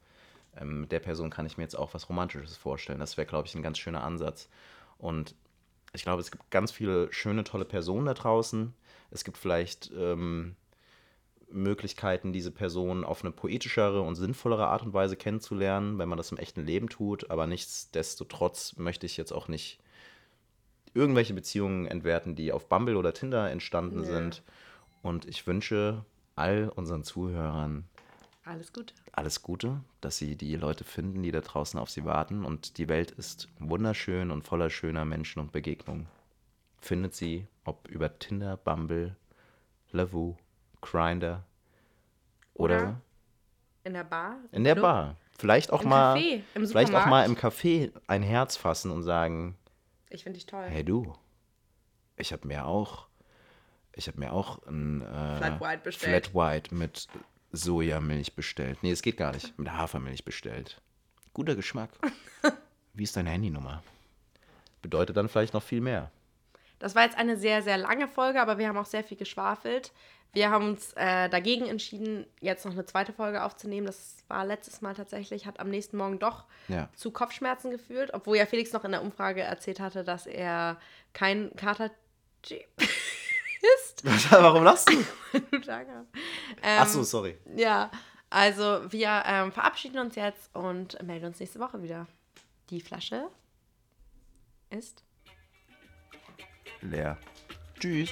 ähm, 0.56 0.82
mit 0.82 0.92
der 0.92 1.00
Person 1.00 1.30
kann 1.30 1.46
ich 1.46 1.56
mir 1.56 1.64
jetzt 1.64 1.78
auch 1.78 1.94
was 1.94 2.08
Romantisches 2.08 2.56
vorstellen. 2.56 3.00
Das 3.00 3.16
wäre, 3.16 3.26
glaube 3.26 3.46
ich, 3.46 3.54
ein 3.54 3.62
ganz 3.62 3.78
schöner 3.78 4.04
Ansatz. 4.04 4.48
Und 4.98 5.34
ich 5.92 6.02
glaube, 6.02 6.20
es 6.20 6.30
gibt 6.30 6.50
ganz 6.50 6.70
viele 6.70 7.12
schöne, 7.12 7.44
tolle 7.44 7.64
Personen 7.64 8.06
da 8.06 8.14
draußen. 8.14 8.74
Es 9.10 9.24
gibt 9.24 9.38
vielleicht 9.38 9.90
ähm, 9.96 10.54
Möglichkeiten, 11.50 12.32
diese 12.32 12.52
Person 12.52 13.04
auf 13.04 13.22
eine 13.22 13.32
poetischere 13.32 14.02
und 14.02 14.14
sinnvollere 14.14 14.68
Art 14.68 14.82
und 14.82 14.92
Weise 14.92 15.16
kennenzulernen, 15.16 15.98
wenn 15.98 16.08
man 16.08 16.18
das 16.18 16.30
im 16.30 16.38
echten 16.38 16.64
Leben 16.64 16.88
tut. 16.88 17.30
Aber 17.30 17.46
nichtsdestotrotz 17.46 18.76
möchte 18.76 19.06
ich 19.06 19.16
jetzt 19.16 19.32
auch 19.32 19.48
nicht 19.48 19.80
irgendwelche 20.94 21.34
Beziehungen 21.34 21.86
entwerten, 21.86 22.34
die 22.34 22.52
auf 22.52 22.68
Bumble 22.68 22.96
oder 22.96 23.12
Tinder 23.12 23.50
entstanden 23.50 24.00
Ja. 24.00 24.04
sind. 24.04 24.42
Und 25.02 25.26
ich 25.26 25.46
wünsche 25.46 26.04
all 26.36 26.68
unseren 26.74 27.04
Zuhörern 27.04 27.84
Alles 28.44 28.72
Gute. 28.72 28.94
alles 29.12 29.42
Gute, 29.42 29.80
dass 30.00 30.16
sie 30.18 30.36
die 30.36 30.56
Leute 30.56 30.84
finden, 30.84 31.22
die 31.22 31.30
da 31.30 31.40
draußen 31.40 31.78
auf 31.78 31.90
sie 31.90 32.04
warten. 32.04 32.44
Und 32.44 32.78
die 32.78 32.88
Welt 32.88 33.10
ist 33.12 33.48
wunderschön 33.58 34.30
und 34.30 34.46
voller 34.46 34.70
schöner 34.70 35.04
Menschen 35.04 35.40
und 35.40 35.52
Begegnungen. 35.52 36.06
Findet 36.80 37.14
sie, 37.14 37.46
ob 37.64 37.86
über 37.88 38.18
Tinder, 38.18 38.56
Bumble, 38.56 39.16
Lavoo, 39.92 40.36
Grindr 40.80 41.44
oder, 42.54 42.76
Oder 42.82 43.00
In 43.84 43.94
der 43.94 44.04
Bar? 44.04 44.36
in 44.52 44.64
der 44.64 44.74
Club, 44.74 44.82
Bar. 44.82 45.16
Vielleicht 45.38 45.72
auch 45.72 45.82
Im 45.82 45.88
mal, 45.88 46.16
Café, 46.16 46.40
im 46.54 46.66
vielleicht 46.66 46.94
auch 46.94 47.06
mal 47.06 47.24
im. 47.24 47.36
Café 47.36 47.92
ein 48.06 48.22
Herz 48.22 48.56
fassen 48.56 48.90
und 48.90 49.02
sagen, 49.02 49.56
Ich 50.10 50.24
finde 50.24 50.38
dich 50.38 50.46
toll. 50.46 50.66
hey 50.68 50.84
du, 50.84 51.14
ich 52.16 52.32
habe 52.32 52.46
mir 52.46 52.66
auch, 52.66 53.06
ich 53.92 54.08
habe 54.08 54.18
mir 54.18 54.32
auch 54.32 54.64
ein 54.66 55.00
äh, 55.00 55.36
Flat 55.36 55.60
White 55.60 55.82
bestellt. 55.84 56.26
Flat 56.26 56.34
White 56.34 56.74
mit 56.74 57.08
Sojamilch 57.52 58.34
bestellt. 58.34 58.82
Nee, 58.82 58.90
es 58.90 59.02
geht 59.02 59.16
gar 59.16 59.32
nicht. 59.32 59.58
Mit 59.58 59.70
Hafermilch 59.72 60.24
bestellt. 60.24 60.80
Guter 61.32 61.54
Geschmack. 61.54 61.90
Wie 62.94 63.04
ist 63.04 63.16
deine 63.16 63.30
Handynummer? 63.30 63.82
Bedeutet 64.82 65.16
dann 65.16 65.28
vielleicht 65.28 65.54
noch 65.54 65.62
viel 65.62 65.80
mehr. 65.80 66.10
Das 66.78 66.94
war 66.94 67.04
jetzt 67.04 67.18
eine 67.18 67.36
sehr, 67.36 67.62
sehr 67.62 67.76
lange 67.76 68.08
Folge, 68.08 68.40
aber 68.40 68.58
wir 68.58 68.68
haben 68.68 68.78
auch 68.78 68.86
sehr 68.86 69.04
viel 69.04 69.16
geschwafelt. 69.16 69.92
Wir 70.32 70.50
haben 70.50 70.68
uns 70.68 70.92
äh, 70.94 71.28
dagegen 71.28 71.66
entschieden, 71.66 72.24
jetzt 72.40 72.64
noch 72.64 72.72
eine 72.72 72.84
zweite 72.84 73.12
Folge 73.12 73.42
aufzunehmen. 73.42 73.86
Das 73.86 74.16
war 74.28 74.44
letztes 74.44 74.80
Mal 74.80 74.94
tatsächlich, 74.94 75.44
hat 75.46 75.58
am 75.58 75.68
nächsten 75.70 75.96
Morgen 75.96 76.18
doch 76.20 76.44
Ja. 76.68 76.88
zu 76.94 77.10
Kopfschmerzen 77.10 77.70
geführt, 77.70 78.10
obwohl 78.14 78.36
ja 78.36 78.46
Felix 78.46 78.72
noch 78.72 78.84
in 78.84 78.92
der 78.92 79.02
Umfrage 79.02 79.42
erzählt 79.42 79.80
hatte, 79.80 80.04
dass 80.04 80.26
er 80.26 80.78
kein 81.12 81.50
Kater 81.56 81.90
ist. 82.48 84.04
Warum 84.30 84.64
lachst 84.64 84.88
du? 84.88 85.38
du 85.50 85.58
hast. 85.58 86.06
Ach 86.62 86.86
so, 86.88 86.98
Ähm, 87.00 87.04
sorry. 87.04 87.38
Ja, 87.56 87.90
also 88.30 88.80
wir 88.92 89.22
ähm, 89.26 89.50
verabschieden 89.52 89.98
uns 89.98 90.14
jetzt 90.14 90.54
und 90.54 91.02
melden 91.02 91.26
uns 91.26 91.40
nächste 91.40 91.58
Woche 91.58 91.82
wieder. 91.82 92.06
Die 92.70 92.80
Flasche 92.80 93.28
ist 94.70 95.02
Leer. 96.82 97.18
Tschüss. 97.78 98.10